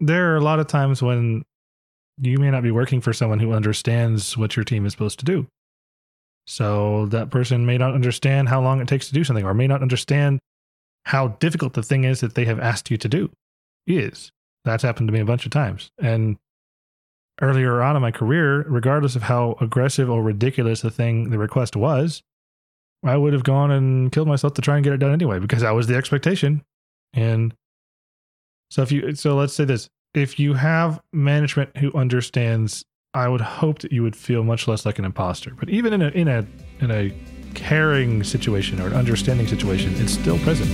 there 0.00 0.32
are 0.32 0.36
a 0.36 0.42
lot 0.42 0.58
of 0.58 0.66
times 0.66 1.02
when 1.02 1.44
you 2.18 2.38
may 2.38 2.50
not 2.50 2.62
be 2.62 2.70
working 2.70 3.00
for 3.00 3.12
someone 3.12 3.38
who 3.38 3.52
understands 3.52 4.36
what 4.36 4.56
your 4.56 4.64
team 4.64 4.84
is 4.84 4.92
supposed 4.92 5.18
to 5.20 5.24
do. 5.24 5.46
So 6.46 7.06
that 7.06 7.30
person 7.30 7.66
may 7.66 7.78
not 7.78 7.94
understand 7.94 8.48
how 8.48 8.60
long 8.60 8.80
it 8.80 8.88
takes 8.88 9.08
to 9.08 9.14
do 9.14 9.24
something 9.24 9.44
or 9.44 9.54
may 9.54 9.66
not 9.66 9.82
understand 9.82 10.40
how 11.04 11.28
difficult 11.28 11.74
the 11.74 11.82
thing 11.82 12.04
is 12.04 12.20
that 12.20 12.34
they 12.34 12.44
have 12.44 12.60
asked 12.60 12.90
you 12.90 12.96
to 12.98 13.08
do 13.08 13.30
is. 13.86 14.32
That's 14.64 14.82
happened 14.82 15.08
to 15.08 15.12
me 15.12 15.20
a 15.20 15.24
bunch 15.24 15.46
of 15.46 15.52
times. 15.52 15.90
And 15.98 16.36
earlier 17.40 17.80
on 17.82 17.96
in 17.96 18.02
my 18.02 18.10
career, 18.10 18.64
regardless 18.68 19.16
of 19.16 19.22
how 19.22 19.56
aggressive 19.60 20.10
or 20.10 20.22
ridiculous 20.22 20.82
the 20.82 20.90
thing, 20.90 21.30
the 21.30 21.38
request 21.38 21.76
was, 21.76 22.22
I 23.02 23.16
would 23.16 23.32
have 23.32 23.44
gone 23.44 23.70
and 23.70 24.12
killed 24.12 24.28
myself 24.28 24.54
to 24.54 24.62
try 24.62 24.76
and 24.76 24.84
get 24.84 24.92
it 24.92 24.98
done 24.98 25.12
anyway 25.12 25.38
because 25.38 25.62
that 25.62 25.70
was 25.70 25.86
the 25.86 25.96
expectation. 25.96 26.62
And 27.14 27.54
so 28.70 28.82
if 28.82 28.92
you, 28.92 29.14
so 29.14 29.36
let's 29.36 29.54
say 29.54 29.64
this 29.64 29.88
if 30.14 30.38
you 30.38 30.54
have 30.54 31.00
management 31.12 31.76
who 31.76 31.92
understands, 31.92 32.84
I 33.14 33.28
would 33.28 33.40
hope 33.40 33.80
that 33.80 33.92
you 33.92 34.02
would 34.02 34.16
feel 34.16 34.42
much 34.44 34.66
less 34.66 34.86
like 34.86 34.98
an 34.98 35.04
imposter. 35.04 35.54
But 35.58 35.68
even 35.68 35.92
in 35.92 36.02
a, 36.02 36.08
in 36.08 36.28
a, 36.28 36.46
in 36.80 36.90
a 36.90 37.14
caring 37.54 38.22
situation 38.24 38.80
or 38.80 38.88
an 38.88 38.94
understanding 38.94 39.46
situation, 39.46 39.94
it's 39.96 40.12
still 40.12 40.38
present. 40.38 40.68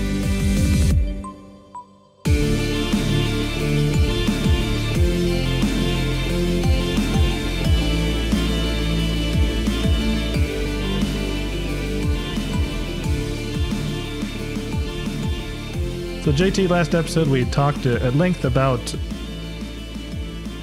So, 16.27 16.33
JT, 16.33 16.69
last 16.69 16.93
episode 16.97 17.29
we 17.29 17.45
talked 17.45 17.87
at 17.87 18.16
length 18.16 18.45
about 18.45 18.80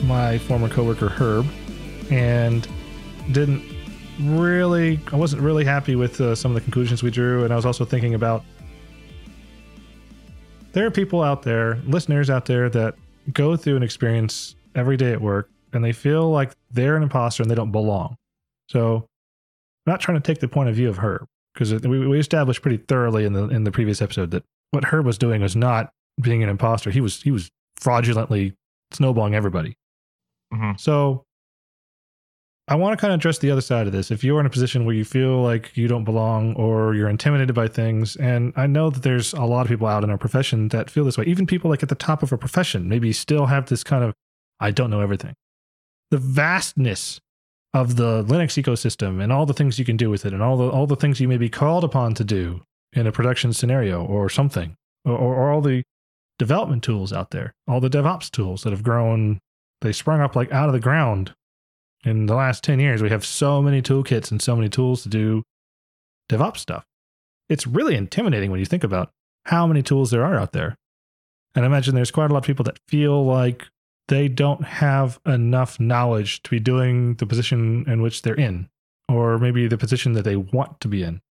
my 0.04 0.38
former 0.38 0.67
coworker 0.67 1.08
Herb, 1.08 1.48
and 2.12 2.68
didn't 3.32 3.63
really, 4.20 4.99
I 5.13 5.15
wasn't 5.15 5.41
really 5.41 5.63
happy 5.63 5.96
with 5.96 6.20
uh, 6.20 6.35
some 6.35 6.52
of 6.52 6.55
the 6.55 6.60
conclusions 6.60 7.02
we 7.02 7.12
drew, 7.12 7.46
and 7.46 7.54
I 7.54 7.55
was 7.55 7.65
also 7.65 7.85
thinking 7.85 8.13
about 8.13 8.43
there 10.74 10.85
are 10.85 10.91
people 10.91 11.24
out 11.24 11.43
there, 11.43 11.76
listeners 11.85 12.30
out 12.30 12.43
there 12.43 12.70
that 12.70 12.96
go 13.32 13.55
through 13.55 13.77
an 13.77 13.84
experience 13.84 14.57
every 14.76 14.98
day 14.98 15.13
at 15.13 15.21
work, 15.21 15.49
and 15.71 15.82
they 15.82 15.93
feel 15.93 16.30
like 16.30 16.52
they're 16.71 16.98
an 16.98 17.04
imposter 17.04 17.41
and 17.41 17.49
they 17.49 17.55
don't 17.55 17.71
belong. 17.71 18.18
So, 18.68 18.98
I'm 18.98 19.93
not 19.93 20.02
trying 20.02 20.18
to 20.18 20.21
take 20.21 20.41
the 20.41 20.49
point 20.49 20.68
of 20.68 20.76
view 20.76 20.90
of 20.90 20.98
Herb 20.98 21.26
because 21.54 21.71
we, 21.85 22.05
we 22.05 22.20
established 22.20 22.62
pretty 22.62 22.84
thoroughly 22.85 23.24
in 23.24 23.32
the 23.32 23.48
in 23.48 23.63
the 23.63 23.71
previous 23.71 24.02
episode 24.02 24.32
that 24.32 24.43
what 24.74 24.85
Herb 24.85 25.05
was 25.05 25.18
doing 25.18 25.41
was 25.41 25.55
not 25.55 25.91
being 26.21 26.43
an 26.43 26.49
imposter. 26.49 26.90
He 26.90 27.02
was 27.02 27.21
he 27.21 27.32
was 27.32 27.49
fraudulently 27.79 28.55
snowballing 28.91 29.35
everybody. 29.35 29.77
Mm-hmm. 30.54 30.71
So 30.77 31.26
I 32.68 32.76
want 32.76 32.98
to 32.98 33.02
kind 33.02 33.13
of 33.13 33.20
address 33.20 33.40
the 33.40 33.52
other 33.52 33.62
side 33.62 33.88
of 33.88 33.93
this. 33.93 34.10
If 34.10 34.24
you're 34.24 34.40
in 34.40 34.46
a 34.46 34.49
position 34.49 34.85
where 34.85 34.96
you 34.96 35.04
feel 35.04 35.41
like 35.41 35.76
you 35.76 35.88
don't 35.88 36.05
belong 36.05 36.55
or 36.55 36.96
you're 36.96 37.10
intimidated 37.10 37.55
by 37.55 37.68
things, 37.68 38.15
and 38.15 38.54
I 38.55 38.68
know 38.68 38.90
that 38.90 39.04
there's 39.04 39.34
a 39.34 39.43
lot 39.43 39.62
of 39.62 39.68
people 39.68 39.88
out 39.88 40.04
in 40.04 40.10
our 40.10 40.18
profession 40.18 40.70
that 40.70 40.90
feel 40.90 41.04
this 41.04 41.18
way, 41.18 41.26
even 41.26 41.46
people 41.46 41.70
like 41.70 41.84
at 41.84 41.90
the 41.90 41.96
top 41.96 42.24
of 42.24 42.32
a 42.32 42.37
profession, 42.37 42.87
maybe 42.87 43.12
still 43.12 43.48
have 43.48 43.68
this 43.68 43.84
kind 43.84 44.04
of, 44.04 44.13
I 44.60 44.71
don't 44.71 44.90
know 44.90 45.02
everything. 45.02 45.35
The 46.10 46.18
vastness 46.18 47.20
of 47.74 47.96
the 47.98 48.24
Linux 48.24 48.62
ecosystem 48.62 49.21
and 49.21 49.34
all 49.34 49.46
the 49.46 49.54
things 49.54 49.77
you 49.77 49.85
can 49.85 49.98
do 49.98 50.10
with 50.10 50.26
it 50.26 50.34
and 50.34 50.41
all 50.41 50.58
the 50.58 50.70
all 50.70 50.85
the 50.85 50.96
things 50.96 51.20
you 51.20 51.27
may 51.27 51.37
be 51.37 51.49
called 51.49 51.84
upon 51.84 52.13
to 52.13 52.24
do 52.24 52.62
in 52.94 53.08
a 53.08 53.12
production 53.12 53.54
scenario 53.54 54.04
or 54.04 54.30
something, 54.30 54.76
or, 55.05 55.18
or 55.18 55.52
all 55.52 55.62
the 55.62 55.84
development 56.40 56.84
tools 56.84 57.13
out 57.13 57.32
there, 57.32 57.54
all 57.68 57.80
the 57.80 57.90
DevOps 57.90 58.30
tools 58.30 58.63
that 58.63 58.72
have 58.72 58.84
grown, 58.84 59.40
they 59.82 59.91
sprung 59.91 60.22
up 60.22 60.36
like 60.36 60.52
out 60.52 60.70
of 60.70 60.74
the 60.74 60.80
ground 60.80 61.34
in 62.04 62.26
the 62.26 62.36
last 62.36 62.64
10 62.64 62.80
years. 62.80 63.02
We 63.02 63.10
have 63.10 63.26
so 63.26 63.62
many 63.62 63.82
toolkits 63.82 64.31
and 64.31 64.41
so 64.41 64.56
many 64.56 64.69
tools 64.69 65.03
to 65.03 65.09
do 65.09 65.44
DevOps 66.30 66.58
stuff. 66.58 66.86
It's 67.50 67.68
really 67.68 67.96
intimidating 67.96 68.52
when 68.52 68.59
you 68.59 68.66
think 68.66 68.84
about 68.84 69.12
how 69.46 69.68
many 69.68 69.84
tools 69.84 70.12
there 70.12 70.24
are 70.24 70.36
out 70.36 70.53
there. 70.53 70.76
And 71.56 71.66
I 71.66 71.68
imagine 71.68 71.96
there's 71.96 72.12
quite 72.12 72.32
a 72.32 72.34
lot 72.34 72.40
of 72.40 72.48
people 72.48 72.64
that 72.66 72.80
feel 72.88 73.24
like 73.26 73.68
they 74.08 74.28
don't 74.28 74.64
have 74.64 75.20
enough 75.26 75.80
knowledge 75.80 76.42
to 76.44 76.50
be 76.50 76.59
doing 76.59 77.16
the 77.16 77.26
position 77.26 77.86
in 77.88 78.02
which 78.02 78.22
they're 78.22 78.34
in, 78.36 78.70
or 79.08 79.38
maybe 79.38 79.68
the 79.68 79.78
position 79.78 80.14
that 80.14 80.24
they 80.24 80.36
want 80.36 80.80
to 80.82 80.88
be 80.88 81.03
in. 81.03 81.22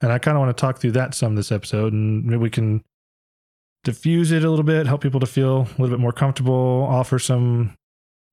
And 0.00 0.12
I 0.12 0.18
kind 0.18 0.36
of 0.36 0.40
want 0.40 0.56
to 0.56 0.60
talk 0.60 0.78
through 0.78 0.92
that 0.92 1.14
some 1.14 1.34
this 1.34 1.52
episode, 1.52 1.92
and 1.92 2.24
maybe 2.24 2.36
we 2.36 2.50
can 2.50 2.84
diffuse 3.84 4.32
it 4.32 4.44
a 4.44 4.50
little 4.50 4.64
bit, 4.64 4.86
help 4.86 5.02
people 5.02 5.20
to 5.20 5.26
feel 5.26 5.62
a 5.62 5.80
little 5.80 5.88
bit 5.88 6.00
more 6.00 6.12
comfortable, 6.12 6.86
offer 6.88 7.18
some 7.18 7.74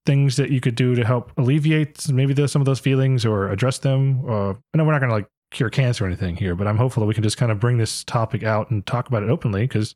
things 0.05 0.35
that 0.37 0.49
you 0.49 0.59
could 0.59 0.75
do 0.75 0.95
to 0.95 1.05
help 1.05 1.31
alleviate 1.37 2.09
maybe 2.09 2.33
the, 2.33 2.47
some 2.47 2.61
of 2.61 2.65
those 2.65 2.79
feelings 2.79 3.25
or 3.25 3.49
address 3.49 3.77
them. 3.79 4.23
Uh, 4.27 4.51
I 4.51 4.77
know 4.77 4.83
we're 4.83 4.93
not 4.93 4.99
going 4.99 5.09
to 5.09 5.15
like 5.15 5.27
cure 5.51 5.69
cancer 5.69 6.05
or 6.05 6.07
anything 6.07 6.35
here, 6.35 6.55
but 6.55 6.67
I'm 6.67 6.77
hopeful 6.77 7.01
that 7.01 7.07
we 7.07 7.13
can 7.13 7.23
just 7.23 7.37
kind 7.37 7.51
of 7.51 7.59
bring 7.59 7.77
this 7.77 8.03
topic 8.03 8.43
out 8.43 8.71
and 8.71 8.85
talk 8.85 9.07
about 9.07 9.23
it 9.23 9.29
openly 9.29 9.61
because 9.61 9.93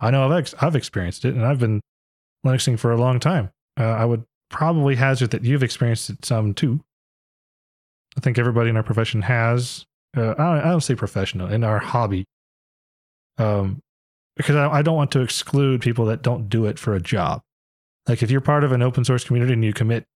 I 0.00 0.10
know 0.10 0.24
I've 0.24 0.38
ex- 0.38 0.54
I've 0.60 0.74
experienced 0.74 1.24
it 1.24 1.34
and 1.34 1.44
I've 1.44 1.60
been 1.60 1.80
Linuxing 2.44 2.78
for 2.78 2.90
a 2.90 2.96
long 2.96 3.20
time. 3.20 3.50
Uh, 3.78 3.84
I 3.84 4.04
would 4.04 4.24
probably 4.48 4.96
hazard 4.96 5.30
that 5.30 5.44
you've 5.44 5.62
experienced 5.62 6.10
it 6.10 6.24
some 6.24 6.54
too. 6.54 6.80
I 8.16 8.20
think 8.20 8.38
everybody 8.38 8.70
in 8.70 8.76
our 8.76 8.82
profession 8.82 9.22
has 9.22 9.84
uh, 10.16 10.30
I, 10.32 10.34
don't, 10.34 10.38
I 10.38 10.68
don't 10.70 10.80
say 10.80 10.94
professional 10.94 11.48
in 11.52 11.64
our 11.64 11.78
hobby. 11.78 12.26
Um, 13.38 13.80
because 14.36 14.56
I, 14.56 14.68
I 14.68 14.82
don't 14.82 14.96
want 14.96 15.12
to 15.12 15.20
exclude 15.20 15.80
people 15.80 16.06
that 16.06 16.22
don't 16.22 16.48
do 16.48 16.66
it 16.66 16.78
for 16.78 16.94
a 16.94 17.00
job. 17.00 17.42
Like 18.08 18.22
if 18.22 18.30
you're 18.30 18.40
part 18.40 18.64
of 18.64 18.72
an 18.72 18.82
open 18.82 19.04
source 19.04 19.24
community 19.24 19.52
and 19.52 19.64
you 19.64 19.72
commit 19.72 20.06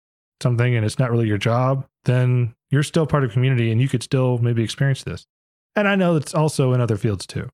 something 0.42 0.74
and 0.74 0.84
it's 0.84 0.98
not 0.98 1.10
really 1.10 1.28
your 1.28 1.38
job 1.38 1.86
then 2.04 2.54
you're 2.70 2.82
still 2.82 3.06
part 3.06 3.24
of 3.24 3.32
community 3.32 3.70
and 3.70 3.80
you 3.80 3.88
could 3.88 4.02
still 4.02 4.38
maybe 4.38 4.62
experience 4.62 5.02
this. 5.04 5.26
And 5.76 5.88
i 5.88 5.94
know 5.94 6.16
it's 6.16 6.34
also 6.34 6.72
in 6.72 6.80
other 6.80 6.96
fields 6.96 7.26
too. 7.26 7.48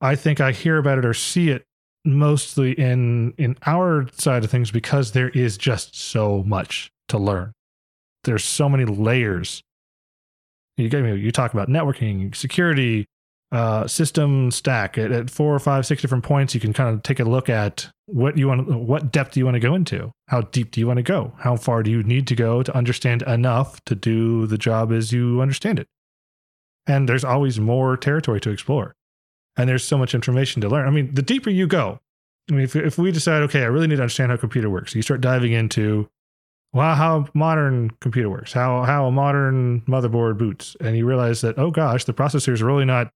I 0.00 0.16
think 0.16 0.40
i 0.40 0.52
hear 0.52 0.78
about 0.78 0.98
it 0.98 1.04
or 1.04 1.14
see 1.14 1.50
it 1.50 1.64
mostly 2.04 2.72
in 2.72 3.32
in 3.38 3.56
our 3.66 4.08
side 4.12 4.44
of 4.44 4.50
things 4.50 4.70
because 4.70 5.12
there 5.12 5.28
is 5.30 5.56
just 5.56 5.96
so 5.96 6.42
much 6.44 6.90
to 7.08 7.18
learn. 7.18 7.52
There's 8.24 8.44
so 8.44 8.68
many 8.68 8.84
layers 8.84 9.62
you 10.76 10.88
get 10.88 11.02
me. 11.02 11.14
You 11.16 11.32
talk 11.32 11.52
about 11.52 11.68
networking, 11.68 12.34
security, 12.34 13.06
uh, 13.52 13.86
system 13.86 14.50
stack 14.50 14.96
at, 14.96 15.12
at, 15.12 15.30
four 15.30 15.54
or 15.54 15.58
five, 15.58 15.84
six 15.84 16.00
different 16.00 16.24
points. 16.24 16.54
You 16.54 16.60
can 16.60 16.72
kind 16.72 16.94
of 16.94 17.02
take 17.02 17.20
a 17.20 17.24
look 17.24 17.50
at 17.50 17.90
what 18.06 18.38
you 18.38 18.48
want, 18.48 18.66
what 18.66 19.12
depth 19.12 19.34
do 19.34 19.40
you 19.40 19.44
want 19.44 19.56
to 19.56 19.60
go 19.60 19.74
into? 19.74 20.10
How 20.28 20.40
deep 20.40 20.70
do 20.70 20.80
you 20.80 20.86
want 20.86 20.96
to 20.96 21.02
go? 21.02 21.32
How 21.38 21.56
far 21.56 21.82
do 21.82 21.90
you 21.90 22.02
need 22.02 22.26
to 22.28 22.34
go 22.34 22.62
to 22.62 22.74
understand 22.74 23.22
enough 23.22 23.84
to 23.84 23.94
do 23.94 24.46
the 24.46 24.56
job 24.56 24.90
as 24.90 25.12
you 25.12 25.42
understand 25.42 25.78
it? 25.78 25.86
And 26.86 27.08
there's 27.08 27.24
always 27.24 27.60
more 27.60 27.96
territory 27.96 28.40
to 28.40 28.50
explore, 28.50 28.94
and 29.56 29.68
there's 29.68 29.84
so 29.84 29.98
much 29.98 30.14
information 30.14 30.62
to 30.62 30.68
learn. 30.68 30.88
I 30.88 30.90
mean, 30.90 31.14
the 31.14 31.22
deeper 31.22 31.50
you 31.50 31.66
go, 31.66 32.00
I 32.50 32.54
mean, 32.54 32.64
if, 32.64 32.74
if 32.74 32.98
we 32.98 33.12
decide, 33.12 33.42
okay, 33.42 33.62
I 33.62 33.66
really 33.66 33.86
need 33.86 33.96
to 33.96 34.02
understand 34.02 34.30
how 34.30 34.34
a 34.34 34.38
computer 34.38 34.68
works, 34.68 34.94
you 34.94 35.02
start 35.02 35.20
diving 35.20 35.52
into 35.52 36.08
well, 36.72 36.94
how 36.94 37.26
modern 37.34 37.90
computer 38.00 38.30
works, 38.30 38.52
how 38.52 38.82
how 38.84 39.06
a 39.06 39.12
modern 39.12 39.82
motherboard 39.82 40.38
boots, 40.38 40.74
and 40.80 40.96
you 40.96 41.06
realize 41.06 41.42
that 41.42 41.58
oh 41.58 41.70
gosh, 41.70 42.04
the 42.04 42.14
processor 42.14 42.52
is 42.52 42.62
really 42.62 42.86
not 42.86 43.10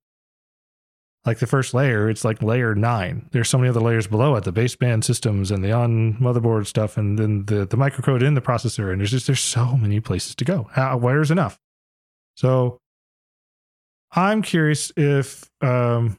like 1.25 1.39
the 1.39 1.47
first 1.47 1.73
layer; 1.73 2.11
it's 2.11 2.25
like 2.25 2.43
layer 2.43 2.75
nine. 2.75 3.29
There's 3.33 3.49
so 3.49 3.57
many 3.57 3.71
other 3.71 3.81
layers 3.81 4.07
below 4.07 4.37
it, 4.37 4.45
the 4.45 4.53
baseband 4.53 5.05
systems 5.05 5.51
and 5.51 5.65
the 5.65 5.73
on 5.73 6.15
motherboard 6.19 6.67
stuff, 6.67 6.99
and 6.99 7.19
then 7.19 7.47
the 7.47 7.65
the 7.65 7.79
microcode 7.79 8.23
in 8.23 8.35
the 8.35 8.43
processor, 8.43 8.93
and 8.93 9.01
there's 9.01 9.11
just 9.11 9.27
there's 9.27 9.41
so 9.41 9.77
many 9.77 10.01
places 10.01 10.35
to 10.35 10.45
go. 10.45 10.69
How, 10.73 10.99
where's 10.99 11.31
enough? 11.31 11.59
So, 12.35 12.79
I'm 14.13 14.43
curious 14.43 14.93
if 14.99 15.51
um, 15.63 16.19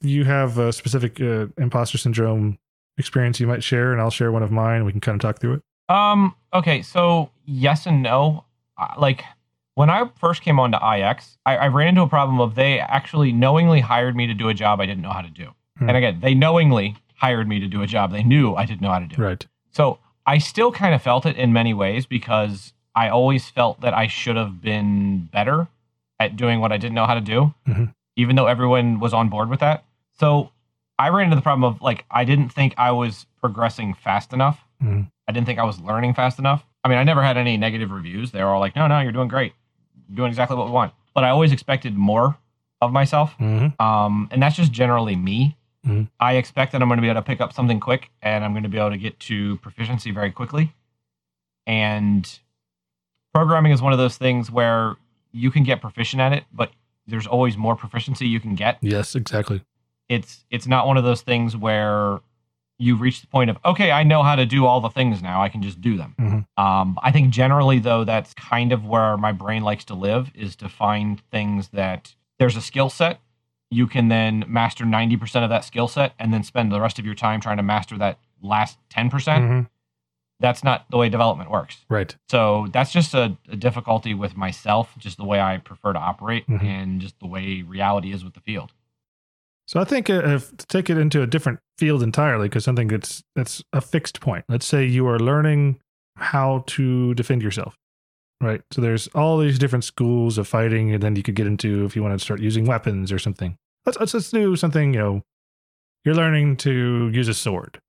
you 0.00 0.24
have 0.24 0.58
a 0.58 0.72
specific 0.72 1.20
uh, 1.20 1.48
imposter 1.58 1.98
syndrome 1.98 2.58
experience 2.96 3.40
you 3.40 3.48
might 3.48 3.64
share, 3.64 3.90
and 3.90 4.00
I'll 4.00 4.10
share 4.10 4.30
one 4.30 4.44
of 4.44 4.52
mine. 4.52 4.84
We 4.84 4.92
can 4.92 5.00
kind 5.00 5.16
of 5.16 5.20
talk 5.20 5.40
through 5.40 5.54
it. 5.54 5.62
Um. 5.88 6.34
Okay. 6.52 6.82
So 6.82 7.30
yes 7.44 7.86
and 7.86 8.02
no. 8.02 8.44
Like 8.98 9.24
when 9.74 9.90
I 9.90 10.10
first 10.18 10.42
came 10.42 10.58
on 10.58 10.72
to 10.72 10.76
IX, 10.78 11.38
I, 11.46 11.56
I, 11.56 11.68
ran 11.68 11.88
into 11.88 12.02
a 12.02 12.08
problem 12.08 12.40
of 12.40 12.54
they 12.54 12.78
actually 12.80 13.30
knowingly 13.32 13.80
hired 13.80 14.16
me 14.16 14.26
to 14.26 14.34
do 14.34 14.48
a 14.48 14.54
job 14.54 14.80
I 14.80 14.86
didn't 14.86 15.02
know 15.02 15.12
how 15.12 15.22
to 15.22 15.30
do. 15.30 15.50
Hmm. 15.78 15.88
And 15.88 15.96
again, 15.96 16.20
they 16.20 16.34
knowingly 16.34 16.96
hired 17.14 17.48
me 17.48 17.60
to 17.60 17.66
do 17.66 17.82
a 17.82 17.86
job 17.86 18.12
they 18.12 18.22
knew 18.22 18.54
I 18.54 18.64
didn't 18.64 18.80
know 18.80 18.90
how 18.90 18.98
to 18.98 19.06
do. 19.06 19.22
Right. 19.22 19.46
So 19.70 19.98
I 20.26 20.38
still 20.38 20.72
kind 20.72 20.94
of 20.94 21.02
felt 21.02 21.26
it 21.26 21.36
in 21.36 21.52
many 21.52 21.74
ways 21.74 22.06
because 22.06 22.72
I 22.94 23.08
always 23.08 23.48
felt 23.48 23.80
that 23.82 23.94
I 23.94 24.06
should 24.06 24.36
have 24.36 24.60
been 24.60 25.28
better 25.32 25.68
at 26.18 26.36
doing 26.36 26.60
what 26.60 26.72
I 26.72 26.78
didn't 26.78 26.94
know 26.94 27.06
how 27.06 27.14
to 27.14 27.20
do, 27.20 27.54
mm-hmm. 27.68 27.84
even 28.16 28.36
though 28.36 28.46
everyone 28.46 28.98
was 28.98 29.12
on 29.12 29.28
board 29.28 29.50
with 29.50 29.60
that. 29.60 29.84
So 30.18 30.50
I 30.98 31.10
ran 31.10 31.24
into 31.24 31.36
the 31.36 31.42
problem 31.42 31.64
of 31.64 31.80
like 31.82 32.04
I 32.10 32.24
didn't 32.24 32.50
think 32.50 32.74
I 32.78 32.92
was 32.92 33.26
progressing 33.40 33.94
fast 33.94 34.32
enough. 34.32 34.60
Mm-hmm. 34.82 35.02
I 35.28 35.32
didn't 35.32 35.46
think 35.46 35.58
I 35.58 35.64
was 35.64 35.80
learning 35.80 36.14
fast 36.14 36.38
enough. 36.38 36.64
I 36.84 36.88
mean, 36.88 36.98
I 36.98 37.04
never 37.04 37.22
had 37.22 37.36
any 37.36 37.56
negative 37.56 37.90
reviews. 37.90 38.30
They 38.30 38.42
were 38.42 38.50
all 38.50 38.60
like, 38.60 38.76
"No, 38.76 38.86
no, 38.86 39.00
you're 39.00 39.12
doing 39.12 39.28
great, 39.28 39.54
you're 40.08 40.16
doing 40.16 40.28
exactly 40.28 40.56
what 40.56 40.66
we 40.66 40.72
want." 40.72 40.92
But 41.14 41.24
I 41.24 41.30
always 41.30 41.52
expected 41.52 41.96
more 41.96 42.36
of 42.80 42.92
myself, 42.92 43.34
mm-hmm. 43.38 43.80
um, 43.84 44.28
and 44.30 44.42
that's 44.42 44.56
just 44.56 44.72
generally 44.72 45.16
me. 45.16 45.56
Mm-hmm. 45.86 46.04
I 46.18 46.34
expect 46.34 46.72
that 46.72 46.82
I'm 46.82 46.88
going 46.88 46.98
to 46.98 47.02
be 47.02 47.08
able 47.08 47.20
to 47.20 47.26
pick 47.26 47.40
up 47.40 47.52
something 47.52 47.78
quick 47.78 48.10
and 48.20 48.44
I'm 48.44 48.52
going 48.52 48.64
to 48.64 48.68
be 48.68 48.78
able 48.78 48.90
to 48.90 48.98
get 48.98 49.20
to 49.20 49.56
proficiency 49.58 50.10
very 50.10 50.32
quickly. 50.32 50.74
And 51.66 52.28
programming 53.32 53.72
is 53.72 53.80
one 53.80 53.92
of 53.92 53.98
those 53.98 54.16
things 54.16 54.50
where 54.50 54.96
you 55.32 55.50
can 55.50 55.62
get 55.62 55.80
proficient 55.80 56.20
at 56.20 56.32
it, 56.32 56.44
but 56.52 56.72
there's 57.06 57.26
always 57.26 57.56
more 57.56 57.76
proficiency 57.76 58.26
you 58.26 58.40
can 58.40 58.54
get. 58.54 58.78
Yes, 58.80 59.14
exactly. 59.14 59.62
It's 60.08 60.44
it's 60.50 60.66
not 60.66 60.86
one 60.86 60.96
of 60.96 61.04
those 61.04 61.22
things 61.22 61.56
where 61.56 62.20
you 62.78 62.96
reach 62.96 63.22
the 63.22 63.26
point 63.26 63.50
of 63.50 63.58
okay, 63.64 63.90
I 63.90 64.02
know 64.02 64.22
how 64.22 64.36
to 64.36 64.46
do 64.46 64.66
all 64.66 64.80
the 64.80 64.90
things 64.90 65.22
now. 65.22 65.42
I 65.42 65.48
can 65.48 65.62
just 65.62 65.80
do 65.80 65.96
them. 65.96 66.14
Mm-hmm. 66.18 66.62
Um, 66.62 66.98
I 67.02 67.10
think 67.10 67.30
generally 67.30 67.78
though, 67.78 68.04
that's 68.04 68.34
kind 68.34 68.72
of 68.72 68.84
where 68.84 69.16
my 69.16 69.32
brain 69.32 69.62
likes 69.62 69.84
to 69.86 69.94
live 69.94 70.30
is 70.34 70.56
to 70.56 70.68
find 70.68 71.22
things 71.30 71.68
that 71.68 72.14
there's 72.38 72.56
a 72.56 72.60
skill 72.60 72.90
set. 72.90 73.20
You 73.70 73.86
can 73.86 74.08
then 74.08 74.44
master 74.46 74.84
ninety 74.84 75.16
percent 75.16 75.44
of 75.44 75.50
that 75.50 75.64
skill 75.64 75.88
set, 75.88 76.12
and 76.18 76.32
then 76.32 76.44
spend 76.44 76.70
the 76.70 76.80
rest 76.80 76.98
of 76.98 77.04
your 77.04 77.14
time 77.14 77.40
trying 77.40 77.56
to 77.56 77.62
master 77.62 77.98
that 77.98 78.18
last 78.42 78.78
ten 78.90 79.10
percent. 79.10 79.44
Mm-hmm. 79.44 79.60
That's 80.38 80.62
not 80.62 80.84
the 80.90 80.98
way 80.98 81.08
development 81.08 81.50
works. 81.50 81.78
Right. 81.88 82.14
So 82.28 82.68
that's 82.70 82.92
just 82.92 83.14
a, 83.14 83.38
a 83.48 83.56
difficulty 83.56 84.12
with 84.12 84.36
myself, 84.36 84.92
just 84.98 85.16
the 85.16 85.24
way 85.24 85.40
I 85.40 85.56
prefer 85.56 85.94
to 85.94 85.98
operate, 85.98 86.46
mm-hmm. 86.46 86.64
and 86.64 87.00
just 87.00 87.18
the 87.20 87.26
way 87.26 87.62
reality 87.62 88.12
is 88.12 88.22
with 88.22 88.34
the 88.34 88.40
field. 88.40 88.72
So 89.66 89.80
I 89.80 89.84
think 89.84 90.08
uh, 90.08 90.22
if 90.24 90.56
to 90.56 90.66
take 90.66 90.90
it 90.90 90.98
into 90.98 91.22
a 91.22 91.26
different 91.26 91.58
field 91.76 92.02
entirely, 92.02 92.48
because 92.48 92.64
something 92.64 92.88
that's 92.88 93.22
that's 93.34 93.62
a 93.72 93.80
fixed 93.80 94.20
point. 94.20 94.44
Let's 94.48 94.66
say 94.66 94.84
you 94.84 95.06
are 95.08 95.18
learning 95.18 95.80
how 96.16 96.64
to 96.68 97.14
defend 97.14 97.42
yourself, 97.42 97.74
right? 98.40 98.62
So 98.70 98.80
there's 98.80 99.08
all 99.08 99.38
these 99.38 99.58
different 99.58 99.84
schools 99.84 100.38
of 100.38 100.46
fighting, 100.46 100.92
and 100.92 101.02
then 101.02 101.16
you 101.16 101.22
could 101.22 101.34
get 101.34 101.46
into 101.46 101.84
if 101.84 101.96
you 101.96 102.02
want 102.02 102.18
to 102.18 102.24
start 102.24 102.40
using 102.40 102.64
weapons 102.64 103.10
or 103.10 103.18
something. 103.18 103.56
Let's 103.84 103.98
let's, 103.98 104.14
let's 104.14 104.30
do 104.30 104.56
something. 104.56 104.94
You 104.94 105.00
know, 105.00 105.22
you're 106.04 106.14
learning 106.14 106.58
to 106.58 107.10
use 107.12 107.28
a 107.28 107.34
sword. 107.34 107.80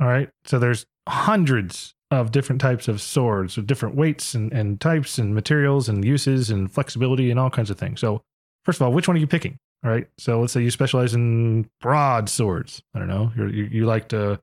All 0.00 0.08
right. 0.08 0.28
So 0.44 0.58
there's 0.58 0.86
hundreds 1.08 1.94
of 2.10 2.30
different 2.30 2.60
types 2.60 2.88
of 2.88 3.00
swords 3.00 3.56
with 3.56 3.66
different 3.66 3.94
weights 3.94 4.34
and, 4.34 4.52
and 4.52 4.80
types 4.80 5.18
and 5.18 5.34
materials 5.34 5.88
and 5.88 6.04
uses 6.04 6.50
and 6.50 6.70
flexibility 6.70 7.30
and 7.30 7.40
all 7.40 7.50
kinds 7.50 7.70
of 7.70 7.78
things. 7.78 8.00
So 8.00 8.22
first 8.64 8.78
of 8.78 8.82
all, 8.82 8.92
which 8.92 9.08
one 9.08 9.16
are 9.16 9.20
you 9.20 9.26
picking? 9.26 9.56
Right. 9.82 10.06
So 10.16 10.40
let's 10.40 10.52
say 10.52 10.62
you 10.62 10.70
specialize 10.70 11.14
in 11.14 11.68
broadswords. 11.80 12.82
I 12.94 13.00
don't 13.00 13.08
know. 13.08 13.32
You're, 13.36 13.48
you 13.48 13.64
you 13.64 13.86
like 13.86 14.08
to 14.08 14.40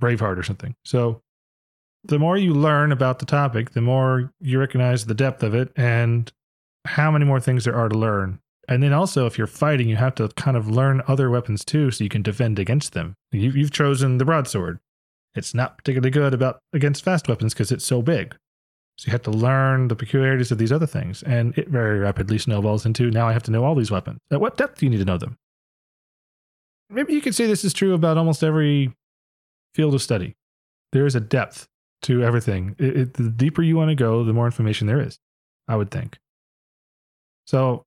Braveheart 0.00 0.38
or 0.38 0.42
something. 0.42 0.74
So 0.84 1.20
the 2.04 2.18
more 2.18 2.36
you 2.36 2.54
learn 2.54 2.90
about 2.90 3.18
the 3.18 3.26
topic, 3.26 3.70
the 3.70 3.80
more 3.82 4.32
you 4.40 4.58
recognize 4.58 5.04
the 5.04 5.14
depth 5.14 5.42
of 5.42 5.54
it 5.54 5.72
and 5.76 6.32
how 6.86 7.10
many 7.10 7.24
more 7.24 7.40
things 7.40 7.64
there 7.64 7.76
are 7.76 7.88
to 7.88 7.98
learn. 7.98 8.40
And 8.66 8.82
then 8.82 8.94
also, 8.94 9.26
if 9.26 9.36
you're 9.36 9.46
fighting, 9.46 9.88
you 9.88 9.96
have 9.96 10.14
to 10.16 10.28
kind 10.28 10.56
of 10.56 10.70
learn 10.70 11.02
other 11.06 11.28
weapons 11.28 11.64
too, 11.64 11.90
so 11.90 12.02
you 12.02 12.10
can 12.10 12.22
defend 12.22 12.58
against 12.58 12.94
them. 12.94 13.14
You, 13.30 13.50
you've 13.50 13.72
chosen 13.72 14.16
the 14.16 14.24
broadsword. 14.24 14.80
It's 15.34 15.52
not 15.52 15.76
particularly 15.76 16.10
good 16.10 16.32
about 16.32 16.60
against 16.72 17.04
fast 17.04 17.28
weapons 17.28 17.52
because 17.52 17.72
it's 17.72 17.84
so 17.84 18.00
big. 18.00 18.34
So 18.96 19.08
you 19.08 19.12
have 19.12 19.22
to 19.22 19.30
learn 19.30 19.88
the 19.88 19.96
peculiarities 19.96 20.52
of 20.52 20.58
these 20.58 20.70
other 20.70 20.86
things, 20.86 21.22
and 21.24 21.56
it 21.58 21.68
very 21.68 21.98
rapidly 21.98 22.38
snowballs 22.38 22.86
into 22.86 23.10
now 23.10 23.26
I 23.26 23.32
have 23.32 23.42
to 23.44 23.50
know 23.50 23.64
all 23.64 23.74
these 23.74 23.90
weapons. 23.90 24.20
At 24.30 24.40
what 24.40 24.56
depth 24.56 24.78
do 24.78 24.86
you 24.86 24.90
need 24.90 24.98
to 24.98 25.04
know 25.04 25.18
them? 25.18 25.36
Maybe 26.90 27.12
you 27.12 27.20
could 27.20 27.34
say 27.34 27.46
this 27.46 27.64
is 27.64 27.72
true 27.72 27.94
about 27.94 28.18
almost 28.18 28.44
every 28.44 28.94
field 29.74 29.94
of 29.94 30.02
study. 30.02 30.36
There 30.92 31.06
is 31.06 31.16
a 31.16 31.20
depth 31.20 31.66
to 32.02 32.22
everything. 32.22 32.76
It, 32.78 32.96
it, 32.96 33.14
the 33.14 33.30
deeper 33.30 33.62
you 33.62 33.76
want 33.76 33.88
to 33.88 33.96
go, 33.96 34.22
the 34.22 34.32
more 34.32 34.46
information 34.46 34.86
there 34.86 35.00
is, 35.00 35.18
I 35.66 35.74
would 35.74 35.90
think. 35.90 36.18
So 37.46 37.84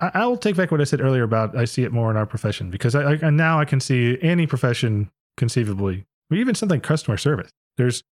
I, 0.00 0.10
I, 0.14 0.26
will 0.26 0.36
take 0.36 0.56
back 0.56 0.70
what 0.70 0.80
I 0.80 0.84
said 0.84 1.00
earlier 1.00 1.22
about 1.22 1.56
I 1.56 1.64
see 1.64 1.84
it 1.84 1.92
more 1.92 2.10
in 2.10 2.16
our 2.16 2.26
profession 2.26 2.70
because 2.70 2.94
I, 2.94 3.18
I 3.22 3.30
now 3.30 3.60
I 3.60 3.64
can 3.64 3.80
see 3.80 4.18
any 4.20 4.46
profession 4.46 5.10
conceivably, 5.36 6.06
or 6.30 6.36
even 6.36 6.54
something 6.54 6.80
customer 6.80 7.16
service. 7.16 7.50
There's 7.76 8.02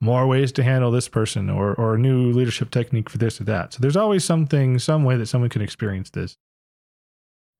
more 0.00 0.26
ways 0.26 0.52
to 0.52 0.62
handle 0.62 0.90
this 0.90 1.08
person 1.08 1.50
or 1.50 1.74
or 1.74 1.94
a 1.94 1.98
new 1.98 2.32
leadership 2.32 2.70
technique 2.70 3.08
for 3.10 3.18
this 3.18 3.40
or 3.40 3.44
that. 3.44 3.74
So 3.74 3.78
there's 3.80 3.96
always 3.96 4.24
something, 4.24 4.78
some 4.78 5.04
way 5.04 5.16
that 5.16 5.26
someone 5.26 5.50
can 5.50 5.62
experience 5.62 6.10
this. 6.10 6.36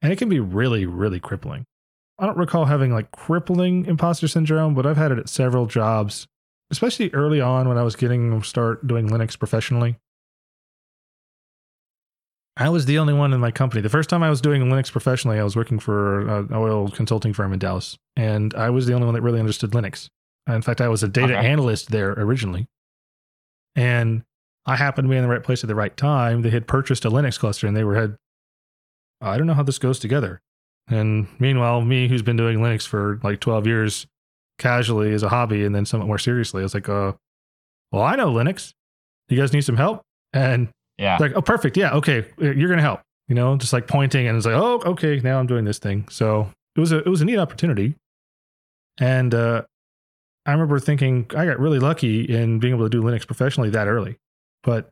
And 0.03 0.13
it 0.13 0.17
can 0.17 0.29
be 0.29 0.41
really, 0.41 0.87
really 0.87 1.21
crippling. 1.21 1.65
I 2.19 2.27
don't 2.27 2.39
recall 2.39 2.67
having 2.67 2.93
like 2.93 3.11
crippling 3.13 3.87
imposter 3.87 4.29
syndrome, 4.29 4.75
but 4.75 4.87
I've 4.87 4.97
had 4.97 5.13
it 5.13 5.19
at 5.19 5.29
several 5.29 5.67
jobs, 5.67 6.27
especially 6.71 7.11
early 7.13 7.41
on 7.41 7.69
when 7.69 7.79
I 7.79 7.83
was 7.83 7.97
getting 7.97 8.43
start 8.43 8.87
doing 8.87 9.09
Linux 9.09 9.39
professionally. 9.39 9.97
I 12.57 12.69
was 12.69 12.85
the 12.85 12.99
only 12.99 13.15
one 13.15 13.33
in 13.33 13.41
my 13.41 13.51
company. 13.51 13.81
The 13.81 13.89
first 13.89 14.11
time 14.11 14.23
I 14.23 14.29
was 14.29 14.43
doing 14.43 14.63
Linux 14.65 14.93
professionally, 14.93 15.39
I 15.39 15.45
was 15.45 15.57
working 15.57 15.79
for 15.79 16.29
uh, 16.29 16.41
an 16.41 16.55
oil 16.55 16.91
consulting 16.91 17.33
firm 17.33 17.55
in 17.55 17.59
Dallas, 17.59 17.97
and 18.17 18.53
I 18.55 18.69
was 18.69 18.87
the 18.87 18.93
only 18.93 19.07
one 19.07 19.15
that 19.15 19.23
really 19.23 19.41
understood 19.41 19.71
Linux. 19.71 20.09
In 20.47 20.63
fact, 20.63 20.81
I 20.81 20.89
was 20.89 21.03
a 21.03 21.09
data 21.09 21.37
okay. 21.37 21.47
analyst 21.47 21.91
there 21.91 22.13
originally. 22.13 22.69
And 23.77 24.25
I 24.67 24.77
happened 24.77 25.07
to 25.07 25.11
be 25.11 25.17
in 25.17 25.23
the 25.23 25.29
right 25.29 25.43
place 25.43 25.65
at 25.65 25.69
the 25.69 25.75
right 25.75 25.97
time. 25.97 26.43
They 26.43 26.51
had 26.51 26.67
purchased 26.67 27.05
a 27.05 27.11
Linux 27.11 27.39
cluster 27.39 27.67
and 27.67 27.77
they 27.77 27.85
were 27.85 27.95
had, 27.95 28.17
I 29.21 29.39
don't 29.39 29.47
know 29.47 29.55
how 29.55 29.63
this 29.63 29.79
goes 29.79 29.99
together. 29.99 30.41
And 30.89 31.29
meanwhile, 31.39 31.81
me, 31.81 32.09
who's 32.09 32.23
been 32.23 32.37
doing 32.37 32.59
Linux 32.59 32.87
for 32.87 33.21
like 33.23 33.41
12 33.41 33.67
years 33.67 34.07
casually 34.59 35.13
as 35.13 35.23
a 35.23 35.29
hobby 35.29 35.65
and 35.65 35.75
then 35.75 35.87
somewhat 35.87 36.07
more 36.07 36.19
seriously, 36.19 36.61
I 36.61 36.65
was 36.65 36.75
like, 36.75 36.89
uh, 36.89 37.13
well, 37.93 38.03
I 38.03 38.17
know 38.17 38.33
Linux. 38.33 38.73
You 39.29 39.37
guys 39.37 39.53
need 39.53 39.63
some 39.63 39.77
help? 39.77 40.03
And 40.33 40.69
yeah, 40.99 41.17
like, 41.21 41.33
oh, 41.35 41.43
perfect. 41.43 41.77
Yeah. 41.77 41.93
Okay. 41.95 42.27
You're 42.39 42.55
going 42.55 42.77
to 42.77 42.83
help, 42.83 43.01
you 43.29 43.35
know, 43.35 43.57
just 43.57 43.73
like 43.73 43.87
pointing 43.87 44.27
and 44.27 44.37
it's 44.37 44.47
like, 44.47 44.57
oh, 44.57 44.81
okay. 44.85 45.21
Now 45.21 45.39
I'm 45.39 45.47
doing 45.47 45.65
this 45.65 45.79
thing. 45.79 46.09
So 46.09 46.51
it 46.77 46.81
was 46.81 46.93
a, 46.93 46.99
it 46.99 47.07
was 47.07 47.21
a 47.21 47.25
neat 47.25 47.39
opportunity. 47.39 47.95
And, 48.99 49.33
uh, 49.33 49.63
I 50.51 50.53
remember 50.53 50.81
thinking 50.81 51.27
I 51.37 51.47
got 51.47 51.61
really 51.61 51.79
lucky 51.79 52.25
in 52.25 52.59
being 52.59 52.75
able 52.75 52.85
to 52.85 52.91
do 52.91 53.01
Linux 53.01 53.25
professionally 53.25 53.71
that 53.71 53.87
early. 53.87 54.17
But 54.65 54.91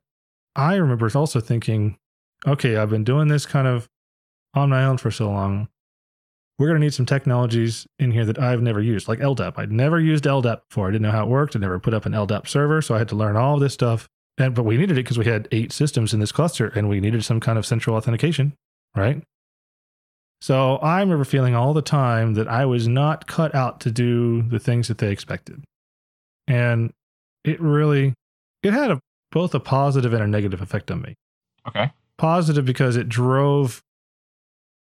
I 0.54 0.76
remember 0.76 1.10
also 1.16 1.40
thinking, 1.40 1.98
okay, 2.46 2.76
I've 2.76 2.90
been 2.90 3.02
doing 3.02 3.26
this 3.26 3.44
kind 3.44 3.66
of 3.66 3.88
on 4.54 4.70
my 4.70 4.84
own 4.84 4.98
for 4.98 5.10
so 5.10 5.28
long. 5.28 5.66
We're 6.60 6.68
going 6.68 6.80
to 6.80 6.84
need 6.86 6.94
some 6.94 7.06
technologies 7.06 7.88
in 7.98 8.12
here 8.12 8.24
that 8.24 8.38
I've 8.38 8.62
never 8.62 8.80
used, 8.80 9.08
like 9.08 9.18
LDAP. 9.18 9.54
I'd 9.58 9.72
never 9.72 9.98
used 9.98 10.24
LDAP 10.24 10.60
before. 10.68 10.86
I 10.86 10.90
didn't 10.92 11.02
know 11.02 11.10
how 11.10 11.24
it 11.24 11.28
worked. 11.28 11.56
I 11.56 11.58
never 11.58 11.80
put 11.80 11.92
up 11.92 12.06
an 12.06 12.12
LDAP 12.12 12.46
server. 12.46 12.80
So 12.80 12.94
I 12.94 12.98
had 12.98 13.08
to 13.08 13.16
learn 13.16 13.34
all 13.34 13.58
this 13.58 13.74
stuff. 13.74 14.08
And, 14.38 14.54
but 14.54 14.62
we 14.62 14.76
needed 14.76 14.96
it 14.96 15.02
because 15.02 15.18
we 15.18 15.24
had 15.24 15.48
eight 15.50 15.72
systems 15.72 16.14
in 16.14 16.20
this 16.20 16.30
cluster 16.30 16.68
and 16.68 16.88
we 16.88 17.00
needed 17.00 17.24
some 17.24 17.40
kind 17.40 17.58
of 17.58 17.66
central 17.66 17.96
authentication, 17.96 18.54
right? 18.96 19.24
So 20.40 20.76
I 20.76 21.00
remember 21.00 21.24
feeling 21.24 21.54
all 21.54 21.74
the 21.74 21.82
time 21.82 22.34
that 22.34 22.48
I 22.48 22.64
was 22.64 22.86
not 22.86 23.26
cut 23.26 23.54
out 23.54 23.80
to 23.80 23.90
do 23.90 24.42
the 24.42 24.58
things 24.58 24.88
that 24.88 24.98
they 24.98 25.10
expected. 25.10 25.64
And 26.46 26.92
it 27.44 27.60
really 27.60 28.14
it 28.62 28.72
had 28.72 28.90
a, 28.90 29.00
both 29.30 29.54
a 29.54 29.60
positive 29.60 30.12
and 30.12 30.22
a 30.22 30.26
negative 30.26 30.60
effect 30.60 30.90
on 30.90 31.02
me. 31.02 31.14
Okay. 31.66 31.90
Positive 32.16 32.64
because 32.64 32.96
it 32.96 33.08
drove 33.08 33.82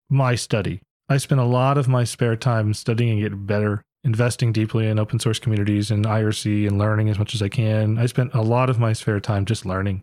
my 0.08 0.34
study. 0.34 0.80
I 1.08 1.16
spent 1.16 1.40
a 1.40 1.44
lot 1.44 1.76
of 1.76 1.88
my 1.88 2.04
spare 2.04 2.36
time 2.36 2.72
studying 2.74 3.10
and 3.10 3.20
getting 3.20 3.46
better, 3.46 3.82
investing 4.04 4.52
deeply 4.52 4.86
in 4.86 4.98
open 4.98 5.18
source 5.18 5.38
communities 5.38 5.90
and 5.90 6.04
IRC 6.04 6.66
and 6.66 6.78
learning 6.78 7.08
as 7.08 7.18
much 7.18 7.34
as 7.34 7.42
I 7.42 7.48
can. 7.48 7.98
I 7.98 8.06
spent 8.06 8.32
a 8.34 8.42
lot 8.42 8.70
of 8.70 8.78
my 8.78 8.92
spare 8.92 9.20
time 9.20 9.44
just 9.44 9.66
learning. 9.66 10.02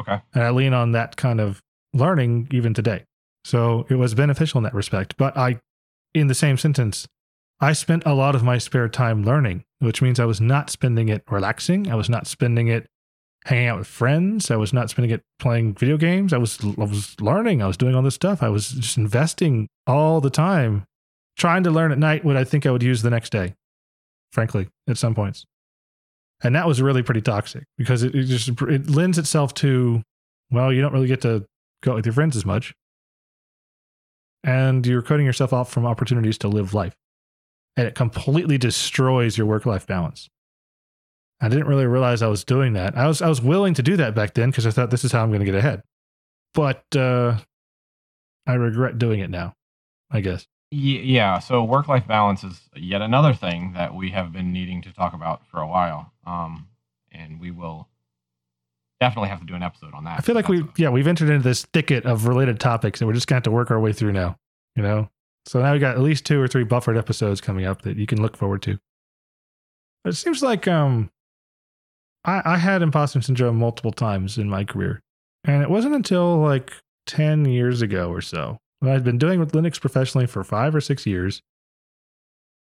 Okay. 0.00 0.20
And 0.34 0.42
I 0.42 0.50
lean 0.50 0.74
on 0.74 0.92
that 0.92 1.16
kind 1.16 1.40
of 1.40 1.60
learning 1.94 2.48
even 2.50 2.74
today. 2.74 3.04
So 3.46 3.86
it 3.88 3.94
was 3.94 4.12
beneficial 4.12 4.58
in 4.58 4.64
that 4.64 4.74
respect. 4.74 5.16
But 5.16 5.36
I, 5.36 5.60
in 6.12 6.26
the 6.26 6.34
same 6.34 6.58
sentence, 6.58 7.06
I 7.60 7.74
spent 7.74 8.02
a 8.04 8.12
lot 8.12 8.34
of 8.34 8.42
my 8.42 8.58
spare 8.58 8.88
time 8.88 9.22
learning, 9.22 9.62
which 9.78 10.02
means 10.02 10.18
I 10.18 10.24
was 10.24 10.40
not 10.40 10.68
spending 10.68 11.08
it 11.08 11.22
relaxing. 11.30 11.88
I 11.88 11.94
was 11.94 12.08
not 12.08 12.26
spending 12.26 12.66
it 12.66 12.88
hanging 13.44 13.68
out 13.68 13.78
with 13.78 13.86
friends. 13.86 14.50
I 14.50 14.56
was 14.56 14.72
not 14.72 14.90
spending 14.90 15.12
it 15.12 15.22
playing 15.38 15.74
video 15.74 15.96
games. 15.96 16.32
I 16.32 16.38
was 16.38 16.58
I 16.64 16.82
was 16.82 17.14
learning. 17.20 17.62
I 17.62 17.68
was 17.68 17.76
doing 17.76 17.94
all 17.94 18.02
this 18.02 18.16
stuff. 18.16 18.42
I 18.42 18.48
was 18.48 18.70
just 18.70 18.96
investing 18.96 19.68
all 19.86 20.20
the 20.20 20.28
time, 20.28 20.84
trying 21.38 21.62
to 21.62 21.70
learn 21.70 21.92
at 21.92 21.98
night 21.98 22.24
what 22.24 22.36
I 22.36 22.42
think 22.42 22.66
I 22.66 22.72
would 22.72 22.82
use 22.82 23.02
the 23.02 23.10
next 23.10 23.30
day. 23.30 23.54
Frankly, 24.32 24.66
at 24.88 24.98
some 24.98 25.14
points, 25.14 25.46
and 26.42 26.56
that 26.56 26.66
was 26.66 26.82
really 26.82 27.04
pretty 27.04 27.22
toxic 27.22 27.62
because 27.78 28.02
it, 28.02 28.12
it 28.12 28.24
just 28.24 28.48
it 28.62 28.90
lends 28.90 29.18
itself 29.18 29.54
to 29.54 30.02
well, 30.50 30.72
you 30.72 30.82
don't 30.82 30.92
really 30.92 31.06
get 31.06 31.20
to 31.20 31.46
go 31.84 31.92
out 31.92 31.94
with 31.94 32.06
your 32.06 32.12
friends 32.12 32.34
as 32.34 32.44
much 32.44 32.74
and 34.46 34.86
you're 34.86 35.02
cutting 35.02 35.26
yourself 35.26 35.52
off 35.52 35.70
from 35.70 35.84
opportunities 35.84 36.38
to 36.38 36.48
live 36.48 36.72
life. 36.72 36.96
And 37.76 37.86
it 37.86 37.94
completely 37.94 38.56
destroys 38.56 39.36
your 39.36 39.46
work 39.46 39.66
life 39.66 39.86
balance. 39.86 40.30
I 41.40 41.48
didn't 41.50 41.66
really 41.66 41.84
realize 41.84 42.22
I 42.22 42.28
was 42.28 42.44
doing 42.44 42.72
that. 42.72 42.96
I 42.96 43.06
was 43.06 43.20
I 43.20 43.28
was 43.28 43.42
willing 43.42 43.74
to 43.74 43.82
do 43.82 43.96
that 43.98 44.14
back 44.14 44.32
then 44.32 44.50
because 44.50 44.66
I 44.66 44.70
thought 44.70 44.90
this 44.90 45.04
is 45.04 45.12
how 45.12 45.22
I'm 45.22 45.28
going 45.28 45.40
to 45.40 45.44
get 45.44 45.56
ahead. 45.56 45.82
But 46.54 46.84
uh, 46.96 47.36
I 48.46 48.54
regret 48.54 48.96
doing 48.96 49.20
it 49.20 49.28
now. 49.28 49.52
I 50.10 50.20
guess. 50.20 50.46
Yeah. 50.70 51.40
So 51.40 51.62
work 51.62 51.88
life 51.88 52.06
balance 52.06 52.42
is 52.42 52.60
yet 52.74 53.02
another 53.02 53.34
thing 53.34 53.74
that 53.74 53.94
we 53.94 54.10
have 54.10 54.32
been 54.32 54.52
needing 54.52 54.80
to 54.82 54.92
talk 54.92 55.12
about 55.12 55.46
for 55.46 55.60
a 55.60 55.66
while, 55.68 56.12
um, 56.26 56.68
and 57.12 57.38
we 57.38 57.50
will 57.50 57.88
definitely 59.00 59.28
have 59.28 59.40
to 59.40 59.46
do 59.46 59.54
an 59.54 59.62
episode 59.62 59.92
on 59.94 60.04
that. 60.04 60.18
I 60.18 60.22
feel 60.22 60.34
like 60.34 60.48
we, 60.48 60.64
yeah, 60.76 60.88
we've 60.88 61.06
entered 61.06 61.30
into 61.30 61.42
this 61.42 61.64
thicket 61.72 62.04
of 62.06 62.26
related 62.26 62.58
topics, 62.60 63.00
and 63.00 63.08
we're 63.08 63.14
just 63.14 63.26
going 63.26 63.34
to 63.34 63.38
have 63.38 63.44
to 63.44 63.50
work 63.50 63.70
our 63.70 63.80
way 63.80 63.92
through 63.92 64.12
now. 64.12 64.36
You 64.74 64.82
know, 64.82 65.08
So 65.46 65.60
now 65.62 65.72
we 65.72 65.78
got 65.78 65.96
at 65.96 66.02
least 66.02 66.26
two 66.26 66.40
or 66.40 66.48
three 66.48 66.64
buffered 66.64 66.96
episodes 66.98 67.40
coming 67.40 67.64
up 67.64 67.82
that 67.82 67.96
you 67.96 68.06
can 68.06 68.20
look 68.20 68.36
forward 68.36 68.60
to. 68.62 68.78
It 70.04 70.12
seems 70.12 70.42
like 70.42 70.68
um, 70.68 71.10
I, 72.24 72.42
I 72.44 72.56
had 72.58 72.82
imposter 72.82 73.20
syndrome 73.22 73.56
multiple 73.56 73.92
times 73.92 74.38
in 74.38 74.48
my 74.50 74.64
career, 74.64 75.00
and 75.44 75.62
it 75.62 75.70
wasn't 75.70 75.94
until 75.94 76.38
like 76.38 76.72
ten 77.06 77.44
years 77.46 77.82
ago 77.82 78.10
or 78.10 78.20
so. 78.20 78.58
that 78.82 78.94
I'd 78.94 79.04
been 79.04 79.18
doing 79.18 79.40
with 79.40 79.52
Linux 79.52 79.80
professionally 79.80 80.26
for 80.26 80.44
five 80.44 80.74
or 80.74 80.80
six 80.80 81.06
years, 81.06 81.40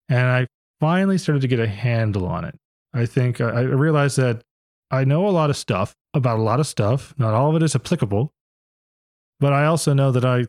and 0.08 0.26
I 0.26 0.46
finally 0.80 1.18
started 1.18 1.42
to 1.42 1.48
get 1.48 1.60
a 1.60 1.66
handle 1.68 2.26
on 2.26 2.44
it. 2.44 2.54
I 2.94 3.06
think 3.06 3.40
I 3.40 3.60
realized 3.62 4.16
that 4.18 4.42
I 4.90 5.04
know 5.04 5.26
a 5.26 5.30
lot 5.30 5.50
of 5.50 5.56
stuff 5.56 5.94
about 6.14 6.38
a 6.38 6.42
lot 6.42 6.60
of 6.60 6.66
stuff. 6.66 7.14
Not 7.18 7.34
all 7.34 7.50
of 7.50 7.56
it 7.56 7.62
is 7.62 7.74
applicable, 7.74 8.32
but 9.40 9.52
I 9.52 9.66
also 9.66 9.92
know 9.92 10.10
that 10.12 10.24
I 10.24 10.46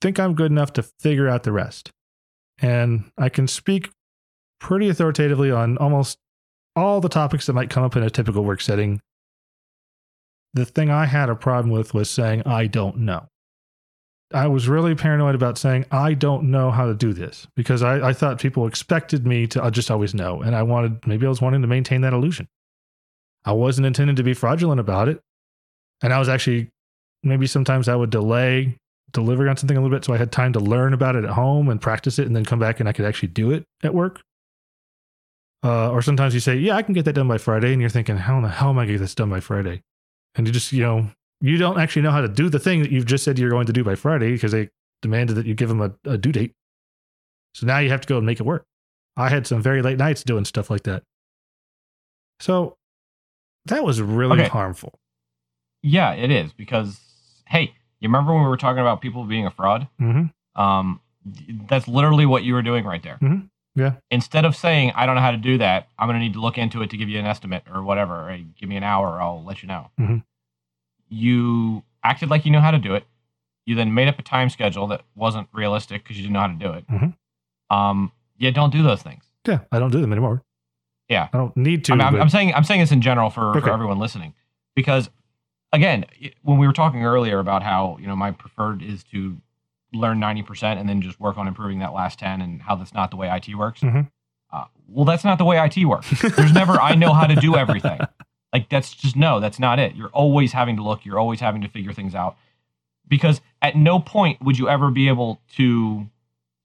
think 0.00 0.18
I'm 0.18 0.34
good 0.34 0.50
enough 0.50 0.72
to 0.74 0.82
figure 0.82 1.28
out 1.28 1.42
the 1.42 1.52
rest. 1.52 1.90
And 2.58 3.10
I 3.18 3.28
can 3.28 3.48
speak 3.48 3.90
pretty 4.60 4.88
authoritatively 4.88 5.50
on 5.50 5.78
almost 5.78 6.18
all 6.76 7.00
the 7.00 7.08
topics 7.08 7.46
that 7.46 7.54
might 7.54 7.70
come 7.70 7.82
up 7.82 7.96
in 7.96 8.02
a 8.02 8.10
typical 8.10 8.44
work 8.44 8.60
setting. 8.60 9.00
The 10.54 10.64
thing 10.64 10.90
I 10.90 11.06
had 11.06 11.28
a 11.28 11.34
problem 11.34 11.70
with 11.70 11.94
was 11.94 12.10
saying, 12.10 12.42
I 12.46 12.66
don't 12.66 12.98
know. 12.98 13.26
I 14.32 14.46
was 14.46 14.68
really 14.68 14.94
paranoid 14.94 15.34
about 15.34 15.58
saying, 15.58 15.86
I 15.90 16.14
don't 16.14 16.44
know 16.44 16.70
how 16.70 16.86
to 16.86 16.94
do 16.94 17.12
this 17.12 17.48
because 17.56 17.82
I, 17.82 18.10
I 18.10 18.12
thought 18.12 18.40
people 18.40 18.66
expected 18.66 19.26
me 19.26 19.48
to 19.48 19.62
uh, 19.62 19.70
just 19.70 19.90
always 19.90 20.14
know. 20.14 20.40
And 20.40 20.54
I 20.54 20.62
wanted, 20.62 21.04
maybe 21.06 21.26
I 21.26 21.28
was 21.28 21.40
wanting 21.40 21.62
to 21.62 21.68
maintain 21.68 22.02
that 22.02 22.12
illusion. 22.12 22.46
I 23.44 23.52
wasn't 23.52 23.86
intending 23.86 24.16
to 24.16 24.22
be 24.22 24.34
fraudulent 24.34 24.80
about 24.80 25.08
it. 25.08 25.20
And 26.02 26.12
I 26.12 26.18
was 26.18 26.28
actually, 26.28 26.68
maybe 27.22 27.46
sometimes 27.46 27.88
I 27.88 27.96
would 27.96 28.10
delay 28.10 28.76
delivering 29.12 29.50
on 29.50 29.56
something 29.56 29.76
a 29.76 29.80
little 29.80 29.94
bit 29.94 30.04
so 30.04 30.12
I 30.12 30.18
had 30.18 30.30
time 30.30 30.52
to 30.52 30.60
learn 30.60 30.92
about 30.92 31.16
it 31.16 31.24
at 31.24 31.30
home 31.30 31.68
and 31.68 31.80
practice 31.80 32.18
it 32.18 32.26
and 32.26 32.36
then 32.36 32.44
come 32.44 32.58
back 32.58 32.80
and 32.80 32.88
I 32.88 32.92
could 32.92 33.04
actually 33.04 33.28
do 33.30 33.50
it 33.50 33.64
at 33.82 33.94
work. 33.94 34.20
Uh, 35.62 35.90
or 35.90 36.00
sometimes 36.00 36.32
you 36.32 36.40
say, 36.40 36.56
Yeah, 36.56 36.76
I 36.76 36.82
can 36.82 36.94
get 36.94 37.04
that 37.04 37.14
done 37.14 37.28
by 37.28 37.38
Friday. 37.38 37.72
And 37.72 37.80
you're 37.80 37.90
thinking, 37.90 38.16
How 38.16 38.36
in 38.36 38.42
the 38.42 38.48
hell 38.48 38.70
am 38.70 38.78
I 38.78 38.82
going 38.82 38.88
to 38.88 38.92
get 38.94 39.00
this 39.00 39.14
done 39.14 39.30
by 39.30 39.40
Friday? 39.40 39.82
And 40.34 40.46
you 40.46 40.52
just, 40.52 40.72
you 40.72 40.82
know, 40.82 41.10
you 41.40 41.58
don't 41.58 41.78
actually 41.78 42.02
know 42.02 42.12
how 42.12 42.20
to 42.20 42.28
do 42.28 42.48
the 42.48 42.58
thing 42.58 42.82
that 42.82 42.90
you've 42.90 43.06
just 43.06 43.24
said 43.24 43.38
you're 43.38 43.50
going 43.50 43.66
to 43.66 43.72
do 43.72 43.84
by 43.84 43.94
Friday 43.94 44.32
because 44.32 44.52
they 44.52 44.70
demanded 45.02 45.34
that 45.36 45.46
you 45.46 45.54
give 45.54 45.68
them 45.68 45.80
a, 45.80 45.92
a 46.04 46.16
due 46.16 46.32
date. 46.32 46.52
So 47.54 47.66
now 47.66 47.78
you 47.78 47.90
have 47.90 48.00
to 48.02 48.08
go 48.08 48.16
and 48.16 48.26
make 48.26 48.40
it 48.40 48.46
work. 48.46 48.64
I 49.16 49.28
had 49.28 49.46
some 49.46 49.60
very 49.60 49.82
late 49.82 49.98
nights 49.98 50.22
doing 50.22 50.44
stuff 50.44 50.70
like 50.70 50.84
that. 50.84 51.02
So 52.38 52.76
that 53.70 53.84
was 53.84 54.00
really 54.00 54.40
okay. 54.40 54.48
harmful. 54.48 54.98
Yeah, 55.82 56.12
it 56.12 56.30
is 56.30 56.52
because, 56.52 57.00
hey, 57.46 57.72
you 58.00 58.08
remember 58.08 58.32
when 58.32 58.42
we 58.42 58.48
were 58.48 58.56
talking 58.56 58.80
about 58.80 59.00
people 59.00 59.24
being 59.24 59.46
a 59.46 59.50
fraud? 59.50 59.88
Mm-hmm. 60.00 60.60
Um, 60.60 61.00
that's 61.68 61.88
literally 61.88 62.26
what 62.26 62.44
you 62.44 62.54
were 62.54 62.62
doing 62.62 62.84
right 62.84 63.02
there. 63.02 63.18
Mm-hmm. 63.20 63.46
Yeah. 63.80 63.94
Instead 64.10 64.44
of 64.44 64.56
saying, 64.56 64.92
I 64.94 65.06
don't 65.06 65.14
know 65.14 65.20
how 65.20 65.30
to 65.30 65.36
do 65.36 65.58
that, 65.58 65.88
I'm 65.98 66.08
going 66.08 66.18
to 66.18 66.24
need 66.24 66.34
to 66.34 66.40
look 66.40 66.58
into 66.58 66.82
it 66.82 66.90
to 66.90 66.96
give 66.96 67.08
you 67.08 67.18
an 67.18 67.26
estimate 67.26 67.62
or 67.72 67.82
whatever. 67.82 68.30
Or, 68.30 68.38
give 68.58 68.68
me 68.68 68.76
an 68.76 68.82
hour, 68.82 69.20
I'll 69.20 69.42
let 69.44 69.62
you 69.62 69.68
know. 69.68 69.90
Mm-hmm. 69.98 70.18
You 71.08 71.82
acted 72.04 72.30
like 72.30 72.44
you 72.44 72.50
knew 72.50 72.60
how 72.60 72.70
to 72.70 72.78
do 72.78 72.94
it. 72.94 73.04
You 73.66 73.74
then 73.74 73.94
made 73.94 74.08
up 74.08 74.18
a 74.18 74.22
time 74.22 74.50
schedule 74.50 74.86
that 74.88 75.02
wasn't 75.14 75.48
realistic 75.52 76.02
because 76.02 76.16
you 76.16 76.22
didn't 76.22 76.34
know 76.34 76.40
how 76.40 76.46
to 76.48 76.54
do 76.54 76.72
it. 76.72 76.86
Mm-hmm. 76.88 77.76
Um, 77.76 78.12
yeah, 78.38 78.50
don't 78.50 78.72
do 78.72 78.82
those 78.82 79.02
things. 79.02 79.24
Yeah, 79.46 79.60
I 79.70 79.78
don't 79.78 79.90
do 79.90 80.00
them 80.00 80.12
anymore. 80.12 80.42
Yeah, 81.10 81.28
I 81.32 81.36
don't 81.36 81.56
need 81.56 81.84
to. 81.86 81.94
I 81.94 82.08
am 82.08 82.20
I'm 82.20 82.28
saying 82.28 82.54
I'm 82.54 82.64
saying 82.64 82.80
this 82.80 82.92
in 82.92 83.02
general 83.02 83.30
for, 83.30 83.50
okay. 83.50 83.60
for 83.60 83.70
everyone 83.70 83.98
listening 83.98 84.32
because 84.74 85.10
again, 85.72 86.06
when 86.42 86.58
we 86.58 86.66
were 86.66 86.72
talking 86.72 87.04
earlier 87.04 87.40
about 87.40 87.62
how 87.62 87.98
you 88.00 88.06
know 88.06 88.16
my 88.16 88.30
preferred 88.30 88.82
is 88.82 89.02
to 89.04 89.36
learn 89.92 90.20
90% 90.20 90.78
and 90.78 90.88
then 90.88 91.02
just 91.02 91.18
work 91.18 91.36
on 91.36 91.48
improving 91.48 91.80
that 91.80 91.92
last 91.92 92.20
10 92.20 92.40
and 92.40 92.62
how 92.62 92.76
that's 92.76 92.94
not 92.94 93.10
the 93.10 93.16
way 93.16 93.28
IT 93.28 93.56
works. 93.56 93.80
Mm-hmm. 93.80 94.02
Uh, 94.52 94.64
well, 94.86 95.04
that's 95.04 95.24
not 95.24 95.38
the 95.38 95.44
way 95.44 95.58
IT 95.58 95.84
works. 95.84 96.08
There's 96.20 96.52
never 96.52 96.74
I 96.74 96.94
know 96.94 97.12
how 97.12 97.26
to 97.26 97.34
do 97.34 97.56
everything. 97.56 98.00
Like 98.52 98.68
that's 98.68 98.92
just 98.92 99.14
no, 99.14 99.38
that's 99.38 99.60
not 99.60 99.78
it. 99.78 99.94
You're 99.94 100.08
always 100.08 100.52
having 100.52 100.74
to 100.74 100.82
look. 100.82 101.04
You're 101.04 101.20
always 101.20 101.38
having 101.38 101.62
to 101.62 101.68
figure 101.68 101.92
things 101.92 102.16
out 102.16 102.36
because 103.06 103.40
at 103.62 103.76
no 103.76 104.00
point 104.00 104.42
would 104.42 104.58
you 104.58 104.68
ever 104.68 104.90
be 104.90 105.06
able 105.06 105.40
to 105.56 106.08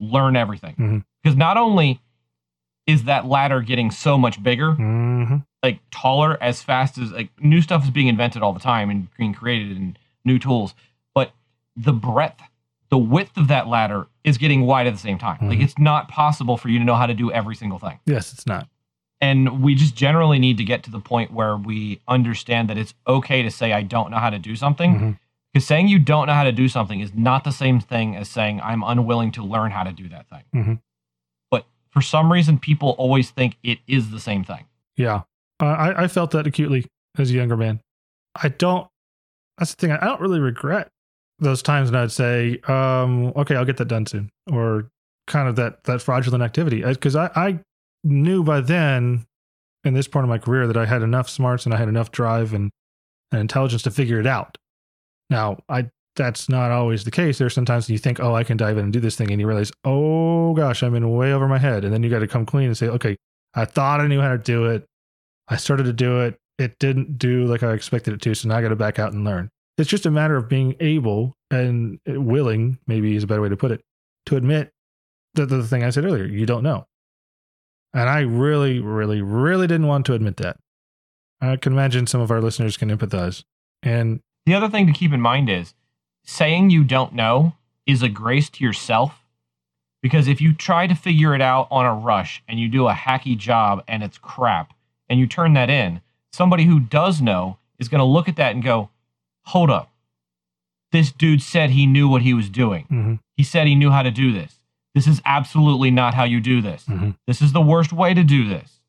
learn 0.00 0.34
everything. 0.34 0.72
Mm-hmm. 0.72 0.98
Because 1.22 1.36
not 1.36 1.56
only 1.56 2.00
is 2.86 3.04
that 3.04 3.26
ladder 3.26 3.60
getting 3.60 3.90
so 3.90 4.16
much 4.16 4.42
bigger, 4.42 4.72
mm-hmm. 4.72 5.36
like 5.62 5.80
taller 5.90 6.40
as 6.40 6.62
fast 6.62 6.98
as 6.98 7.10
like 7.10 7.30
new 7.40 7.60
stuff 7.60 7.84
is 7.84 7.90
being 7.90 8.06
invented 8.06 8.42
all 8.42 8.52
the 8.52 8.60
time 8.60 8.90
and 8.90 9.08
being 9.16 9.34
created 9.34 9.76
and 9.76 9.98
new 10.24 10.38
tools, 10.38 10.74
but 11.14 11.32
the 11.74 11.92
breadth, 11.92 12.40
the 12.90 12.98
width 12.98 13.36
of 13.36 13.48
that 13.48 13.66
ladder 13.66 14.06
is 14.22 14.38
getting 14.38 14.62
wide 14.62 14.86
at 14.86 14.92
the 14.92 15.00
same 15.00 15.18
time. 15.18 15.36
Mm-hmm. 15.36 15.48
Like 15.48 15.60
it's 15.60 15.78
not 15.78 16.08
possible 16.08 16.56
for 16.56 16.68
you 16.68 16.78
to 16.78 16.84
know 16.84 16.94
how 16.94 17.06
to 17.06 17.14
do 17.14 17.32
every 17.32 17.56
single 17.56 17.78
thing. 17.78 17.98
Yes, 18.06 18.32
it's 18.32 18.46
not. 18.46 18.68
And 19.20 19.62
we 19.62 19.74
just 19.74 19.96
generally 19.96 20.38
need 20.38 20.58
to 20.58 20.64
get 20.64 20.82
to 20.84 20.90
the 20.90 21.00
point 21.00 21.32
where 21.32 21.56
we 21.56 22.00
understand 22.06 22.68
that 22.68 22.76
it's 22.78 22.94
okay 23.08 23.42
to 23.42 23.50
say 23.50 23.72
I 23.72 23.82
don't 23.82 24.10
know 24.10 24.18
how 24.18 24.30
to 24.30 24.38
do 24.38 24.54
something. 24.54 24.94
Mm-hmm. 24.94 25.10
Because 25.52 25.66
saying 25.66 25.88
you 25.88 25.98
don't 25.98 26.26
know 26.26 26.34
how 26.34 26.44
to 26.44 26.52
do 26.52 26.68
something 26.68 27.00
is 27.00 27.14
not 27.14 27.42
the 27.42 27.50
same 27.50 27.80
thing 27.80 28.14
as 28.14 28.28
saying 28.28 28.60
I'm 28.60 28.82
unwilling 28.82 29.32
to 29.32 29.42
learn 29.42 29.70
how 29.70 29.84
to 29.84 29.92
do 29.92 30.06
that 30.10 30.28
thing. 30.28 30.42
Mm-hmm 30.54 30.74
for 31.96 32.02
some 32.02 32.30
reason 32.30 32.58
people 32.58 32.90
always 32.98 33.30
think 33.30 33.56
it 33.62 33.78
is 33.86 34.10
the 34.10 34.20
same 34.20 34.44
thing. 34.44 34.66
Yeah. 34.98 35.22
Uh, 35.62 35.64
I, 35.64 36.02
I 36.02 36.08
felt 36.08 36.30
that 36.32 36.46
acutely 36.46 36.84
as 37.16 37.30
a 37.30 37.32
younger 37.32 37.56
man. 37.56 37.80
I 38.34 38.48
don't, 38.48 38.86
that's 39.56 39.74
the 39.74 39.80
thing. 39.80 39.92
I 39.92 40.04
don't 40.04 40.20
really 40.20 40.38
regret 40.38 40.88
those 41.38 41.62
times 41.62 41.90
when 41.90 41.98
I'd 41.98 42.12
say, 42.12 42.60
um, 42.68 43.32
okay, 43.34 43.56
I'll 43.56 43.64
get 43.64 43.78
that 43.78 43.88
done 43.88 44.04
soon, 44.04 44.28
or 44.52 44.90
kind 45.26 45.48
of 45.48 45.56
that, 45.56 45.84
that 45.84 46.02
fraudulent 46.02 46.44
activity. 46.44 46.82
Because 46.82 47.16
I, 47.16 47.30
I 47.34 47.60
knew 48.04 48.44
by 48.44 48.60
then 48.60 49.24
in 49.82 49.94
this 49.94 50.06
part 50.06 50.22
of 50.22 50.28
my 50.28 50.36
career 50.36 50.66
that 50.66 50.76
I 50.76 50.84
had 50.84 51.00
enough 51.00 51.30
smarts 51.30 51.64
and 51.64 51.74
I 51.74 51.78
had 51.78 51.88
enough 51.88 52.10
drive 52.10 52.52
and, 52.52 52.70
and 53.32 53.40
intelligence 53.40 53.80
to 53.84 53.90
figure 53.90 54.20
it 54.20 54.26
out. 54.26 54.58
Now, 55.30 55.60
I 55.70 55.88
that's 56.16 56.48
not 56.48 56.70
always 56.70 57.04
the 57.04 57.10
case. 57.10 57.38
There's 57.38 57.54
sometimes 57.54 57.88
you 57.88 57.98
think, 57.98 58.18
oh, 58.20 58.34
I 58.34 58.44
can 58.44 58.56
dive 58.56 58.78
in 58.78 58.84
and 58.84 58.92
do 58.92 59.00
this 59.00 59.16
thing, 59.16 59.30
and 59.30 59.40
you 59.40 59.46
realize, 59.46 59.70
oh 59.84 60.54
gosh, 60.54 60.82
I'm 60.82 60.94
in 60.94 61.10
way 61.14 61.32
over 61.32 61.46
my 61.46 61.58
head. 61.58 61.84
And 61.84 61.92
then 61.92 62.02
you 62.02 62.10
got 62.10 62.20
to 62.20 62.26
come 62.26 62.46
clean 62.46 62.66
and 62.66 62.76
say, 62.76 62.88
okay, 62.88 63.16
I 63.54 63.64
thought 63.64 64.00
I 64.00 64.06
knew 64.06 64.20
how 64.20 64.32
to 64.32 64.38
do 64.38 64.66
it. 64.66 64.86
I 65.48 65.56
started 65.56 65.84
to 65.84 65.92
do 65.92 66.20
it. 66.22 66.38
It 66.58 66.78
didn't 66.78 67.18
do 67.18 67.44
like 67.44 67.62
I 67.62 67.72
expected 67.72 68.14
it 68.14 68.20
to. 68.22 68.34
So 68.34 68.48
now 68.48 68.56
I 68.56 68.62
got 68.62 68.70
to 68.70 68.76
back 68.76 68.98
out 68.98 69.12
and 69.12 69.24
learn. 69.24 69.50
It's 69.78 69.90
just 69.90 70.06
a 70.06 70.10
matter 70.10 70.36
of 70.36 70.48
being 70.48 70.74
able 70.80 71.36
and 71.50 72.00
willing, 72.06 72.78
maybe 72.86 73.14
is 73.14 73.24
a 73.24 73.26
better 73.26 73.42
way 73.42 73.50
to 73.50 73.56
put 73.56 73.70
it, 73.70 73.82
to 74.26 74.36
admit 74.36 74.72
that 75.34 75.46
the 75.46 75.62
thing 75.62 75.84
I 75.84 75.90
said 75.90 76.04
earlier, 76.04 76.24
you 76.24 76.46
don't 76.46 76.62
know. 76.62 76.86
And 77.92 78.08
I 78.08 78.20
really, 78.20 78.80
really, 78.80 79.20
really 79.20 79.66
didn't 79.66 79.86
want 79.86 80.06
to 80.06 80.14
admit 80.14 80.38
that. 80.38 80.56
I 81.40 81.56
can 81.56 81.74
imagine 81.74 82.06
some 82.06 82.22
of 82.22 82.30
our 82.30 82.40
listeners 82.40 82.76
can 82.76 82.90
empathize. 82.90 83.44
And 83.82 84.20
the 84.46 84.54
other 84.54 84.70
thing 84.70 84.86
to 84.86 84.92
keep 84.92 85.12
in 85.12 85.20
mind 85.20 85.50
is 85.50 85.74
saying 86.26 86.68
you 86.68 86.84
don't 86.84 87.14
know 87.14 87.54
is 87.86 88.02
a 88.02 88.08
grace 88.08 88.50
to 88.50 88.64
yourself 88.64 89.22
because 90.02 90.28
if 90.28 90.40
you 90.40 90.52
try 90.52 90.86
to 90.86 90.94
figure 90.94 91.34
it 91.34 91.40
out 91.40 91.68
on 91.70 91.86
a 91.86 91.94
rush 91.94 92.42
and 92.46 92.60
you 92.60 92.68
do 92.68 92.88
a 92.88 92.92
hacky 92.92 93.38
job 93.38 93.82
and 93.88 94.02
it's 94.02 94.18
crap 94.18 94.74
and 95.08 95.18
you 95.18 95.26
turn 95.26 95.54
that 95.54 95.70
in, 95.70 96.02
somebody 96.32 96.64
who 96.64 96.80
does 96.80 97.22
know 97.22 97.58
is 97.78 97.88
going 97.88 98.00
to 98.00 98.04
look 98.04 98.28
at 98.28 98.36
that 98.36 98.54
and 98.54 98.62
go, 98.62 98.90
hold 99.44 99.70
up. 99.70 99.90
This 100.92 101.12
dude 101.12 101.42
said 101.42 101.70
he 101.70 101.86
knew 101.86 102.08
what 102.08 102.22
he 102.22 102.34
was 102.34 102.50
doing. 102.50 102.84
Mm-hmm. 102.84 103.14
He 103.36 103.42
said 103.42 103.66
he 103.66 103.74
knew 103.74 103.90
how 103.90 104.02
to 104.02 104.10
do 104.10 104.32
this. 104.32 104.60
This 104.94 105.06
is 105.06 105.20
absolutely 105.24 105.90
not 105.90 106.14
how 106.14 106.24
you 106.24 106.40
do 106.40 106.62
this. 106.62 106.84
Mm-hmm. 106.84 107.10
This 107.26 107.42
is 107.42 107.52
the 107.52 107.60
worst 107.60 107.92
way 107.92 108.14
to 108.14 108.24
do 108.24 108.48
this. 108.48 108.80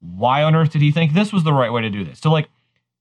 Why 0.00 0.42
on 0.42 0.54
earth 0.54 0.72
did 0.72 0.82
he 0.82 0.92
think 0.92 1.12
this 1.12 1.32
was 1.32 1.44
the 1.44 1.52
right 1.52 1.72
way 1.72 1.82
to 1.82 1.90
do 1.90 2.04
this? 2.04 2.20
So, 2.20 2.30
like, 2.30 2.48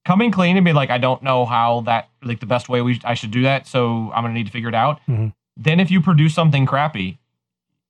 coming 0.06 0.32
clean 0.32 0.56
and 0.56 0.64
be 0.64 0.74
like, 0.74 0.90
I 0.90 0.98
don't 0.98 1.22
know 1.24 1.46
how 1.46 1.82
that 1.82 2.10
like 2.24 2.40
the 2.40 2.46
best 2.46 2.70
way 2.70 2.82
we 2.82 3.02
I 3.04 3.16
should 3.16 3.32
do 3.32 3.44
that, 3.44 3.68
so 3.68 4.12
I'm 4.14 4.24
gonna 4.24 4.34
need 4.34 4.46
to 4.46 4.52
figure 4.52 4.70
it 4.70 4.76
out. 4.76 5.02
Mm-hmm. 5.08 5.30
Then 5.58 5.80
if 5.80 5.92
you 5.92 6.02
produce 6.02 6.34
something 6.34 6.66
crappy, 6.66 7.20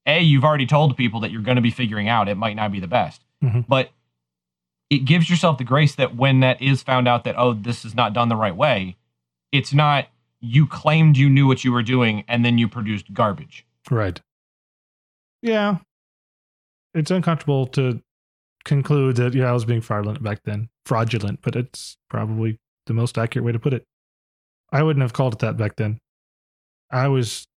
a 0.06 0.22
you've 0.22 0.44
already 0.44 0.66
told 0.66 0.96
people 0.98 1.20
that 1.22 1.32
you're 1.32 1.42
gonna 1.42 1.62
be 1.62 1.72
figuring 1.72 2.08
out. 2.08 2.28
It 2.28 2.36
might 2.36 2.56
not 2.56 2.72
be 2.72 2.80
the 2.80 2.88
best, 2.88 3.22
mm-hmm. 3.44 3.62
but 3.68 3.92
it 4.90 5.00
gives 5.00 5.30
yourself 5.30 5.58
the 5.58 5.64
grace 5.64 5.96
that 5.96 6.16
when 6.16 6.40
that 6.40 6.62
is 6.62 6.82
found 6.82 7.08
out 7.08 7.24
that 7.26 7.36
oh 7.38 7.54
this 7.54 7.86
is 7.86 7.94
not 7.94 8.14
done 8.14 8.30
the 8.30 8.36
right 8.36 8.56
way, 8.56 8.96
it's 9.52 9.74
not 9.74 10.08
you 10.40 10.66
claimed 10.66 11.18
you 11.18 11.30
knew 11.30 11.48
what 11.48 11.64
you 11.64 11.72
were 11.72 11.84
doing 11.84 12.24
and 12.28 12.46
then 12.46 12.58
you 12.58 12.68
produced 12.68 13.14
garbage. 13.14 13.66
Right. 13.90 14.22
Yeah. 15.42 15.78
It's 16.94 17.12
uncomfortable 17.12 17.68
to 17.68 18.02
conclude 18.64 19.18
that 19.18 19.34
yeah, 19.34 19.50
I 19.50 19.52
was 19.52 19.66
being 19.66 19.82
fraudulent 19.82 20.24
back 20.24 20.44
then. 20.44 20.70
Fraudulent, 20.86 21.39
but 21.42 21.56
it's 21.56 21.98
probably 22.10 22.60
the 22.86 22.94
most 22.94 23.18
accurate 23.18 23.46
way 23.46 23.51
to 23.51 23.60
put 23.60 23.74
it. 23.74 23.86
I 24.72 24.84
wouldn't 24.84 25.01
have 25.01 25.13
called 25.13 25.34
it 25.34 25.39
that 25.39 25.58
back 25.58 25.75
then. 25.75 26.00
I 26.92 27.08
was 27.08 27.48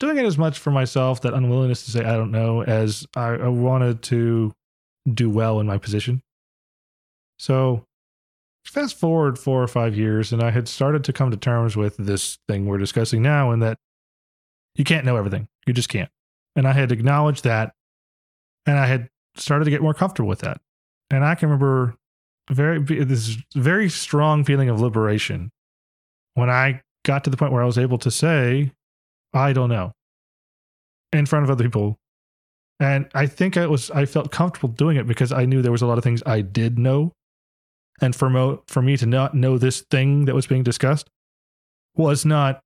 doing 0.00 0.18
it 0.18 0.24
as 0.24 0.38
much 0.38 0.58
for 0.58 0.70
myself, 0.70 1.20
that 1.22 1.34
unwillingness 1.34 1.84
to 1.84 1.90
say 1.90 2.04
I 2.04 2.16
don't 2.16 2.30
know, 2.30 2.62
as 2.62 3.06
I, 3.14 3.28
I 3.28 3.48
wanted 3.48 4.02
to 4.04 4.52
do 5.12 5.30
well 5.30 5.60
in 5.60 5.66
my 5.66 5.78
position. 5.78 6.22
So 7.38 7.84
fast 8.64 8.98
forward 8.98 9.38
four 9.38 9.62
or 9.62 9.68
five 9.68 9.96
years, 9.96 10.32
and 10.32 10.42
I 10.42 10.50
had 10.50 10.68
started 10.68 11.04
to 11.04 11.12
come 11.12 11.30
to 11.30 11.36
terms 11.36 11.76
with 11.76 11.96
this 11.98 12.38
thing 12.48 12.66
we're 12.66 12.78
discussing 12.78 13.22
now, 13.22 13.50
and 13.50 13.62
that 13.62 13.78
you 14.74 14.84
can't 14.84 15.04
know 15.04 15.16
everything. 15.16 15.48
You 15.66 15.72
just 15.72 15.88
can't. 15.88 16.10
And 16.54 16.66
I 16.66 16.72
had 16.72 16.92
acknowledged 16.92 17.44
that 17.44 17.72
and 18.66 18.78
I 18.78 18.86
had 18.86 19.08
started 19.36 19.64
to 19.64 19.70
get 19.70 19.82
more 19.82 19.94
comfortable 19.94 20.28
with 20.28 20.40
that. 20.40 20.60
And 21.10 21.24
I 21.24 21.34
can 21.34 21.48
remember 21.48 21.94
very 22.50 22.78
this 22.80 23.36
very 23.54 23.88
strong 23.88 24.44
feeling 24.44 24.68
of 24.68 24.80
liberation 24.80 25.50
when 26.34 26.50
I 26.50 26.82
got 27.04 27.24
to 27.24 27.30
the 27.30 27.36
point 27.36 27.52
where 27.52 27.62
I 27.62 27.66
was 27.66 27.78
able 27.78 27.98
to 27.98 28.10
say, 28.10 28.72
I 29.32 29.52
don't 29.52 29.68
know 29.68 29.92
in 31.12 31.26
front 31.26 31.44
of 31.44 31.50
other 31.50 31.64
people. 31.64 31.98
And 32.78 33.08
I 33.14 33.26
think 33.26 33.56
I 33.56 33.66
was 33.66 33.90
I 33.90 34.04
felt 34.04 34.30
comfortable 34.30 34.68
doing 34.68 34.96
it 34.96 35.06
because 35.06 35.32
I 35.32 35.46
knew 35.46 35.62
there 35.62 35.72
was 35.72 35.82
a 35.82 35.86
lot 35.86 35.98
of 35.98 36.04
things 36.04 36.22
I 36.26 36.42
did 36.42 36.78
know. 36.78 37.12
And 38.02 38.14
for 38.14 38.28
mo- 38.28 38.62
for 38.66 38.82
me 38.82 38.98
to 38.98 39.06
not 39.06 39.34
know 39.34 39.56
this 39.56 39.80
thing 39.90 40.26
that 40.26 40.34
was 40.34 40.46
being 40.46 40.62
discussed 40.62 41.08
was 41.94 42.26
not 42.26 42.60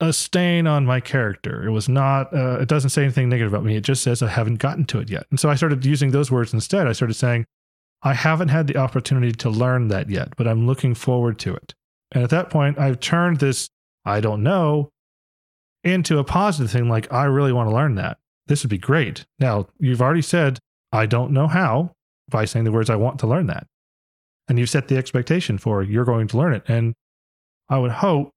a 0.00 0.12
stain 0.12 0.66
on 0.66 0.84
my 0.84 0.98
character. 0.98 1.64
It 1.64 1.70
was 1.70 1.88
not 1.88 2.34
uh, 2.34 2.58
it 2.60 2.68
doesn't 2.68 2.90
say 2.90 3.04
anything 3.04 3.28
negative 3.28 3.52
about 3.52 3.64
me. 3.64 3.76
It 3.76 3.84
just 3.84 4.02
says 4.02 4.20
I 4.22 4.28
haven't 4.28 4.56
gotten 4.56 4.84
to 4.86 4.98
it 4.98 5.08
yet. 5.08 5.26
And 5.30 5.38
so 5.38 5.48
I 5.48 5.54
started 5.54 5.84
using 5.84 6.10
those 6.10 6.30
words 6.30 6.52
instead. 6.52 6.88
I 6.88 6.92
started 6.92 7.14
saying 7.14 7.46
I 8.02 8.14
haven't 8.14 8.48
had 8.48 8.66
the 8.66 8.76
opportunity 8.76 9.32
to 9.32 9.50
learn 9.50 9.88
that 9.88 10.08
yet, 10.08 10.34
but 10.36 10.48
I'm 10.48 10.66
looking 10.66 10.94
forward 10.94 11.38
to 11.40 11.54
it. 11.54 11.74
And 12.12 12.24
at 12.24 12.30
that 12.30 12.50
point, 12.50 12.78
I've 12.78 13.00
turned 13.00 13.38
this 13.38 13.68
I 14.04 14.20
don't 14.20 14.42
know 14.42 14.90
into 15.84 16.18
a 16.18 16.24
positive 16.24 16.70
thing 16.70 16.88
like 16.88 17.12
I 17.12 17.24
really 17.24 17.52
want 17.52 17.68
to 17.68 17.74
learn 17.74 17.94
that. 17.96 18.18
This 18.46 18.62
would 18.62 18.70
be 18.70 18.78
great. 18.78 19.26
Now, 19.38 19.68
you've 19.78 20.02
already 20.02 20.22
said 20.22 20.58
I 20.92 21.06
don't 21.06 21.32
know 21.32 21.46
how 21.46 21.92
by 22.28 22.44
saying 22.44 22.64
the 22.64 22.72
words 22.72 22.90
I 22.90 22.96
want 22.96 23.18
to 23.20 23.26
learn 23.26 23.46
that. 23.46 23.66
And 24.48 24.58
you've 24.58 24.70
set 24.70 24.88
the 24.88 24.96
expectation 24.96 25.58
for 25.58 25.82
you're 25.82 26.04
going 26.04 26.26
to 26.28 26.36
learn 26.36 26.54
it. 26.54 26.62
And 26.66 26.94
I 27.68 27.78
would 27.78 27.92
hope 27.92 28.30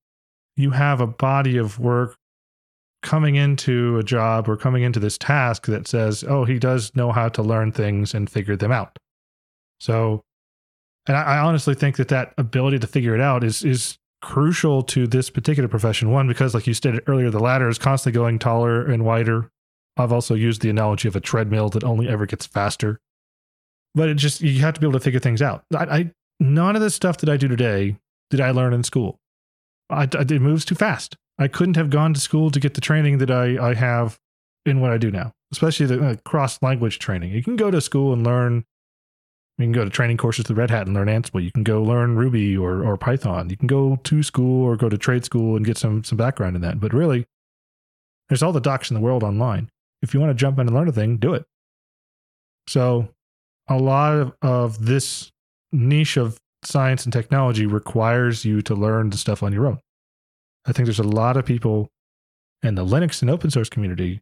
you 0.55 0.71
have 0.71 1.01
a 1.01 1.07
body 1.07 1.57
of 1.57 1.79
work 1.79 2.15
coming 3.01 3.35
into 3.35 3.97
a 3.97 4.03
job 4.03 4.47
or 4.47 4.55
coming 4.55 4.83
into 4.83 4.99
this 4.99 5.17
task 5.17 5.65
that 5.65 5.87
says, 5.87 6.23
oh, 6.23 6.45
he 6.45 6.59
does 6.59 6.95
know 6.95 7.11
how 7.11 7.29
to 7.29 7.41
learn 7.41 7.71
things 7.71 8.13
and 8.13 8.29
figure 8.29 8.55
them 8.55 8.71
out. 8.71 8.97
So, 9.83 10.23
and 11.07 11.17
I, 11.17 11.23
I 11.23 11.37
honestly 11.39 11.75
think 11.75 11.97
that 11.97 12.07
that 12.07 12.33
ability 12.37 12.79
to 12.79 12.87
figure 12.87 13.13
it 13.13 13.19
out 13.19 13.43
is 13.43 13.65
is 13.65 13.97
crucial 14.21 14.81
to 14.83 15.05
this 15.05 15.29
particular 15.29 15.67
profession. 15.67 16.09
One, 16.09 16.25
because 16.25 16.53
like 16.53 16.65
you 16.65 16.73
stated 16.73 17.03
earlier, 17.05 17.29
the 17.29 17.41
ladder 17.41 17.67
is 17.67 17.77
constantly 17.77 18.17
going 18.17 18.39
taller 18.39 18.85
and 18.85 19.03
wider. 19.03 19.51
I've 19.97 20.13
also 20.13 20.35
used 20.35 20.61
the 20.61 20.69
analogy 20.69 21.09
of 21.09 21.17
a 21.17 21.19
treadmill 21.19 21.67
that 21.71 21.83
only 21.83 22.07
ever 22.07 22.25
gets 22.25 22.45
faster. 22.45 23.01
But 23.93 24.07
it 24.07 24.15
just 24.15 24.39
you 24.39 24.61
have 24.61 24.73
to 24.75 24.79
be 24.79 24.87
able 24.87 24.97
to 24.97 25.03
figure 25.03 25.19
things 25.19 25.41
out. 25.41 25.65
I, 25.75 25.83
I 25.83 26.11
none 26.39 26.77
of 26.77 26.81
the 26.81 26.89
stuff 26.89 27.17
that 27.17 27.27
I 27.27 27.35
do 27.35 27.49
today 27.49 27.97
did 28.29 28.39
I 28.39 28.51
learn 28.51 28.71
in 28.73 28.83
school. 28.83 29.19
I, 29.89 30.03
I, 30.03 30.21
it 30.21 30.41
moves 30.41 30.63
too 30.63 30.75
fast. 30.75 31.17
I 31.37 31.49
couldn't 31.49 31.75
have 31.75 31.89
gone 31.89 32.13
to 32.13 32.21
school 32.21 32.51
to 32.51 32.59
get 32.61 32.75
the 32.75 32.81
training 32.81 33.17
that 33.17 33.29
I, 33.29 33.71
I 33.71 33.73
have 33.73 34.17
in 34.65 34.79
what 34.79 34.91
I 34.91 34.97
do 34.97 35.11
now, 35.11 35.33
especially 35.51 35.87
the 35.87 36.07
uh, 36.07 36.15
cross 36.23 36.61
language 36.61 36.99
training. 36.99 37.31
You 37.31 37.43
can 37.43 37.57
go 37.57 37.69
to 37.69 37.81
school 37.81 38.13
and 38.13 38.25
learn 38.25 38.63
you 39.57 39.65
can 39.65 39.71
go 39.71 39.83
to 39.83 39.89
training 39.89 40.17
courses 40.17 40.47
with 40.47 40.57
Red 40.57 40.71
Hat 40.71 40.87
and 40.87 40.95
learn 40.95 41.07
Ansible. 41.07 41.43
You 41.43 41.51
can 41.51 41.63
go 41.63 41.83
learn 41.83 42.15
Ruby 42.15 42.57
or, 42.57 42.83
or 42.83 42.97
Python. 42.97 43.49
You 43.49 43.57
can 43.57 43.67
go 43.67 43.97
to 44.03 44.23
school 44.23 44.65
or 44.65 44.75
go 44.75 44.89
to 44.89 44.97
trade 44.97 45.25
school 45.25 45.55
and 45.55 45.65
get 45.65 45.77
some 45.77 46.03
some 46.03 46.17
background 46.17 46.55
in 46.55 46.63
that. 46.63 46.79
But 46.79 46.91
really, 46.91 47.25
there's 48.29 48.41
all 48.41 48.51
the 48.51 48.59
docs 48.59 48.89
in 48.89 48.95
the 48.95 49.01
world 49.01 49.23
online. 49.23 49.69
If 50.01 50.13
you 50.13 50.19
want 50.19 50.31
to 50.31 50.35
jump 50.35 50.57
in 50.57 50.67
and 50.67 50.75
learn 50.75 50.87
a 50.87 50.91
thing, 50.91 51.17
do 51.17 51.35
it. 51.35 51.45
So, 52.67 53.09
a 53.69 53.77
lot 53.77 54.13
of, 54.13 54.33
of 54.41 54.85
this 54.85 55.31
niche 55.71 56.17
of 56.17 56.39
science 56.63 57.03
and 57.03 57.13
technology 57.13 57.65
requires 57.67 58.43
you 58.43 58.61
to 58.63 58.73
learn 58.73 59.11
the 59.11 59.17
stuff 59.17 59.43
on 59.43 59.53
your 59.53 59.67
own. 59.67 59.79
I 60.65 60.71
think 60.71 60.87
there's 60.87 60.99
a 60.99 61.03
lot 61.03 61.37
of 61.37 61.45
people 61.45 61.89
in 62.63 62.75
the 62.75 62.85
Linux 62.85 63.21
and 63.21 63.29
open 63.29 63.51
source 63.51 63.69
community 63.69 64.21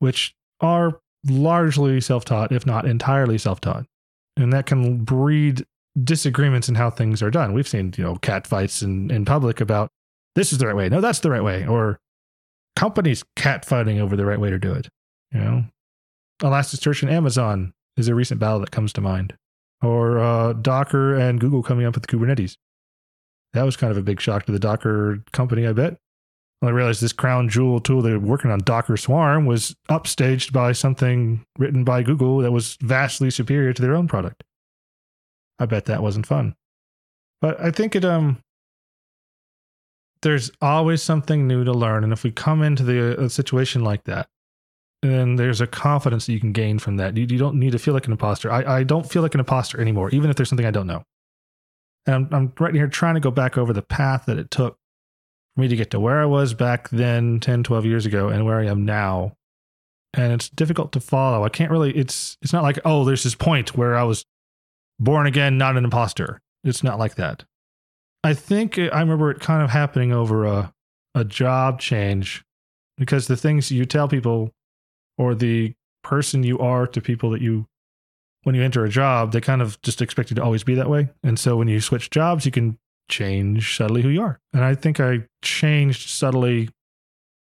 which 0.00 0.34
are 0.60 0.98
largely 1.24 2.00
self 2.00 2.24
taught, 2.24 2.50
if 2.50 2.66
not 2.66 2.84
entirely 2.84 3.38
self 3.38 3.60
taught 3.60 3.86
and 4.36 4.52
that 4.52 4.66
can 4.66 4.98
breed 4.98 5.64
disagreements 6.02 6.68
in 6.68 6.74
how 6.74 6.90
things 6.90 7.22
are 7.22 7.30
done. 7.30 7.52
We've 7.52 7.68
seen, 7.68 7.94
you 7.96 8.04
know, 8.04 8.16
cat 8.16 8.46
fights 8.46 8.82
in, 8.82 9.10
in 9.10 9.24
public 9.24 9.60
about 9.60 9.90
this 10.34 10.52
is 10.52 10.58
the 10.58 10.66
right 10.66 10.76
way. 10.76 10.88
No, 10.88 11.00
that's 11.00 11.20
the 11.20 11.30
right 11.30 11.42
way. 11.42 11.66
Or 11.66 11.98
companies 12.74 13.24
cat 13.34 13.64
fighting 13.64 14.00
over 14.00 14.16
the 14.16 14.26
right 14.26 14.40
way 14.40 14.50
to 14.50 14.58
do 14.58 14.72
it. 14.72 14.88
You 15.32 15.40
know, 15.40 15.64
Elasticsearch 16.40 17.02
and 17.02 17.10
Amazon 17.10 17.72
is 17.96 18.08
a 18.08 18.14
recent 18.14 18.38
battle 18.38 18.60
that 18.60 18.70
comes 18.70 18.92
to 18.94 19.00
mind. 19.00 19.34
Or 19.82 20.18
uh, 20.18 20.52
Docker 20.54 21.14
and 21.14 21.40
Google 21.40 21.62
coming 21.62 21.86
up 21.86 21.94
with 21.94 22.06
Kubernetes. 22.06 22.56
That 23.52 23.64
was 23.64 23.76
kind 23.76 23.90
of 23.90 23.96
a 23.96 24.02
big 24.02 24.20
shock 24.20 24.44
to 24.46 24.52
the 24.52 24.58
Docker 24.58 25.22
company, 25.32 25.66
I 25.66 25.72
bet. 25.72 25.96
I 26.66 26.70
realized 26.70 27.02
this 27.02 27.12
crown 27.12 27.48
jewel 27.48 27.80
tool 27.80 28.02
they 28.02 28.12
were 28.12 28.18
working 28.18 28.50
on, 28.50 28.60
Docker 28.60 28.96
Swarm, 28.96 29.46
was 29.46 29.76
upstaged 29.88 30.52
by 30.52 30.72
something 30.72 31.44
written 31.58 31.84
by 31.84 32.02
Google 32.02 32.38
that 32.38 32.52
was 32.52 32.76
vastly 32.80 33.30
superior 33.30 33.72
to 33.72 33.82
their 33.82 33.94
own 33.94 34.08
product. 34.08 34.44
I 35.58 35.66
bet 35.66 35.86
that 35.86 36.02
wasn't 36.02 36.26
fun. 36.26 36.54
But 37.40 37.60
I 37.60 37.70
think 37.70 37.94
it 37.94 38.04
um 38.04 38.38
there's 40.22 40.50
always 40.60 41.02
something 41.02 41.46
new 41.46 41.64
to 41.64 41.72
learn. 41.72 42.04
And 42.04 42.12
if 42.12 42.24
we 42.24 42.30
come 42.30 42.62
into 42.62 42.82
the 42.82 43.20
a 43.20 43.30
situation 43.30 43.84
like 43.84 44.04
that, 44.04 44.28
then 45.02 45.36
there's 45.36 45.60
a 45.60 45.66
confidence 45.66 46.26
that 46.26 46.32
you 46.32 46.40
can 46.40 46.52
gain 46.52 46.78
from 46.78 46.96
that. 46.96 47.16
You, 47.16 47.26
you 47.28 47.38
don't 47.38 47.58
need 47.58 47.72
to 47.72 47.78
feel 47.78 47.94
like 47.94 48.06
an 48.06 48.12
imposter. 48.12 48.50
I, 48.50 48.78
I 48.78 48.82
don't 48.82 49.08
feel 49.08 49.22
like 49.22 49.34
an 49.34 49.40
imposter 49.40 49.80
anymore, 49.80 50.10
even 50.10 50.30
if 50.30 50.36
there's 50.36 50.48
something 50.48 50.66
I 50.66 50.70
don't 50.70 50.86
know. 50.86 51.04
And 52.06 52.14
I'm, 52.14 52.28
I'm 52.32 52.52
right 52.58 52.74
here 52.74 52.88
trying 52.88 53.14
to 53.14 53.20
go 53.20 53.30
back 53.30 53.58
over 53.58 53.72
the 53.72 53.82
path 53.82 54.26
that 54.26 54.38
it 54.38 54.50
took 54.50 54.78
for 55.56 55.62
me 55.62 55.68
to 55.68 55.76
get 55.76 55.90
to 55.90 56.00
where 56.00 56.20
I 56.20 56.26
was 56.26 56.54
back 56.54 56.90
then 56.90 57.40
10, 57.40 57.64
12 57.64 57.86
years 57.86 58.06
ago 58.06 58.28
and 58.28 58.44
where 58.44 58.60
I 58.60 58.66
am 58.66 58.84
now. 58.84 59.32
And 60.12 60.32
it's 60.32 60.48
difficult 60.50 60.92
to 60.92 61.00
follow. 61.00 61.44
I 61.44 61.48
can't 61.48 61.70
really, 61.70 61.96
it's, 61.96 62.36
it's 62.42 62.52
not 62.52 62.62
like, 62.62 62.78
oh, 62.84 63.04
there's 63.04 63.24
this 63.24 63.34
point 63.34 63.76
where 63.76 63.96
I 63.96 64.02
was 64.02 64.24
born 65.00 65.26
again, 65.26 65.58
not 65.58 65.76
an 65.76 65.84
imposter. 65.84 66.40
It's 66.62 66.84
not 66.84 66.98
like 66.98 67.16
that. 67.16 67.44
I 68.22 68.34
think 68.34 68.78
I 68.78 69.00
remember 69.00 69.30
it 69.30 69.40
kind 69.40 69.62
of 69.62 69.70
happening 69.70 70.12
over 70.12 70.44
a, 70.44 70.72
a 71.14 71.24
job 71.24 71.80
change 71.80 72.44
because 72.98 73.26
the 73.26 73.36
things 73.36 73.70
you 73.70 73.86
tell 73.86 74.08
people 74.08 74.52
or 75.16 75.34
the 75.34 75.74
person 76.02 76.42
you 76.42 76.58
are 76.58 76.86
to 76.86 77.00
people 77.00 77.30
that 77.30 77.40
you 77.40 77.66
when 78.42 78.54
you 78.54 78.62
enter 78.62 78.84
a 78.84 78.88
job, 78.88 79.32
they 79.32 79.40
kind 79.40 79.60
of 79.60 79.80
just 79.82 80.00
expect 80.00 80.30
you 80.30 80.36
to 80.36 80.42
always 80.42 80.62
be 80.62 80.74
that 80.74 80.88
way. 80.88 81.08
And 81.24 81.36
so 81.36 81.56
when 81.56 81.66
you 81.66 81.80
switch 81.80 82.10
jobs, 82.10 82.46
you 82.46 82.52
can 82.52 82.78
change 83.08 83.76
subtly 83.76 84.02
who 84.02 84.08
you 84.08 84.22
are. 84.22 84.40
And 84.52 84.64
I 84.64 84.74
think 84.74 85.00
I 85.00 85.24
changed 85.42 86.08
subtly 86.08 86.70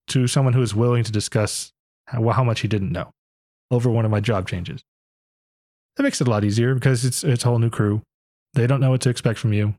to 0.09 0.27
someone 0.27 0.55
who 0.55 0.63
is 0.63 0.75
willing 0.75 1.05
to 1.05 1.13
discuss 1.13 1.73
how, 2.07 2.27
how 2.31 2.45
much 2.45 2.61
he 2.61 2.69
didn't 2.69 2.93
know 2.93 3.13
over 3.71 3.91
one 3.91 4.05
of 4.05 4.11
my 4.11 4.21
job 4.21 4.49
changes. 4.49 4.83
That 5.97 6.03
makes 6.03 6.21
it 6.21 6.27
a 6.27 6.31
lot 6.31 6.45
easier 6.45 6.75
because 6.75 7.05
it's 7.05 7.25
it's 7.25 7.45
a 7.45 7.49
whole 7.49 7.59
new 7.59 7.71
crew. 7.71 8.03
They 8.55 8.67
don't 8.67 8.81
know 8.81 8.91
what 8.91 9.01
to 9.03 9.11
expect 9.11 9.39
from 9.39 9.53
you. 9.53 9.75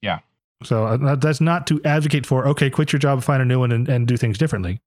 Yeah. 0.00 0.20
So 0.62 0.86
uh, 0.86 1.16
that's 1.16 1.40
not 1.40 1.66
to 1.68 1.80
advocate 1.84 2.26
for 2.26 2.46
okay, 2.48 2.70
quit 2.70 2.92
your 2.92 3.00
job, 3.00 3.22
find 3.22 3.42
a 3.42 3.44
new 3.44 3.60
one, 3.60 3.72
and, 3.72 3.88
and 3.88 4.08
do 4.08 4.16
things 4.16 4.38
differently. 4.38 4.80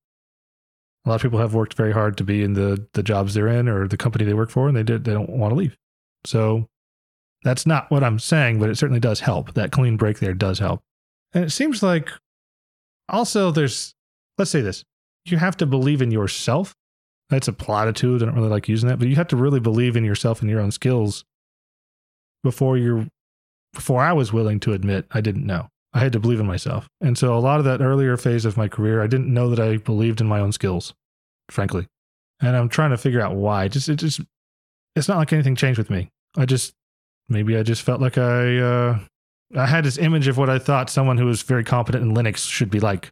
A 1.06 1.10
lot 1.10 1.16
of 1.16 1.22
people 1.22 1.40
have 1.40 1.54
worked 1.54 1.76
very 1.76 1.94
hard 1.94 2.18
to 2.18 2.24
be 2.24 2.44
in 2.44 2.54
the 2.54 2.86
the 2.94 3.04
jobs 3.04 3.34
they're 3.34 3.48
in 3.48 3.68
or 3.68 3.88
the 3.88 3.98
company 3.98 4.26
they 4.26 4.34
work 4.34 4.50
for, 4.50 4.68
and 4.68 4.76
they 4.76 4.84
did 4.84 5.04
they 5.04 5.14
don't 5.14 5.30
want 5.30 5.52
to 5.52 5.56
leave. 5.56 5.78
So 6.26 6.68
that's 7.48 7.66
not 7.66 7.90
what 7.90 8.04
I'm 8.04 8.20
saying, 8.20 8.60
but 8.60 8.70
it 8.70 8.78
certainly 8.78 9.00
does 9.00 9.22
help. 9.22 9.54
That 9.54 9.72
clean 9.72 9.96
break 9.96 10.20
there 10.20 10.34
does 10.34 10.60
help. 10.60 10.82
And 11.34 11.46
it 11.46 11.52
seems 11.52 11.82
like 11.82 12.10
also 13.08 13.52
there's, 13.52 13.94
let's 14.38 14.52
say 14.52 14.60
this, 14.60 14.84
you 15.24 15.38
have 15.38 15.56
to 15.58 15.66
believe 15.66 16.02
in 16.02 16.12
yourself. 16.12 16.76
That's 17.30 17.48
a 17.48 17.54
platitude. 17.54 18.22
I 18.22 18.26
don't 18.26 18.36
really 18.36 18.50
like 18.50 18.68
using 18.68 18.90
that, 18.90 19.00
but 19.00 19.08
you 19.08 19.16
have 19.16 19.30
to 19.30 19.38
really 19.38 19.62
believe 19.62 19.96
in 19.96 20.04
yourself 20.04 20.42
and 20.42 20.50
your 20.50 20.60
own 20.60 20.72
skills 20.72 21.24
before 22.44 22.78
you're, 22.78 23.08
before 23.74 24.02
I 24.02 24.12
was 24.12 24.34
willing 24.34 24.60
to 24.62 24.74
admit 24.74 25.06
I 25.12 25.22
didn't 25.22 25.46
know. 25.46 25.70
I 25.94 26.00
had 26.00 26.12
to 26.14 26.20
believe 26.20 26.42
in 26.42 26.48
myself. 26.48 26.90
And 27.00 27.18
so 27.18 27.38
a 27.38 27.40
lot 27.40 27.60
of 27.60 27.66
that 27.66 27.82
earlier 27.82 28.18
phase 28.18 28.44
of 28.44 28.58
my 28.58 28.68
career, 28.68 29.02
I 29.02 29.08
didn't 29.08 29.34
know 29.34 29.50
that 29.50 29.60
I 29.60 29.78
believed 29.78 30.20
in 30.20 30.28
my 30.28 30.42
own 30.42 30.52
skills, 30.52 30.94
frankly. 31.50 31.88
And 32.42 32.58
I'm 32.58 32.68
trying 32.68 32.92
to 32.92 32.98
figure 32.98 33.22
out 33.22 33.36
why. 33.36 33.70
Just, 33.70 33.88
it 33.88 33.96
just, 33.96 34.20
it's 34.98 35.08
not 35.08 35.18
like 35.18 35.32
anything 35.32 35.56
changed 35.56 35.78
with 35.78 35.90
me. 35.90 36.10
I 36.36 36.46
just 36.46 36.74
maybe 37.30 37.58
I 37.58 37.64
just 37.64 37.82
felt 37.82 38.02
like 38.02 38.18
I 38.18 38.58
uh, 38.58 39.00
I 39.56 39.66
had 39.66 39.86
this 39.86 39.98
image 39.98 40.28
of 40.28 40.38
what 40.38 40.50
I 40.50 40.60
thought 40.60 40.90
someone 40.90 41.18
who 41.18 41.26
was 41.26 41.42
very 41.42 41.64
competent 41.64 42.04
in 42.04 42.14
Linux 42.14 42.50
should 42.50 42.70
be 42.70 42.80
like, 42.80 43.10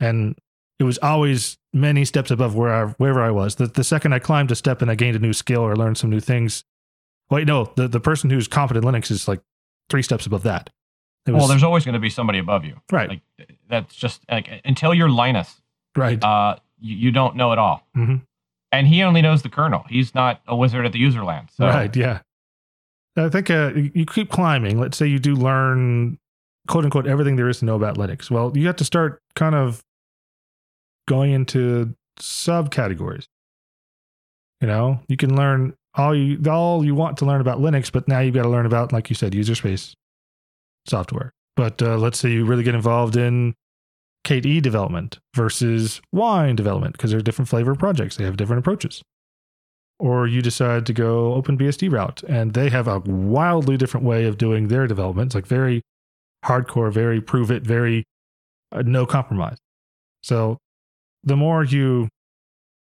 and 0.00 0.36
it 0.78 0.84
was 0.84 0.98
always 0.98 1.58
many 1.72 2.04
steps 2.04 2.30
above 2.30 2.54
where 2.54 2.72
I, 2.72 2.86
wherever 2.92 3.22
I 3.22 3.30
was. 3.30 3.56
The, 3.56 3.66
the 3.66 3.84
second 3.84 4.12
I 4.12 4.18
climbed 4.18 4.50
a 4.50 4.54
step 4.54 4.80
and 4.80 4.90
I 4.90 4.94
gained 4.94 5.16
a 5.16 5.20
new 5.20 5.32
skill 5.32 5.62
or 5.62 5.76
learned 5.76 5.98
some 5.98 6.10
new 6.10 6.20
things, 6.20 6.62
wait, 7.30 7.46
no, 7.46 7.72
the, 7.76 7.88
the 7.88 8.00
person 8.00 8.30
who's 8.30 8.46
competent 8.46 8.84
in 8.84 8.92
Linux 8.92 9.10
is 9.10 9.26
like 9.26 9.40
three 9.90 10.02
steps 10.02 10.26
above 10.26 10.44
that. 10.44 10.70
Was, 11.26 11.34
well, 11.34 11.46
there's 11.48 11.62
always 11.62 11.84
going 11.84 11.94
to 11.94 11.98
be 11.98 12.08
somebody 12.08 12.38
above 12.38 12.64
you, 12.64 12.80
right? 12.90 13.08
Like 13.08 13.20
that's 13.68 13.94
just 13.94 14.22
like 14.30 14.48
until 14.64 14.94
you're 14.94 15.10
Linus, 15.10 15.60
right? 15.94 16.22
Uh, 16.22 16.56
you, 16.80 16.96
you 16.96 17.10
don't 17.12 17.36
know 17.36 17.52
it 17.52 17.58
all, 17.58 17.86
mm-hmm. 17.94 18.16
and 18.72 18.86
he 18.86 19.02
only 19.02 19.20
knows 19.20 19.42
the 19.42 19.50
kernel. 19.50 19.84
He's 19.90 20.14
not 20.14 20.40
a 20.46 20.56
wizard 20.56 20.86
at 20.86 20.92
the 20.92 21.02
userland, 21.02 21.50
so. 21.54 21.66
right? 21.66 21.94
Yeah. 21.94 22.20
I 23.18 23.28
think 23.28 23.50
uh, 23.50 23.72
you 23.74 24.06
keep 24.06 24.30
climbing. 24.30 24.78
Let's 24.78 24.96
say 24.96 25.06
you 25.06 25.18
do 25.18 25.34
learn, 25.34 26.18
quote 26.68 26.84
unquote, 26.84 27.06
everything 27.06 27.36
there 27.36 27.48
is 27.48 27.58
to 27.60 27.64
know 27.64 27.76
about 27.76 27.96
Linux. 27.96 28.30
Well, 28.30 28.56
you 28.56 28.66
have 28.66 28.76
to 28.76 28.84
start 28.84 29.20
kind 29.34 29.54
of 29.54 29.82
going 31.06 31.32
into 31.32 31.94
subcategories. 32.20 33.26
You 34.60 34.68
know, 34.68 35.00
you 35.08 35.16
can 35.16 35.36
learn 35.36 35.74
all 35.94 36.14
you 36.14 36.38
all 36.50 36.84
you 36.84 36.94
want 36.94 37.16
to 37.18 37.24
learn 37.24 37.40
about 37.40 37.58
Linux, 37.58 37.90
but 37.90 38.08
now 38.08 38.20
you've 38.20 38.34
got 38.34 38.42
to 38.42 38.48
learn 38.48 38.66
about, 38.66 38.92
like 38.92 39.08
you 39.10 39.16
said, 39.16 39.34
user 39.34 39.54
space 39.54 39.94
software. 40.86 41.32
But 41.56 41.82
uh, 41.82 41.96
let's 41.96 42.18
say 42.18 42.30
you 42.30 42.44
really 42.44 42.62
get 42.62 42.74
involved 42.74 43.16
in 43.16 43.54
KDE 44.24 44.62
development 44.62 45.18
versus 45.34 46.00
Wine 46.12 46.54
development 46.54 46.92
because 46.92 47.10
they're 47.10 47.20
different 47.20 47.48
flavor 47.48 47.74
projects. 47.74 48.16
They 48.16 48.24
have 48.24 48.36
different 48.36 48.60
approaches. 48.60 49.02
Or 49.98 50.26
you 50.28 50.42
decide 50.42 50.86
to 50.86 50.92
go 50.92 51.40
OpenBSD 51.42 51.90
route 51.90 52.22
and 52.28 52.54
they 52.54 52.68
have 52.70 52.86
a 52.86 53.00
wildly 53.00 53.76
different 53.76 54.06
way 54.06 54.26
of 54.26 54.38
doing 54.38 54.68
their 54.68 54.86
development. 54.86 55.28
It's 55.28 55.34
like 55.34 55.46
very 55.46 55.82
hardcore, 56.44 56.92
very 56.92 57.20
prove 57.20 57.50
it, 57.50 57.64
very 57.64 58.04
uh, 58.70 58.82
no 58.82 59.06
compromise. 59.06 59.58
So 60.22 60.58
the 61.24 61.36
more 61.36 61.64
you 61.64 62.08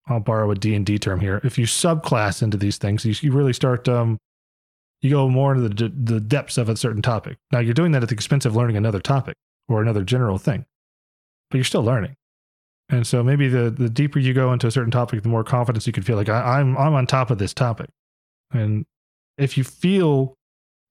I'll 0.09 0.21
borrow 0.21 0.51
a 0.51 0.55
D&D 0.55 0.99
term 0.99 1.21
here. 1.21 1.41
If 1.45 1.59
you 1.59 1.67
subclass 1.67 2.43
into 2.43 2.57
these 2.57 2.79
things, 2.79 3.05
you, 3.05 3.15
you 3.21 3.33
really 3.33 3.53
start 3.53 3.89
um, 3.89 4.19
you 5.01 5.11
go 5.11 5.29
more 5.29 5.55
into 5.55 5.69
the, 5.69 5.89
the 5.89 6.21
depths 6.21 6.59
of 6.59 6.69
a 6.69 6.77
certain 6.77 7.03
topic. 7.03 7.37
Now 7.53 7.61
you're 7.61 7.75
doing 7.75 7.93
that 7.93 8.03
at 8.03 8.09
the 8.09 8.15
expense 8.15 8.45
of 8.45 8.57
learning 8.57 8.77
another 8.77 9.01
topic 9.01 9.37
or 9.69 9.83
another 9.83 10.03
general 10.03 10.39
thing, 10.39 10.65
but 11.51 11.59
you're 11.59 11.65
still 11.65 11.85
learning. 11.85 12.17
And 12.91 13.07
so 13.07 13.23
maybe 13.23 13.49
the 13.49 13.71
the 13.71 13.91
deeper 13.91 14.19
you 14.19 14.33
go 14.33 14.53
into 14.53 14.67
a 14.67 14.71
certain 14.71 14.91
topic, 14.91 15.23
the 15.23 15.29
more 15.29 15.45
confidence 15.45 15.87
you 15.87 15.93
can 15.93 16.03
feel 16.03 16.17
like 16.17 16.29
I, 16.29 16.59
I'm 16.59 16.77
I'm 16.77 16.95
on 16.95 17.07
top 17.07 17.31
of 17.31 17.39
this 17.39 17.53
topic. 17.53 17.91
And 18.53 18.87
if 19.37 19.59
you 19.59 19.65
feel 19.65 20.35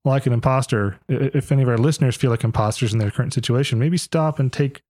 like 0.04 0.26
an 0.26 0.32
imposter, 0.32 0.98
if 1.08 1.50
any 1.50 1.62
of 1.62 1.68
our 1.68 1.76
listeners 1.76 2.16
feel 2.16 2.30
like 2.30 2.44
imposters 2.44 2.92
in 2.92 2.98
their 2.98 3.10
current 3.10 3.34
situation, 3.34 3.78
maybe 3.78 3.96
stop 3.96 4.38
and 4.38 4.52
take 4.52 4.80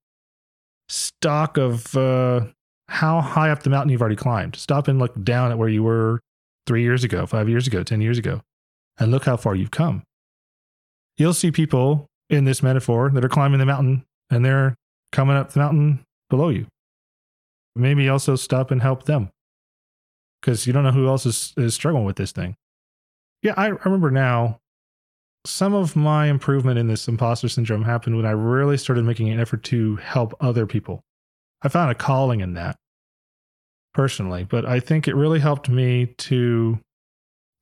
stock 0.88 1.56
of 1.56 1.96
uh, 1.96 2.42
how 2.88 3.20
high 3.20 3.50
up 3.50 3.62
the 3.62 3.70
mountain 3.70 3.90
you've 3.90 4.00
already 4.00 4.16
climbed. 4.16 4.56
Stop 4.56 4.88
and 4.88 4.98
look 4.98 5.22
down 5.22 5.50
at 5.50 5.58
where 5.58 5.68
you 5.68 5.82
were 5.82 6.20
three 6.66 6.82
years 6.82 7.04
ago, 7.04 7.26
five 7.26 7.48
years 7.48 7.66
ago, 7.66 7.82
10 7.82 8.00
years 8.00 8.18
ago, 8.18 8.42
and 8.98 9.10
look 9.10 9.24
how 9.24 9.36
far 9.36 9.54
you've 9.54 9.70
come. 9.70 10.02
You'll 11.16 11.34
see 11.34 11.50
people 11.50 12.06
in 12.30 12.44
this 12.44 12.62
metaphor 12.62 13.10
that 13.10 13.24
are 13.24 13.28
climbing 13.28 13.58
the 13.58 13.66
mountain 13.66 14.04
and 14.30 14.44
they're 14.44 14.74
coming 15.12 15.36
up 15.36 15.52
the 15.52 15.60
mountain 15.60 16.04
below 16.28 16.50
you. 16.50 16.66
Maybe 17.78 18.08
also 18.08 18.36
stop 18.36 18.70
and 18.70 18.82
help 18.82 19.04
them 19.04 19.30
because 20.40 20.66
you 20.66 20.72
don't 20.72 20.84
know 20.84 20.92
who 20.92 21.08
else 21.08 21.26
is, 21.26 21.52
is 21.56 21.74
struggling 21.74 22.04
with 22.04 22.16
this 22.16 22.32
thing. 22.32 22.56
Yeah, 23.42 23.54
I, 23.56 23.68
remember 23.68 24.10
now 24.10 24.58
some 25.44 25.74
of 25.74 25.96
my 25.96 26.26
improvement 26.26 26.78
in 26.78 26.88
this 26.88 27.08
imposter 27.08 27.48
syndrome 27.48 27.84
happened 27.84 28.16
when 28.16 28.26
I 28.26 28.32
really 28.32 28.76
started 28.76 29.04
making 29.04 29.30
an 29.30 29.40
effort 29.40 29.62
to 29.64 29.96
help 29.96 30.34
other 30.40 30.66
people. 30.66 31.00
I 31.62 31.68
found 31.68 31.90
a 31.90 31.94
calling 31.94 32.40
in 32.40 32.54
that 32.54 32.76
personally, 33.94 34.44
but 34.44 34.64
I 34.64 34.80
think 34.80 35.08
it 35.08 35.14
really 35.14 35.40
helped 35.40 35.68
me 35.68 36.06
to 36.18 36.78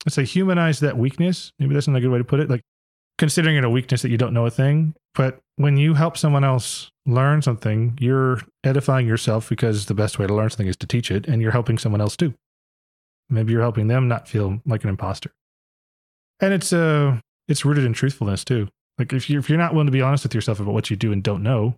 let's 0.05 0.15
say 0.15 0.25
humanize 0.25 0.81
that 0.81 0.97
weakness. 0.97 1.51
Maybe 1.59 1.75
that's 1.75 1.89
not 1.89 1.97
a 1.97 2.01
good 2.01 2.11
way 2.11 2.19
to 2.19 2.25
put 2.25 2.41
it. 2.41 2.49
Like 2.49 2.63
considering 3.19 3.57
it 3.57 3.65
a 3.65 3.71
weakness 3.71 4.03
that 4.03 4.11
you 4.11 4.19
don't 4.19 4.35
know 4.35 4.47
a 4.47 4.51
thing, 4.51 4.95
but 5.15 5.41
when 5.57 5.77
you 5.77 5.95
help 5.95 6.17
someone 6.17 6.45
else 6.45 6.91
learn 7.07 7.43
something, 7.43 7.97
you're 8.01 8.41
edifying 8.65 9.07
yourself 9.07 9.49
because 9.49 9.87
the 9.87 9.95
best 9.95 10.19
way 10.19 10.27
to 10.27 10.35
learn 10.35 10.51
something 10.51 10.67
is 10.67 10.77
to 10.77 10.87
teach 10.87 11.11
it, 11.11 11.27
and 11.27 11.41
you're 11.41 11.53
helping 11.53 11.79
someone 11.79 12.01
else 12.01 12.17
too. 12.17 12.35
Maybe 13.29 13.53
you're 13.53 13.63
helping 13.63 13.89
them 13.89 14.07
not 14.07 14.29
feel 14.29 14.61
like 14.67 14.85
an 14.85 14.91
imposter. 14.91 15.33
And 16.41 16.53
it's 16.53 16.73
uh 16.73 17.19
it's 17.49 17.65
rooted 17.65 17.85
in 17.85 17.93
truthfulness 17.93 18.45
too. 18.45 18.69
Like 18.99 19.13
if 19.13 19.29
you 19.31 19.39
if 19.39 19.49
you're 19.49 19.59
not 19.59 19.73
willing 19.73 19.87
to 19.87 19.93
be 19.93 20.03
honest 20.03 20.25
with 20.25 20.35
yourself 20.35 20.61
about 20.61 20.75
what 20.75 20.91
you 20.91 20.97
do 20.97 21.13
and 21.13 21.23
don't 21.23 21.43
know, 21.43 21.75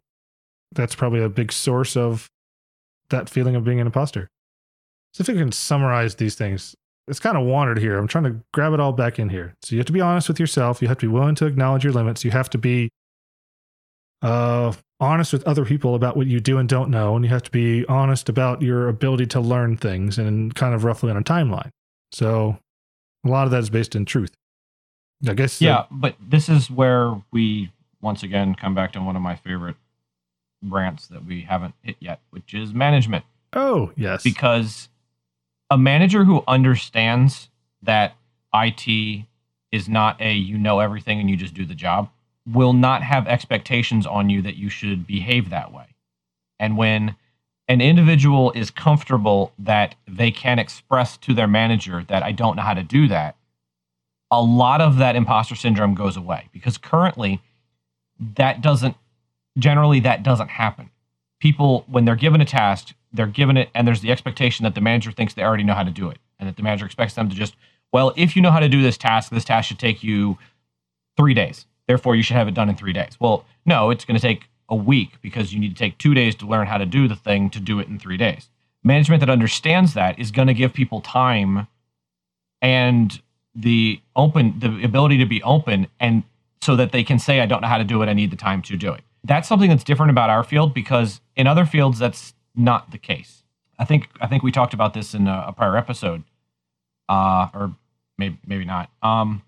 that's 0.72 0.94
probably 0.94 1.22
a 1.22 1.28
big 1.28 1.52
source 1.52 1.96
of 1.96 2.28
that 3.10 3.30
feeling 3.30 3.56
of 3.56 3.64
being 3.64 3.80
an 3.80 3.86
imposter. 3.86 4.28
So 5.14 5.22
if 5.22 5.28
you 5.28 5.34
can 5.36 5.52
summarize 5.52 6.16
these 6.16 6.34
things, 6.34 6.74
it's 7.06 7.20
kind 7.20 7.38
of 7.38 7.46
wandered 7.46 7.78
here. 7.78 7.96
I'm 7.96 8.08
trying 8.08 8.24
to 8.24 8.40
grab 8.52 8.74
it 8.74 8.80
all 8.80 8.92
back 8.92 9.18
in 9.18 9.30
here. 9.30 9.54
So 9.62 9.74
you 9.74 9.78
have 9.78 9.86
to 9.86 9.92
be 9.92 10.00
honest 10.02 10.28
with 10.28 10.38
yourself. 10.38 10.82
You 10.82 10.88
have 10.88 10.98
to 10.98 11.06
be 11.06 11.12
willing 11.12 11.34
to 11.36 11.46
acknowledge 11.46 11.84
your 11.84 11.92
limits. 11.94 12.24
You 12.24 12.32
have 12.32 12.50
to 12.50 12.58
be 12.58 12.90
uh, 14.22 14.72
honest 15.00 15.32
with 15.32 15.46
other 15.46 15.64
people 15.64 15.94
about 15.94 16.16
what 16.16 16.26
you 16.26 16.40
do 16.40 16.58
and 16.58 16.68
don't 16.68 16.90
know. 16.90 17.14
And 17.16 17.24
you 17.24 17.30
have 17.30 17.42
to 17.44 17.50
be 17.50 17.86
honest 17.86 18.28
about 18.28 18.62
your 18.62 18.88
ability 18.88 19.26
to 19.26 19.40
learn 19.40 19.76
things 19.76 20.18
and 20.18 20.54
kind 20.54 20.74
of 20.74 20.84
roughly 20.84 21.10
on 21.10 21.16
a 21.16 21.22
timeline. 21.22 21.70
So 22.12 22.58
a 23.24 23.28
lot 23.28 23.44
of 23.44 23.50
that 23.52 23.60
is 23.60 23.70
based 23.70 23.94
in 23.94 24.04
truth. 24.04 24.34
I 25.26 25.34
guess. 25.34 25.60
Yeah, 25.60 25.84
but 25.90 26.14
this 26.20 26.48
is 26.48 26.70
where 26.70 27.20
we 27.32 27.72
once 28.00 28.22
again 28.22 28.54
come 28.54 28.74
back 28.74 28.92
to 28.92 29.00
one 29.00 29.16
of 29.16 29.22
my 29.22 29.34
favorite 29.34 29.76
rants 30.62 31.08
that 31.08 31.24
we 31.24 31.42
haven't 31.42 31.74
hit 31.82 31.96
yet, 31.98 32.20
which 32.30 32.54
is 32.54 32.72
management. 32.72 33.24
Oh, 33.52 33.92
yes. 33.96 34.22
Because 34.22 34.88
a 35.70 35.78
manager 35.78 36.24
who 36.24 36.44
understands 36.46 37.48
that 37.82 38.14
IT 38.54 39.24
is 39.72 39.88
not 39.88 40.20
a 40.20 40.32
you 40.32 40.56
know 40.56 40.80
everything 40.80 41.20
and 41.20 41.28
you 41.28 41.36
just 41.36 41.54
do 41.54 41.64
the 41.64 41.74
job 41.74 42.10
will 42.52 42.72
not 42.72 43.02
have 43.02 43.26
expectations 43.26 44.06
on 44.06 44.30
you 44.30 44.42
that 44.42 44.56
you 44.56 44.68
should 44.68 45.06
behave 45.06 45.50
that 45.50 45.72
way. 45.72 45.86
And 46.58 46.76
when 46.76 47.16
an 47.68 47.80
individual 47.80 48.52
is 48.52 48.70
comfortable 48.70 49.52
that 49.58 49.94
they 50.06 50.30
can 50.30 50.58
express 50.58 51.16
to 51.18 51.34
their 51.34 51.48
manager 51.48 52.04
that 52.08 52.22
I 52.22 52.32
don't 52.32 52.56
know 52.56 52.62
how 52.62 52.74
to 52.74 52.82
do 52.82 53.08
that, 53.08 53.36
a 54.30 54.40
lot 54.42 54.80
of 54.80 54.96
that 54.98 55.16
imposter 55.16 55.54
syndrome 55.54 55.94
goes 55.94 56.16
away 56.16 56.48
because 56.52 56.78
currently 56.78 57.40
that 58.36 58.60
doesn't 58.60 58.96
generally 59.58 60.00
that 60.00 60.22
doesn't 60.22 60.48
happen. 60.48 60.90
People, 61.40 61.84
when 61.86 62.04
they're 62.04 62.16
given 62.16 62.40
a 62.40 62.44
task, 62.44 62.94
they're 63.12 63.26
given 63.26 63.56
it, 63.56 63.70
and 63.74 63.86
there's 63.86 64.00
the 64.00 64.10
expectation 64.10 64.64
that 64.64 64.74
the 64.74 64.80
manager 64.80 65.12
thinks 65.12 65.34
they 65.34 65.42
already 65.42 65.62
know 65.62 65.74
how 65.74 65.84
to 65.84 65.90
do 65.90 66.08
it, 66.10 66.18
and 66.38 66.48
that 66.48 66.56
the 66.56 66.62
manager 66.62 66.84
expects 66.84 67.14
them 67.14 67.28
to 67.28 67.34
just, 67.34 67.56
well, 67.92 68.12
if 68.16 68.34
you 68.36 68.42
know 68.42 68.50
how 68.50 68.60
to 68.60 68.68
do 68.68 68.82
this 68.82 68.98
task, 68.98 69.30
this 69.30 69.44
task 69.44 69.68
should 69.68 69.78
take 69.78 70.02
you 70.02 70.36
three 71.16 71.34
days. 71.34 71.66
Therefore, 71.88 72.14
you 72.14 72.22
should 72.22 72.36
have 72.36 72.46
it 72.46 72.54
done 72.54 72.68
in 72.68 72.76
three 72.76 72.92
days. 72.92 73.16
Well, 73.18 73.44
no, 73.66 73.90
it's 73.90 74.04
going 74.04 74.14
to 74.14 74.22
take 74.22 74.44
a 74.68 74.76
week 74.76 75.20
because 75.20 75.52
you 75.52 75.58
need 75.58 75.70
to 75.70 75.74
take 75.74 75.98
two 75.98 76.14
days 76.14 76.36
to 76.36 76.46
learn 76.46 76.68
how 76.68 76.78
to 76.78 76.86
do 76.86 77.08
the 77.08 77.16
thing 77.16 77.50
to 77.50 77.58
do 77.58 77.80
it 77.80 77.88
in 77.88 77.98
three 77.98 78.16
days. 78.16 78.48
Management 78.84 79.20
that 79.20 79.30
understands 79.30 79.94
that 79.94 80.18
is 80.18 80.30
going 80.30 80.46
to 80.46 80.54
give 80.54 80.72
people 80.72 81.00
time 81.00 81.66
and 82.62 83.20
the 83.54 84.00
open 84.14 84.54
the 84.60 84.84
ability 84.84 85.18
to 85.18 85.26
be 85.26 85.42
open 85.42 85.88
and 85.98 86.22
so 86.60 86.76
that 86.76 86.92
they 86.92 87.02
can 87.02 87.18
say 87.18 87.40
i 87.40 87.46
don't 87.46 87.62
know 87.62 87.68
how 87.68 87.78
to 87.78 87.84
do 87.84 88.02
it 88.02 88.08
i 88.08 88.12
need 88.12 88.30
the 88.30 88.36
time 88.36 88.60
to 88.62 88.76
do 88.76 88.92
it 88.92 89.00
that's 89.24 89.48
something 89.48 89.68
that's 89.68 89.84
different 89.84 90.10
about 90.10 90.30
our 90.30 90.44
field 90.44 90.74
because 90.74 91.20
in 91.34 91.46
other 91.46 91.64
fields 91.64 91.98
that's 91.98 92.34
not 92.58 92.90
the 92.90 92.98
case. 92.98 93.44
I 93.78 93.84
think 93.84 94.08
I 94.20 94.26
think 94.26 94.42
we 94.42 94.52
talked 94.52 94.74
about 94.74 94.92
this 94.92 95.14
in 95.14 95.28
a, 95.28 95.46
a 95.48 95.52
prior 95.52 95.76
episode, 95.76 96.24
uh, 97.08 97.48
or 97.54 97.74
maybe 98.18 98.38
maybe 98.44 98.64
not. 98.64 98.90
Um, 99.02 99.42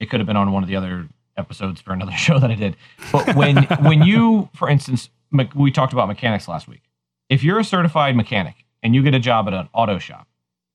it 0.00 0.10
could 0.10 0.20
have 0.20 0.26
been 0.26 0.36
on 0.36 0.52
one 0.52 0.62
of 0.62 0.68
the 0.68 0.76
other 0.76 1.08
episodes 1.38 1.80
for 1.80 1.92
another 1.92 2.12
show 2.16 2.38
that 2.38 2.50
I 2.50 2.54
did. 2.54 2.76
But 3.12 3.34
when 3.34 3.64
when 3.82 4.02
you, 4.02 4.48
for 4.54 4.68
instance, 4.68 5.10
me- 5.30 5.50
we 5.54 5.70
talked 5.70 5.92
about 5.92 6.08
mechanics 6.08 6.48
last 6.48 6.68
week. 6.68 6.82
If 7.28 7.42
you're 7.42 7.58
a 7.58 7.64
certified 7.64 8.16
mechanic 8.16 8.64
and 8.82 8.94
you 8.94 9.02
get 9.02 9.14
a 9.14 9.18
job 9.18 9.48
at 9.48 9.54
an 9.54 9.68
auto 9.72 9.98
shop, 9.98 10.28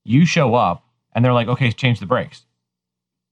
you 0.03 0.25
show 0.25 0.55
up 0.55 0.85
and 1.13 1.23
they're 1.23 1.33
like, 1.33 1.47
"Okay, 1.47 1.71
change 1.71 1.99
the 1.99 2.05
brakes." 2.05 2.45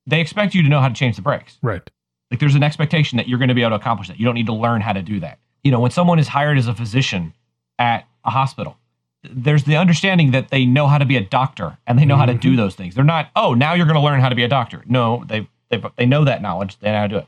They 0.08 0.20
expect 0.20 0.56
you 0.56 0.64
to 0.64 0.70
know 0.70 0.80
how 0.80 0.88
to 0.88 0.94
change 0.94 1.16
the 1.16 1.22
brakes. 1.22 1.58
Right. 1.62 1.88
Like 2.32 2.40
there's 2.40 2.56
an 2.56 2.64
expectation 2.64 3.18
that 3.18 3.28
you're 3.28 3.38
going 3.38 3.50
to 3.50 3.54
be 3.54 3.62
able 3.62 3.72
to 3.72 3.76
accomplish 3.76 4.08
that. 4.08 4.20
You 4.20 4.26
don't 4.26 4.36
need 4.36 4.48
to 4.48 4.54
learn 4.54 4.82
how 4.82 4.94
to 4.94 5.02
do 5.02 5.20
that. 5.20 5.40
You 5.64 5.72
know, 5.72 5.80
when 5.80 5.92
someone 5.92 6.18
is 6.18 6.30
hired 6.30 6.58
as 6.58 6.68
a 6.68 6.74
physician 6.74 7.34
at 7.78 8.08
a 8.24 8.32
hospital, 8.32 8.78
there's 9.24 9.66
the 9.66 9.76
understanding 9.76 10.32
that 10.32 10.50
they 10.50 10.66
know 10.66 10.88
how 10.88 10.98
to 10.98 11.06
be 11.06 11.18
a 11.18 11.22
doctor 11.22 11.78
and 11.86 12.00
they 12.00 12.06
know 12.06 12.16
mm-hmm. 12.16 12.20
how 12.22 12.26
to 12.28 12.34
do 12.34 12.50
mm-hmm. 12.50 12.58
those 12.58 12.76
things. 12.76 12.96
They're 12.96 13.04
not, 13.04 13.30
oh, 13.36 13.54
now 13.54 13.74
you're 13.74 13.86
going 13.86 13.96
to 13.96 14.02
learn 14.02 14.22
how 14.22 14.30
to 14.30 14.36
be 14.36 14.44
a 14.44 14.48
doctor. 14.48 14.84
No, 14.88 15.24
they 15.28 15.48
they 15.72 15.82
they 15.98 16.06
know 16.06 16.24
that 16.26 16.42
knowledge. 16.42 16.78
They 16.80 16.92
know 16.92 16.98
how 16.98 17.08
to 17.08 17.10
do 17.10 17.18
it. 17.18 17.28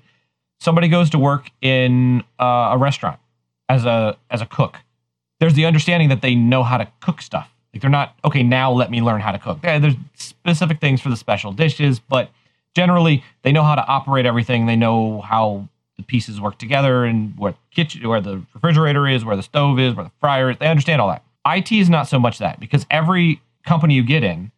Somebody 0.60 0.88
goes 0.88 1.10
to 1.12 1.20
work 1.20 1.50
in 1.62 2.24
uh, 2.40 2.70
a 2.72 2.78
restaurant 2.78 3.20
as 3.70 3.86
a 3.86 4.18
as 4.30 4.42
a 4.42 4.46
cook. 4.46 4.78
There's 5.40 5.56
the 5.56 5.66
understanding 5.66 6.10
that 6.10 6.22
they 6.22 6.36
know 6.36 6.64
how 6.64 6.78
to 6.78 6.88
cook 7.02 7.22
stuff. 7.22 7.50
Like 7.74 7.82
they're 7.82 7.90
not 7.90 8.16
okay. 8.24 8.44
Now 8.44 8.72
let 8.72 8.92
me 8.92 9.02
learn 9.02 9.22
how 9.22 9.32
to 9.32 9.40
cook. 9.40 9.62
There's 9.62 9.96
specific 10.14 10.80
things 10.80 11.02
for 11.02 11.10
the 11.10 11.18
special 11.18 11.52
dishes, 11.52 12.00
but 12.00 12.30
generally 12.76 13.24
they 13.42 13.52
know 13.52 13.64
how 13.64 13.76
to 13.76 13.86
operate 13.86 14.26
everything. 14.26 14.68
They 14.68 14.76
know 14.76 15.22
how 15.22 15.68
the 15.98 16.04
pieces 16.04 16.40
work 16.40 16.58
together 16.58 17.04
and 17.06 17.36
what 17.38 17.56
kitchen, 17.72 18.08
where 18.08 18.22
the 18.22 18.42
refrigerator 18.54 19.08
is, 19.08 19.26
where 19.26 19.36
the 19.36 19.44
stove 19.44 19.80
is, 19.80 19.96
where 19.96 20.06
the 20.06 20.12
fryer 20.20 20.52
is. 20.52 20.58
They 20.58 20.68
understand 20.68 21.02
all 21.02 21.10
that. 21.10 21.24
IT 21.46 21.72
is 21.72 21.90
not 21.90 22.08
so 22.08 22.20
much 22.20 22.38
that 22.38 22.60
because 22.60 22.86
every 22.90 23.42
company 23.66 23.96
you 23.96 24.04
get 24.04 24.24
in 24.24 24.52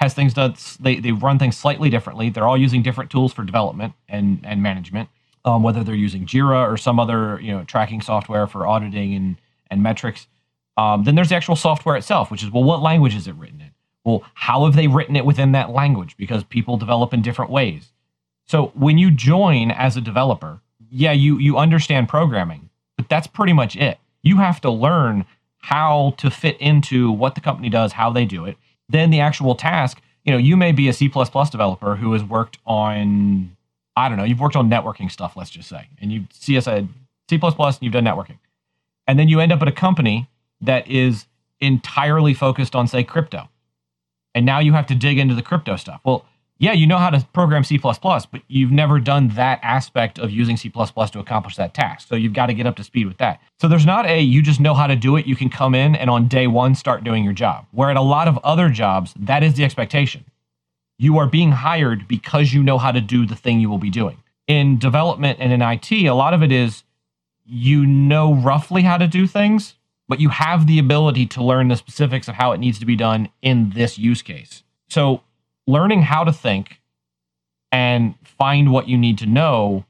has 0.00 0.14
things 0.14 0.34
that 0.34 0.76
they, 0.80 0.96
they 0.96 1.12
run 1.12 1.38
things 1.38 1.56
slightly 1.56 1.90
differently. 1.90 2.30
They're 2.30 2.46
all 2.46 2.56
using 2.56 2.82
different 2.82 3.10
tools 3.10 3.32
for 3.32 3.44
development 3.44 3.92
and, 4.08 4.40
and 4.44 4.62
management, 4.62 5.10
um, 5.44 5.62
whether 5.62 5.84
they're 5.84 5.94
using 5.94 6.24
Jira 6.24 6.66
or 6.66 6.76
some 6.76 6.98
other 6.98 7.38
you 7.40 7.52
know 7.52 7.64
tracking 7.64 8.00
software 8.00 8.46
for 8.46 8.66
auditing 8.66 9.14
and, 9.14 9.36
and 9.70 9.82
metrics. 9.82 10.26
Um, 10.76 11.04
then 11.04 11.14
there's 11.14 11.28
the 11.28 11.34
actual 11.34 11.56
software 11.56 11.96
itself, 11.96 12.30
which 12.30 12.42
is 12.42 12.50
well, 12.50 12.64
what 12.64 12.80
language 12.80 13.14
is 13.14 13.26
it 13.28 13.34
written 13.34 13.60
in? 13.60 13.70
Well, 14.04 14.24
how 14.32 14.64
have 14.64 14.74
they 14.74 14.88
written 14.88 15.16
it 15.16 15.26
within 15.26 15.52
that 15.52 15.70
language? 15.70 16.16
Because 16.16 16.42
people 16.44 16.78
develop 16.78 17.12
in 17.12 17.20
different 17.20 17.50
ways. 17.50 17.92
So 18.46 18.72
when 18.74 18.96
you 18.96 19.10
join 19.10 19.70
as 19.70 19.96
a 19.98 20.00
developer, 20.00 20.60
yeah, 20.90 21.12
you 21.12 21.38
you 21.38 21.58
understand 21.58 22.08
programming, 22.08 22.70
but 22.96 23.10
that's 23.10 23.26
pretty 23.26 23.52
much 23.52 23.76
it. 23.76 23.98
You 24.22 24.38
have 24.38 24.62
to 24.62 24.70
learn 24.70 25.26
how 25.58 26.14
to 26.16 26.30
fit 26.30 26.58
into 26.58 27.12
what 27.12 27.34
the 27.34 27.40
company 27.42 27.68
does, 27.68 27.92
how 27.92 28.10
they 28.10 28.24
do 28.24 28.46
it. 28.46 28.56
Then 28.90 29.10
the 29.10 29.20
actual 29.20 29.54
task, 29.54 30.00
you 30.24 30.32
know, 30.32 30.38
you 30.38 30.56
may 30.56 30.72
be 30.72 30.88
a 30.88 30.92
C 30.92 31.08
developer 31.08 31.96
who 31.96 32.12
has 32.12 32.24
worked 32.24 32.58
on, 32.66 33.56
I 33.96 34.08
don't 34.08 34.18
know, 34.18 34.24
you've 34.24 34.40
worked 34.40 34.56
on 34.56 34.68
networking 34.68 35.10
stuff, 35.10 35.36
let's 35.36 35.50
just 35.50 35.68
say, 35.68 35.88
and 36.00 36.12
you 36.12 36.26
see 36.30 36.56
us 36.56 36.66
at 36.66 36.84
C 37.28 37.38
and 37.38 37.78
you've 37.80 37.92
done 37.92 38.04
networking. 38.04 38.38
And 39.06 39.18
then 39.18 39.28
you 39.28 39.40
end 39.40 39.52
up 39.52 39.62
at 39.62 39.68
a 39.68 39.72
company 39.72 40.28
that 40.60 40.88
is 40.88 41.26
entirely 41.60 42.34
focused 42.34 42.74
on, 42.74 42.86
say, 42.86 43.04
crypto. 43.04 43.48
And 44.34 44.44
now 44.44 44.58
you 44.58 44.72
have 44.72 44.86
to 44.88 44.94
dig 44.94 45.18
into 45.18 45.34
the 45.34 45.42
crypto 45.42 45.76
stuff. 45.76 46.00
Well, 46.04 46.24
yeah, 46.60 46.72
you 46.72 46.86
know 46.86 46.98
how 46.98 47.08
to 47.08 47.26
program 47.32 47.64
C, 47.64 47.78
but 47.78 48.42
you've 48.48 48.70
never 48.70 49.00
done 49.00 49.28
that 49.28 49.60
aspect 49.62 50.18
of 50.18 50.30
using 50.30 50.58
C 50.58 50.68
to 50.68 51.18
accomplish 51.18 51.56
that 51.56 51.72
task. 51.72 52.06
So 52.06 52.16
you've 52.16 52.34
got 52.34 52.46
to 52.46 52.54
get 52.54 52.66
up 52.66 52.76
to 52.76 52.84
speed 52.84 53.06
with 53.06 53.16
that. 53.16 53.40
So 53.58 53.66
there's 53.66 53.86
not 53.86 54.04
a 54.04 54.20
you 54.20 54.42
just 54.42 54.60
know 54.60 54.74
how 54.74 54.86
to 54.86 54.94
do 54.94 55.16
it, 55.16 55.26
you 55.26 55.34
can 55.34 55.48
come 55.48 55.74
in 55.74 55.94
and 55.94 56.10
on 56.10 56.28
day 56.28 56.46
one 56.46 56.74
start 56.74 57.02
doing 57.02 57.24
your 57.24 57.32
job. 57.32 57.66
Where 57.70 57.88
at 57.88 57.96
a 57.96 58.02
lot 58.02 58.28
of 58.28 58.38
other 58.44 58.68
jobs, 58.68 59.14
that 59.18 59.42
is 59.42 59.54
the 59.54 59.64
expectation. 59.64 60.26
You 60.98 61.16
are 61.16 61.26
being 61.26 61.50
hired 61.50 62.06
because 62.06 62.52
you 62.52 62.62
know 62.62 62.76
how 62.76 62.92
to 62.92 63.00
do 63.00 63.24
the 63.24 63.36
thing 63.36 63.58
you 63.58 63.70
will 63.70 63.78
be 63.78 63.88
doing. 63.88 64.18
In 64.46 64.78
development 64.78 65.38
and 65.40 65.54
in 65.54 65.62
IT, 65.62 65.90
a 65.90 66.10
lot 66.10 66.34
of 66.34 66.42
it 66.42 66.52
is 66.52 66.84
you 67.46 67.86
know 67.86 68.34
roughly 68.34 68.82
how 68.82 68.98
to 68.98 69.06
do 69.06 69.26
things, 69.26 69.76
but 70.08 70.20
you 70.20 70.28
have 70.28 70.66
the 70.66 70.78
ability 70.78 71.24
to 71.24 71.42
learn 71.42 71.68
the 71.68 71.76
specifics 71.76 72.28
of 72.28 72.34
how 72.34 72.52
it 72.52 72.58
needs 72.58 72.78
to 72.80 72.84
be 72.84 72.96
done 72.96 73.30
in 73.40 73.70
this 73.70 73.96
use 73.96 74.20
case. 74.20 74.62
So 74.90 75.22
learning 75.70 76.02
how 76.02 76.24
to 76.24 76.32
think 76.32 76.80
and 77.72 78.14
find 78.24 78.72
what 78.72 78.88
you 78.88 78.98
need 78.98 79.18
to 79.18 79.26
know 79.26 79.84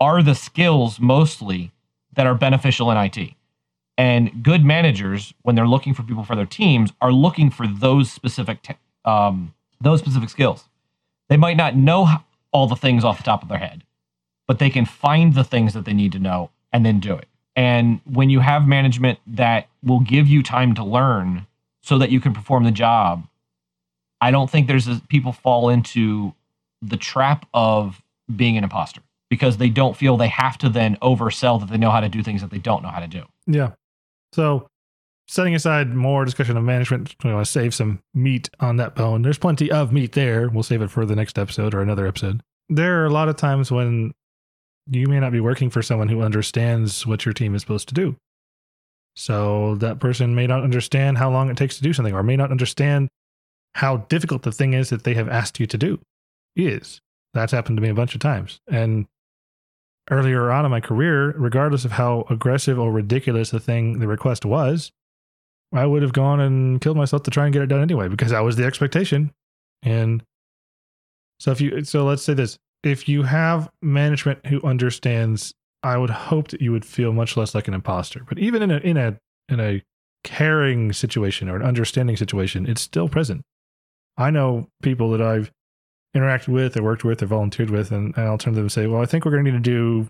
are 0.00 0.22
the 0.22 0.34
skills 0.34 1.00
mostly 1.00 1.72
that 2.14 2.26
are 2.26 2.34
beneficial 2.34 2.90
in 2.90 2.96
IT. 2.98 3.34
And 3.96 4.42
good 4.42 4.64
managers, 4.64 5.32
when 5.42 5.54
they're 5.54 5.66
looking 5.66 5.94
for 5.94 6.02
people 6.02 6.24
for 6.24 6.34
their 6.34 6.46
teams, 6.46 6.92
are 7.00 7.12
looking 7.12 7.50
for 7.50 7.66
those 7.66 8.10
specific 8.10 8.62
te- 8.62 8.76
um, 9.04 9.54
those 9.80 9.98
specific 9.98 10.28
skills. 10.28 10.68
They 11.28 11.36
might 11.36 11.56
not 11.56 11.76
know 11.76 12.08
all 12.52 12.66
the 12.66 12.76
things 12.76 13.04
off 13.04 13.16
the 13.16 13.24
top 13.24 13.42
of 13.42 13.48
their 13.48 13.58
head, 13.58 13.84
but 14.46 14.58
they 14.58 14.70
can 14.70 14.86
find 14.86 15.34
the 15.34 15.44
things 15.44 15.74
that 15.74 15.84
they 15.84 15.92
need 15.92 16.12
to 16.12 16.18
know 16.18 16.50
and 16.72 16.86
then 16.86 17.00
do 17.00 17.14
it. 17.14 17.26
And 17.56 18.00
when 18.04 18.30
you 18.30 18.40
have 18.40 18.66
management 18.66 19.18
that 19.26 19.68
will 19.82 20.00
give 20.00 20.28
you 20.28 20.42
time 20.42 20.74
to 20.74 20.84
learn 20.84 21.46
so 21.82 21.98
that 21.98 22.10
you 22.10 22.20
can 22.20 22.32
perform 22.32 22.64
the 22.64 22.70
job 22.70 23.26
I 24.22 24.30
don't 24.30 24.48
think 24.48 24.68
there's 24.68 24.86
a, 24.86 25.02
people 25.08 25.32
fall 25.32 25.68
into 25.68 26.32
the 26.80 26.96
trap 26.96 27.46
of 27.52 28.00
being 28.34 28.56
an 28.56 28.62
imposter 28.62 29.02
because 29.28 29.56
they 29.56 29.68
don't 29.68 29.96
feel 29.96 30.16
they 30.16 30.28
have 30.28 30.56
to 30.58 30.68
then 30.68 30.96
oversell 31.02 31.58
that 31.58 31.68
they 31.68 31.76
know 31.76 31.90
how 31.90 32.00
to 32.00 32.08
do 32.08 32.22
things 32.22 32.40
that 32.40 32.50
they 32.50 32.58
don't 32.58 32.84
know 32.84 32.88
how 32.88 33.00
to 33.00 33.08
do. 33.08 33.24
Yeah. 33.48 33.72
So 34.32 34.68
setting 35.26 35.56
aside 35.56 35.92
more 35.92 36.24
discussion 36.24 36.56
of 36.56 36.62
management, 36.62 37.16
we 37.24 37.32
want 37.32 37.44
to 37.44 37.50
save 37.50 37.74
some 37.74 37.98
meat 38.14 38.48
on 38.60 38.76
that 38.76 38.94
bone. 38.94 39.22
There's 39.22 39.38
plenty 39.38 39.72
of 39.72 39.92
meat 39.92 40.12
there. 40.12 40.48
We'll 40.48 40.62
save 40.62 40.82
it 40.82 40.90
for 40.90 41.04
the 41.04 41.16
next 41.16 41.36
episode 41.36 41.74
or 41.74 41.80
another 41.80 42.06
episode. 42.06 42.42
There 42.68 43.02
are 43.02 43.06
a 43.06 43.10
lot 43.10 43.28
of 43.28 43.36
times 43.36 43.72
when 43.72 44.12
you 44.88 45.08
may 45.08 45.18
not 45.18 45.32
be 45.32 45.40
working 45.40 45.68
for 45.68 45.82
someone 45.82 46.08
who 46.08 46.22
understands 46.22 47.04
what 47.06 47.24
your 47.24 47.32
team 47.32 47.56
is 47.56 47.62
supposed 47.62 47.88
to 47.88 47.94
do. 47.94 48.14
So 49.16 49.74
that 49.76 49.98
person 49.98 50.36
may 50.36 50.46
not 50.46 50.62
understand 50.62 51.18
how 51.18 51.30
long 51.30 51.50
it 51.50 51.56
takes 51.56 51.76
to 51.76 51.82
do 51.82 51.92
something 51.92 52.14
or 52.14 52.22
may 52.22 52.36
not 52.36 52.52
understand 52.52 53.08
how 53.74 53.98
difficult 54.08 54.42
the 54.42 54.52
thing 54.52 54.74
is 54.74 54.90
that 54.90 55.04
they 55.04 55.14
have 55.14 55.28
asked 55.28 55.58
you 55.58 55.66
to 55.66 55.78
do 55.78 56.00
is. 56.56 57.00
That's 57.34 57.52
happened 57.52 57.78
to 57.78 57.82
me 57.82 57.88
a 57.88 57.94
bunch 57.94 58.14
of 58.14 58.20
times. 58.20 58.60
And 58.68 59.06
earlier 60.10 60.50
on 60.50 60.64
in 60.64 60.70
my 60.70 60.80
career, 60.80 61.32
regardless 61.32 61.84
of 61.84 61.92
how 61.92 62.26
aggressive 62.28 62.78
or 62.78 62.92
ridiculous 62.92 63.50
the 63.50 63.60
thing, 63.60 63.98
the 63.98 64.06
request 64.08 64.44
was, 64.44 64.92
I 65.72 65.86
would 65.86 66.02
have 66.02 66.12
gone 66.12 66.40
and 66.40 66.80
killed 66.80 66.98
myself 66.98 67.22
to 67.22 67.30
try 67.30 67.44
and 67.44 67.52
get 67.52 67.62
it 67.62 67.66
done 67.66 67.80
anyway 67.80 68.08
because 68.08 68.30
that 68.30 68.40
was 68.40 68.56
the 68.56 68.64
expectation. 68.64 69.32
And 69.82 70.22
so 71.40 71.50
if 71.50 71.60
you, 71.60 71.82
so 71.84 72.04
let's 72.04 72.22
say 72.22 72.34
this, 72.34 72.58
if 72.82 73.08
you 73.08 73.22
have 73.22 73.70
management 73.80 74.44
who 74.46 74.60
understands, 74.62 75.54
I 75.82 75.96
would 75.96 76.10
hope 76.10 76.48
that 76.48 76.60
you 76.60 76.72
would 76.72 76.84
feel 76.84 77.12
much 77.12 77.36
less 77.36 77.54
like 77.54 77.68
an 77.68 77.74
imposter. 77.74 78.22
But 78.28 78.38
even 78.38 78.62
in 78.62 78.70
a, 78.70 78.78
in 78.78 78.96
a, 78.96 79.18
in 79.48 79.60
a 79.60 79.82
caring 80.24 80.92
situation 80.92 81.48
or 81.48 81.56
an 81.56 81.62
understanding 81.62 82.16
situation, 82.16 82.68
it's 82.68 82.82
still 82.82 83.08
present. 83.08 83.42
I 84.16 84.30
know 84.30 84.68
people 84.82 85.10
that 85.10 85.22
I've 85.22 85.50
interacted 86.14 86.48
with 86.48 86.76
or 86.76 86.82
worked 86.82 87.04
with 87.04 87.22
or 87.22 87.26
volunteered 87.26 87.70
with, 87.70 87.90
and, 87.90 88.16
and 88.16 88.26
I'll 88.26 88.38
turn 88.38 88.52
to 88.52 88.56
them 88.56 88.64
and 88.64 88.72
say, 88.72 88.86
well, 88.86 89.00
I 89.00 89.06
think 89.06 89.24
we're 89.24 89.30
going 89.32 89.44
to 89.44 89.52
need 89.52 89.64
to 89.64 89.70
do 89.70 90.08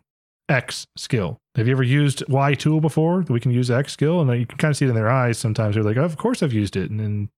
X 0.48 0.86
skill. 0.96 1.38
Have 1.54 1.66
you 1.66 1.72
ever 1.72 1.82
used 1.82 2.24
Y 2.28 2.54
tool 2.54 2.80
before 2.80 3.22
that 3.22 3.32
we 3.32 3.40
can 3.40 3.52
use 3.52 3.70
X 3.70 3.92
skill? 3.92 4.20
And 4.20 4.40
you 4.40 4.46
can 4.46 4.58
kind 4.58 4.70
of 4.70 4.76
see 4.76 4.86
it 4.86 4.88
in 4.88 4.94
their 4.94 5.10
eyes 5.10 5.38
sometimes. 5.38 5.74
They're 5.74 5.84
like, 5.84 5.96
oh, 5.96 6.04
of 6.04 6.16
course 6.16 6.42
I've 6.42 6.52
used 6.52 6.76
it. 6.76 6.90
And 6.90 6.98
then 6.98 7.30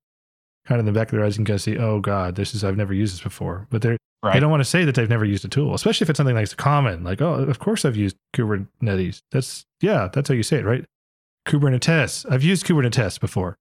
kind 0.66 0.80
of 0.80 0.86
in 0.86 0.92
the 0.92 0.98
back 0.98 1.08
of 1.08 1.12
their 1.12 1.24
eyes, 1.24 1.34
you 1.34 1.38
can 1.38 1.44
kind 1.44 1.56
of 1.56 1.62
see, 1.62 1.76
oh 1.76 2.00
God, 2.00 2.36
this 2.36 2.54
is, 2.54 2.64
I've 2.64 2.76
never 2.76 2.94
used 2.94 3.14
this 3.14 3.22
before. 3.22 3.66
But 3.70 3.82
they're, 3.82 3.98
right. 4.22 4.32
they 4.32 4.40
don't 4.40 4.50
want 4.50 4.62
to 4.62 4.68
say 4.68 4.84
that 4.84 4.94
they've 4.94 5.08
never 5.08 5.26
used 5.26 5.44
a 5.44 5.48
tool, 5.48 5.74
especially 5.74 6.06
if 6.06 6.10
it's 6.10 6.16
something 6.16 6.34
that's 6.34 6.54
common. 6.54 7.04
Like, 7.04 7.20
oh, 7.20 7.34
of 7.34 7.58
course 7.58 7.84
I've 7.84 7.96
used 7.96 8.16
Kubernetes. 8.34 9.20
That's, 9.30 9.66
yeah, 9.82 10.08
that's 10.12 10.28
how 10.28 10.34
you 10.34 10.42
say 10.42 10.58
it, 10.58 10.64
right? 10.64 10.86
Kubernetes. 11.46 12.24
I've 12.30 12.42
used 12.42 12.64
Kubernetes 12.64 13.20
before. 13.20 13.56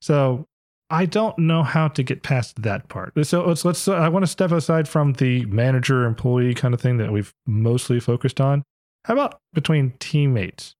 So 0.00 0.46
I 0.92 1.06
don't 1.06 1.38
know 1.38 1.62
how 1.62 1.88
to 1.88 2.02
get 2.02 2.22
past 2.22 2.60
that 2.62 2.88
part. 2.88 3.14
So 3.26 3.46
let's 3.46 3.64
let's. 3.64 3.88
Uh, 3.88 3.94
I 3.94 4.10
want 4.10 4.24
to 4.24 4.30
step 4.30 4.52
aside 4.52 4.86
from 4.86 5.14
the 5.14 5.46
manager 5.46 6.04
employee 6.04 6.52
kind 6.52 6.74
of 6.74 6.82
thing 6.82 6.98
that 6.98 7.10
we've 7.10 7.32
mostly 7.46 7.98
focused 7.98 8.42
on. 8.42 8.62
How 9.06 9.14
about 9.14 9.40
between 9.54 9.94
teammates? 9.98 10.74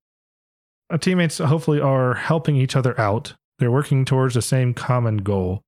Uh, 0.91 0.99
teammates 0.99 1.39
hopefully 1.39 1.81
are 1.81 2.13
helping 2.13 2.57
each 2.57 2.77
other 2.77 2.99
out. 3.01 3.35
They're 3.59 3.71
working 3.71 4.05
towards 4.05 4.35
the 4.35 4.43
same 4.43 4.75
common 4.75 5.19
goal. 5.19 5.63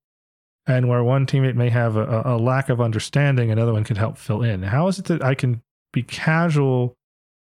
And 0.66 0.90
where 0.90 1.02
one 1.02 1.24
teammate 1.24 1.54
may 1.54 1.70
have 1.70 1.96
a, 1.96 2.22
a 2.26 2.36
lack 2.36 2.68
of 2.68 2.82
understanding, 2.82 3.50
another 3.50 3.72
one 3.72 3.84
can 3.84 3.96
help 3.96 4.18
fill 4.18 4.42
in. 4.42 4.62
How 4.62 4.88
is 4.88 4.98
it 4.98 5.06
that 5.06 5.24
I 5.24 5.34
can 5.34 5.62
be 5.92 6.02
casual 6.02 6.94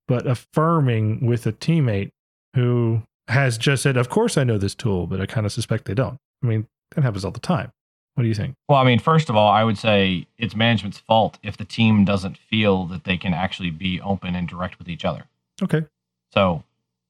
but 0.09 0.27
affirming 0.27 1.25
with 1.25 1.47
a 1.47 1.53
teammate 1.53 2.09
who 2.55 3.03
has 3.29 3.57
just 3.57 3.83
said, 3.83 3.95
Of 3.95 4.09
course 4.09 4.37
I 4.37 4.43
know 4.43 4.57
this 4.57 4.75
tool, 4.75 5.07
but 5.07 5.21
I 5.21 5.25
kind 5.25 5.45
of 5.45 5.53
suspect 5.53 5.85
they 5.85 5.93
don't? 5.93 6.17
I 6.43 6.47
mean, 6.47 6.67
happens 7.03 7.25
all 7.25 7.31
the 7.31 7.39
time. 7.39 7.71
What 8.15 8.23
do 8.23 8.27
you 8.27 8.35
think? 8.35 8.55
Well, 8.67 8.79
I 8.79 8.83
mean, 8.83 8.99
first 8.99 9.29
of 9.29 9.35
all, 9.35 9.49
I 9.49 9.63
would 9.63 9.77
say 9.77 10.27
it's 10.37 10.55
management's 10.55 10.97
fault 10.97 11.37
if 11.41 11.55
the 11.55 11.65
team 11.65 12.03
doesn't 12.03 12.37
feel 12.37 12.85
that 12.87 13.05
they 13.05 13.17
can 13.17 13.33
actually 13.33 13.69
be 13.69 14.01
open 14.01 14.35
and 14.35 14.47
direct 14.47 14.77
with 14.77 14.89
each 14.89 15.05
other. 15.05 15.25
Okay. 15.61 15.85
So, 16.33 16.63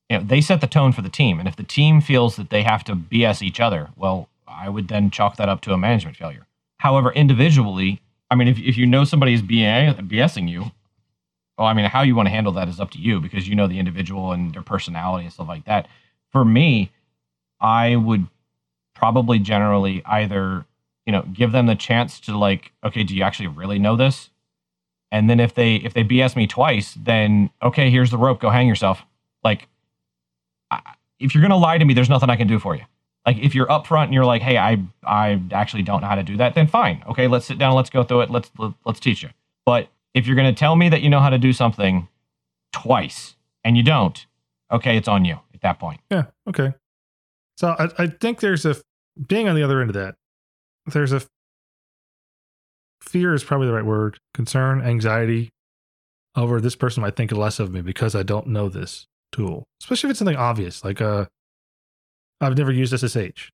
you 0.10 0.18
know, 0.18 0.24
they 0.24 0.42
set 0.42 0.62
the 0.62 0.68
tone 0.68 0.92
for 0.92 1.02
the 1.02 1.10
team. 1.10 1.40
And 1.40 1.48
if 1.48 1.56
the 1.56 1.64
team 1.64 2.02
feels 2.02 2.36
that 2.36 2.52
they 2.52 2.64
have 2.64 2.84
to 2.84 2.96
BS 2.96 3.42
each 3.42 3.60
other, 3.60 3.90
well, 3.96 4.30
I 4.48 4.70
would 4.70 4.88
then 4.88 5.10
chalk 5.10 5.38
that 5.38 5.50
up 5.50 5.62
to 5.62 5.74
a 5.74 5.78
management 5.78 6.18
failure. 6.18 6.46
However, 6.78 7.12
individually, 7.12 8.02
I 8.30 8.36
mean, 8.36 8.48
if, 8.48 8.60
if 8.60 8.78
you 8.78 8.86
know 8.86 9.04
somebody 9.04 9.34
is 9.34 9.42
BSing 9.42 10.50
you, 10.50 10.72
well, 11.58 11.68
I 11.68 11.74
mean, 11.74 11.86
how 11.86 12.04
you 12.04 12.16
want 12.16 12.28
to 12.28 12.32
handle 12.32 12.54
that 12.54 12.70
is 12.70 12.80
up 12.80 12.92
to 12.92 13.00
you 13.00 13.20
because 13.20 13.48
you 13.48 13.56
know 13.56 13.68
the 13.68 13.80
individual 13.80 14.32
and 14.32 14.54
their 14.54 14.62
personality 14.62 15.26
and 15.26 15.34
stuff 15.34 15.48
like 15.48 15.66
that. 15.66 15.88
For 16.32 16.46
me, 16.46 16.92
I 17.60 17.96
would 17.96 18.28
probably 19.00 19.40
generally 19.40 20.04
either 20.06 20.66
you 21.06 21.14
know 21.14 21.24
give 21.34 21.54
them 21.54 21.66
the 21.66 21.76
chance 21.76 22.20
to 22.20 22.38
like 22.38 22.74
okay 22.84 23.04
do 23.04 23.16
you 23.16 23.24
actually 23.24 23.48
really 23.48 23.80
know 23.80 23.96
this? 23.96 24.30
And 25.12 25.28
then 25.30 25.40
if 25.40 25.56
they 25.56 25.78
if 25.78 25.94
they 25.94 26.04
bs 26.04 26.36
me 26.36 26.46
twice 26.46 26.96
then 27.02 27.50
okay 27.64 27.90
here's 27.90 28.12
the 28.12 28.18
rope 28.18 28.42
go 28.42 28.50
hang 28.50 28.68
yourself. 28.68 29.02
Like 29.44 29.68
I, 30.70 30.82
if 31.20 31.34
you're 31.34 31.42
gonna 31.42 31.58
lie 31.58 31.78
to 31.78 31.86
me 31.86 31.94
there's 31.94 32.10
nothing 32.10 32.30
i 32.30 32.36
can 32.36 32.48
do 32.48 32.60
for 32.60 32.76
you. 32.76 32.84
Like 33.26 33.38
if 33.38 33.56
you're 33.56 33.68
upfront 33.68 34.06
and 34.06 34.14
you're 34.14 34.26
like 34.26 34.42
hey 34.42 34.58
i 34.58 34.78
i 35.04 35.42
actually 35.52 35.84
don't 35.84 36.02
know 36.02 36.08
how 36.08 36.16
to 36.16 36.24
do 36.24 36.38
that 36.38 36.54
then 36.54 36.68
fine. 36.68 37.02
Okay 37.08 37.28
let's 37.28 37.46
sit 37.46 37.58
down 37.58 37.74
let's 37.74 37.90
go 37.90 38.04
through 38.04 38.22
it 38.22 38.30
let's 38.30 38.52
let, 38.60 38.68
us 38.68 38.74
let 38.86 38.96
us 38.96 39.00
teach 39.00 39.24
you. 39.24 39.30
But 39.66 39.88
if 40.14 40.28
you're 40.28 40.36
gonna 40.36 40.54
tell 40.54 40.76
me 40.76 40.90
that 40.90 41.02
you 41.02 41.10
know 41.10 41.22
how 41.22 41.30
to 41.30 41.38
do 41.38 41.54
something 41.54 42.08
twice 42.74 43.36
and 43.64 43.78
you 43.78 43.84
don't 43.84 44.28
okay 44.72 44.98
it's 44.98 45.08
on 45.08 45.24
you 45.24 45.40
at 45.54 45.62
that 45.62 45.80
point. 45.80 46.02
Yeah 46.12 46.26
okay. 46.48 46.74
So 47.58 47.76
I, 47.80 47.90
I 47.98 48.08
think 48.08 48.42
there's 48.42 48.66
a 48.66 48.76
being 49.28 49.48
on 49.48 49.56
the 49.56 49.64
other 49.64 49.82
end 49.82 49.90
of 49.90 49.96
that, 49.96 50.16
there's 50.88 51.14
a 51.14 51.22
fear 53.02 53.34
is 53.34 53.44
probably 53.44 53.68
the 53.68 53.74
right 53.74 53.86
word, 53.86 54.18
concern, 54.34 54.82
anxiety 54.82 55.50
over 56.36 56.62
this 56.62 56.76
person 56.76 57.02
might 57.02 57.16
think 57.16 57.32
less 57.32 57.60
of 57.60 57.72
me 57.72 57.82
because 57.82 58.16
I 58.16 58.24
don't 58.24 58.48
know 58.48 58.70
this 58.70 59.08
tool, 59.32 59.66
especially 59.82 60.08
if 60.08 60.12
it's 60.12 60.20
something 60.20 60.36
obvious 60.38 60.84
like 60.84 61.02
uh, 61.02 61.26
I've 62.42 62.58
never 62.58 62.72
used 62.72 62.98
SSH. 62.98 63.50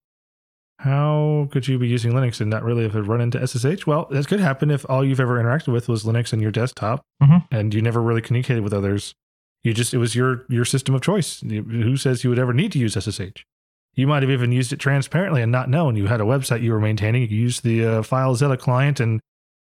How 0.80 1.48
could 1.52 1.68
you 1.70 1.80
be 1.80 1.88
using 1.88 2.12
Linux 2.12 2.42
and 2.42 2.50
not 2.50 2.64
really 2.64 2.88
have 2.88 3.08
run 3.08 3.22
into 3.22 3.46
SSH? 3.46 3.88
Well, 3.88 4.08
that 4.12 4.28
could 4.28 4.42
happen 4.42 4.70
if 4.70 4.86
all 4.90 5.06
you've 5.06 5.22
ever 5.22 5.42
interacted 5.42 5.72
with 5.72 5.88
was 5.88 6.04
Linux 6.04 6.34
and 6.34 6.42
your 6.42 6.52
desktop, 6.52 7.02
mm-hmm. 7.24 7.38
and 7.50 7.74
you 7.74 7.82
never 7.82 8.02
really 8.02 8.22
communicated 8.22 8.62
with 8.62 8.74
others. 8.74 9.16
You 9.64 9.74
just 9.74 9.94
it 9.94 10.00
was 10.00 10.16
your 10.16 10.46
your 10.50 10.66
system 10.66 10.94
of 10.94 11.02
choice. 11.02 11.40
Who 11.40 11.96
says 11.98 12.24
you 12.24 12.30
would 12.30 12.40
ever 12.40 12.54
need 12.54 12.74
to 12.74 12.80
use 12.80 12.94
SSH? 12.94 13.46
You 13.96 14.08
might 14.08 14.24
have 14.24 14.32
even 14.32 14.52
used 14.52 14.74
it 14.74 14.78
transparently 14.78 15.42
and 15.42 15.52
not 15.52 15.70
known. 15.70 15.96
You 15.96 16.08
had 16.08 16.22
a 16.22 16.26
website 16.26 16.62
you 16.62 16.74
were 16.74 16.80
maintaining. 16.80 17.24
You 17.24 17.38
used 17.38 17.64
the 17.64 17.86
uh, 17.86 18.02
FileZilla 18.02 18.60
client 18.60 19.00
and 19.00 19.22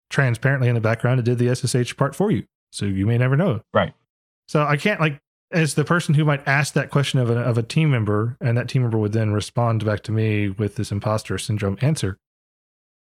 transparently 0.08 0.68
in 0.68 0.74
the 0.74 0.80
background, 0.80 1.20
it 1.20 1.24
did 1.24 1.38
the 1.38 1.54
SSH 1.54 1.96
part 1.96 2.14
for 2.14 2.30
you. 2.30 2.44
So 2.72 2.84
you 2.84 3.06
may 3.06 3.18
never 3.18 3.36
know. 3.36 3.62
Right. 3.72 3.94
So 4.48 4.64
I 4.64 4.76
can't 4.76 5.00
like 5.00 5.18
as 5.52 5.74
the 5.74 5.84
person 5.84 6.14
who 6.14 6.24
might 6.24 6.46
ask 6.46 6.74
that 6.74 6.90
question 6.90 7.18
of 7.18 7.30
a, 7.30 7.38
of 7.38 7.58
a 7.58 7.62
team 7.62 7.90
member, 7.90 8.36
and 8.40 8.56
that 8.56 8.68
team 8.68 8.82
member 8.82 8.98
would 8.98 9.12
then 9.12 9.32
respond 9.32 9.84
back 9.84 10.02
to 10.04 10.12
me 10.12 10.48
with 10.48 10.76
this 10.76 10.92
imposter 10.92 11.38
syndrome 11.38 11.78
answer, 11.80 12.16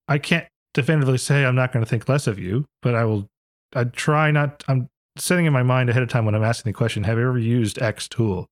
I 0.08 0.18
can't 0.18 0.46
definitively 0.74 1.18
say 1.18 1.44
I'm 1.44 1.54
not 1.54 1.72
going 1.72 1.84
to 1.84 1.88
think 1.88 2.08
less 2.08 2.26
of 2.26 2.38
you, 2.38 2.66
but 2.82 2.94
I 2.94 3.04
will. 3.04 3.28
I 3.74 3.84
try 3.84 4.30
not. 4.30 4.62
I'm 4.68 4.88
setting 5.16 5.46
in 5.46 5.52
my 5.52 5.62
mind 5.62 5.88
ahead 5.88 6.02
of 6.02 6.08
time 6.08 6.26
when 6.26 6.34
I'm 6.34 6.44
asking 6.44 6.70
the 6.70 6.76
question: 6.76 7.04
Have 7.04 7.18
you 7.18 7.28
ever 7.28 7.38
used 7.38 7.80
X 7.80 8.08
tool? 8.08 8.46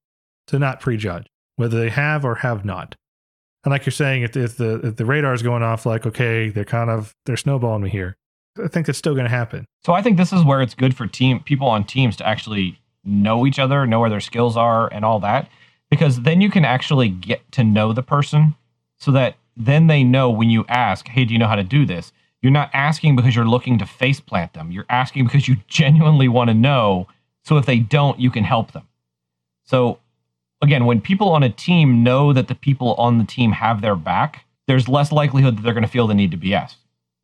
To 0.49 0.59
not 0.59 0.81
prejudge 0.81 1.27
whether 1.57 1.79
they 1.79 1.91
have 1.91 2.25
or 2.25 2.37
have 2.37 2.65
not. 2.65 2.97
And 3.65 3.71
like 3.71 3.87
you're 3.87 3.93
saying, 3.93 4.23
if, 4.23 4.37
if 4.37 4.57
the 4.57 4.81
if 4.87 4.97
the 4.97 5.05
radar 5.05 5.35
is 5.35 5.43
going 5.43 5.63
off, 5.63 5.87
like 5.87 6.07
okay, 6.07 6.49
they're 6.49 6.65
kind 6.65 6.91
of 6.91 7.15
they're 7.27 7.37
snowballing 7.37 7.83
me 7.83 7.91
here. 7.91 8.17
I 8.63 8.69
think 8.69 8.89
it's 8.89 8.99
still 8.99 9.15
going 9.15 9.25
to 9.25 9.31
happen. 9.31 9.65
So 9.85 9.93
I 9.93 10.03
think 10.03 10.19
this 10.19 10.33
is 10.33 10.45
where 10.45 10.61
it's 10.61 10.75
good 10.75 10.97
for 10.97 11.07
team 11.07 11.41
people 11.41 11.69
on 11.69 11.85
teams 11.85 12.17
to 12.17 12.27
actually 12.27 12.81
know 13.05 13.47
each 13.47 13.59
other, 13.59 13.87
know 13.87 14.01
where 14.01 14.11
their 14.11 14.21
skills 14.21 14.57
are, 14.57 14.93
and 14.93 15.05
all 15.05 15.21
that, 15.21 15.49
because 15.91 16.23
then 16.23 16.41
you 16.41 16.51
can 16.51 16.65
actually 16.65 17.09
get 17.09 17.51
to 17.53 17.65
know 17.65 17.93
the 17.93 18.03
person, 18.03 18.55
so 18.99 19.11
that 19.13 19.37
then 19.57 19.87
they 19.87 20.03
know 20.03 20.31
when 20.31 20.51
you 20.51 20.65
ask, 20.69 21.09
"Hey, 21.09 21.25
do 21.25 21.33
you 21.33 21.39
know 21.39 21.49
how 21.49 21.57
to 21.57 21.65
do 21.65 21.87
this?" 21.87 22.13
You're 22.43 22.51
not 22.51 22.71
asking 22.73 23.15
because 23.15 23.37
you're 23.37 23.47
looking 23.47 23.79
to 23.79 23.87
face 23.87 24.19
plant 24.19 24.53
them. 24.55 24.73
You're 24.73 24.87
asking 24.91 25.25
because 25.25 25.47
you 25.47 25.57
genuinely 25.69 26.29
want 26.29 26.49
to 26.49 26.55
know. 26.55 27.07
So 27.45 27.57
if 27.57 27.67
they 27.67 27.79
don't, 27.79 28.19
you 28.19 28.31
can 28.31 28.45
help 28.45 28.73
them. 28.73 28.89
So 29.65 29.99
again, 30.63 30.87
when 30.87 31.01
people 31.01 31.31
on 31.31 31.43
a 31.43 31.51
team 31.51 32.03
know 32.03 32.33
that 32.33 32.49
the 32.49 32.55
people 32.55 32.95
on 32.95 33.19
the 33.19 33.25
team 33.25 33.53
have 33.53 33.83
their 33.83 33.97
back, 33.97 34.45
there's 34.69 34.89
less 34.89 35.13
likelihood 35.13 35.59
that 35.59 35.63
they're 35.63 35.75
going 35.75 35.85
to 35.85 35.91
feel 35.91 36.07
the 36.07 36.15
need 36.15 36.31
to 36.31 36.39
BS. 36.39 36.77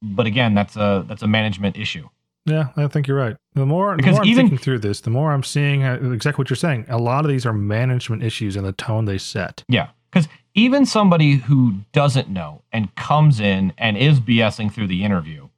But 0.02 0.26
again, 0.26 0.54
that's 0.54 0.76
a 0.76 1.04
that's 1.08 1.22
a 1.22 1.26
management 1.26 1.76
issue. 1.76 2.08
Yeah, 2.44 2.68
I 2.76 2.86
think 2.86 3.06
you're 3.06 3.16
right. 3.16 3.36
The 3.54 3.66
more, 3.66 3.96
because 3.96 4.14
the 4.14 4.20
more 4.20 4.22
I'm 4.22 4.28
even, 4.28 4.46
thinking 4.46 4.58
through 4.58 4.78
this, 4.78 5.00
the 5.00 5.10
more 5.10 5.32
I'm 5.32 5.42
seeing 5.42 5.84
uh, 5.84 5.98
exactly 6.12 6.40
what 6.40 6.50
you're 6.50 6.56
saying. 6.56 6.86
A 6.88 6.96
lot 6.96 7.24
of 7.24 7.30
these 7.30 7.44
are 7.44 7.52
management 7.52 8.22
issues 8.22 8.56
and 8.56 8.66
the 8.66 8.72
tone 8.72 9.04
they 9.04 9.18
set. 9.18 9.64
Yeah, 9.68 9.88
because 10.10 10.28
even 10.54 10.86
somebody 10.86 11.36
who 11.36 11.80
doesn't 11.92 12.28
know 12.28 12.62
and 12.72 12.94
comes 12.94 13.38
in 13.40 13.72
and 13.76 13.96
is 13.96 14.20
BSing 14.20 14.72
through 14.72 14.86
the 14.86 15.04
interview, 15.04 15.48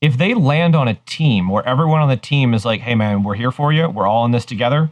if 0.00 0.18
they 0.18 0.34
land 0.34 0.76
on 0.76 0.88
a 0.88 0.94
team 1.06 1.48
where 1.48 1.66
everyone 1.66 2.00
on 2.00 2.08
the 2.08 2.16
team 2.16 2.54
is 2.54 2.64
like, 2.64 2.80
"Hey, 2.80 2.94
man, 2.94 3.22
we're 3.22 3.34
here 3.34 3.52
for 3.52 3.72
you. 3.72 3.88
We're 3.88 4.06
all 4.06 4.24
in 4.24 4.32
this 4.32 4.44
together," 4.44 4.90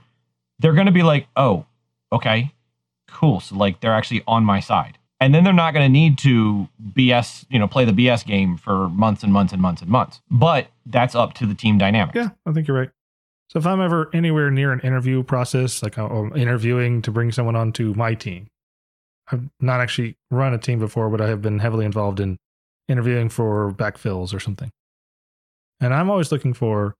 they're 0.60 0.72
going 0.72 0.86
to 0.86 0.92
be 0.92 1.02
like, 1.02 1.26
"Oh, 1.36 1.66
okay, 2.12 2.52
cool. 3.08 3.40
So 3.40 3.56
like 3.56 3.80
they're 3.80 3.94
actually 3.94 4.22
on 4.26 4.44
my 4.44 4.60
side. 4.60 4.98
And 5.20 5.34
then 5.34 5.44
they're 5.44 5.52
not 5.52 5.72
going 5.72 5.84
to 5.86 5.92
need 5.92 6.18
to 6.18 6.68
BS, 6.92 7.46
you 7.48 7.58
know, 7.58 7.68
play 7.68 7.84
the 7.84 7.92
BS 7.92 8.26
game 8.26 8.56
for 8.56 8.88
months 8.90 9.22
and 9.22 9.32
months 9.32 9.52
and 9.52 9.62
months 9.62 9.80
and 9.80 9.90
months. 9.90 10.20
But 10.30 10.66
that's 10.84 11.14
up 11.14 11.34
to 11.34 11.46
the 11.46 11.54
team 11.54 11.78
dynamic. 11.78 12.14
Yeah, 12.14 12.30
I 12.44 12.52
think 12.52 12.68
you're 12.68 12.78
right. 12.78 12.90
So 13.48 13.58
if 13.58 13.66
I'm 13.66 13.80
ever 13.80 14.10
anywhere 14.12 14.50
near 14.50 14.72
an 14.72 14.80
interview 14.80 15.22
process, 15.22 15.82
like 15.82 15.96
I'm 15.96 16.32
uh, 16.32 16.36
interviewing 16.36 17.02
to 17.02 17.10
bring 17.10 17.30
someone 17.30 17.56
onto 17.56 17.94
my 17.94 18.14
team, 18.14 18.48
I've 19.30 19.48
not 19.60 19.80
actually 19.80 20.16
run 20.30 20.52
a 20.52 20.58
team 20.58 20.78
before, 20.78 21.08
but 21.08 21.20
I 21.20 21.28
have 21.28 21.40
been 21.40 21.60
heavily 21.60 21.86
involved 21.86 22.20
in 22.20 22.36
interviewing 22.88 23.28
for 23.28 23.72
backfills 23.72 24.34
or 24.34 24.40
something. 24.40 24.70
And 25.80 25.94
I'm 25.94 26.10
always 26.10 26.32
looking 26.32 26.52
for 26.52 26.96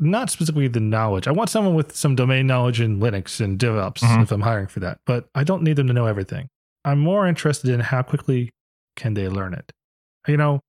not 0.00 0.30
specifically 0.30 0.68
the 0.68 0.80
knowledge. 0.80 1.28
I 1.28 1.32
want 1.32 1.50
someone 1.50 1.74
with 1.74 1.94
some 1.94 2.14
domain 2.14 2.46
knowledge 2.46 2.80
in 2.80 2.98
Linux 2.98 3.40
and 3.40 3.58
DevOps 3.58 3.98
mm-hmm. 3.98 4.22
if 4.22 4.32
I'm 4.32 4.40
hiring 4.40 4.66
for 4.66 4.80
that, 4.80 4.98
but 5.06 5.28
I 5.34 5.44
don't 5.44 5.62
need 5.62 5.76
them 5.76 5.86
to 5.86 5.92
know 5.92 6.06
everything. 6.06 6.48
I'm 6.84 6.98
more 6.98 7.26
interested 7.26 7.70
in 7.70 7.80
how 7.80 8.02
quickly 8.02 8.50
can 8.96 9.14
they 9.14 9.28
learn 9.28 9.54
it. 9.54 9.72
You 10.26 10.36
know, 10.36 10.60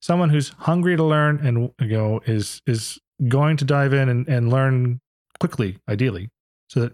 someone 0.00 0.30
who's 0.30 0.50
hungry 0.50 0.96
to 0.96 1.04
learn 1.04 1.44
and 1.46 1.70
you 1.80 1.96
know 1.96 2.20
is 2.26 2.62
is 2.66 2.98
going 3.26 3.56
to 3.58 3.64
dive 3.64 3.92
in 3.92 4.08
and, 4.08 4.28
and 4.28 4.50
learn 4.50 5.00
quickly, 5.40 5.78
ideally, 5.88 6.30
so 6.68 6.80
that 6.80 6.92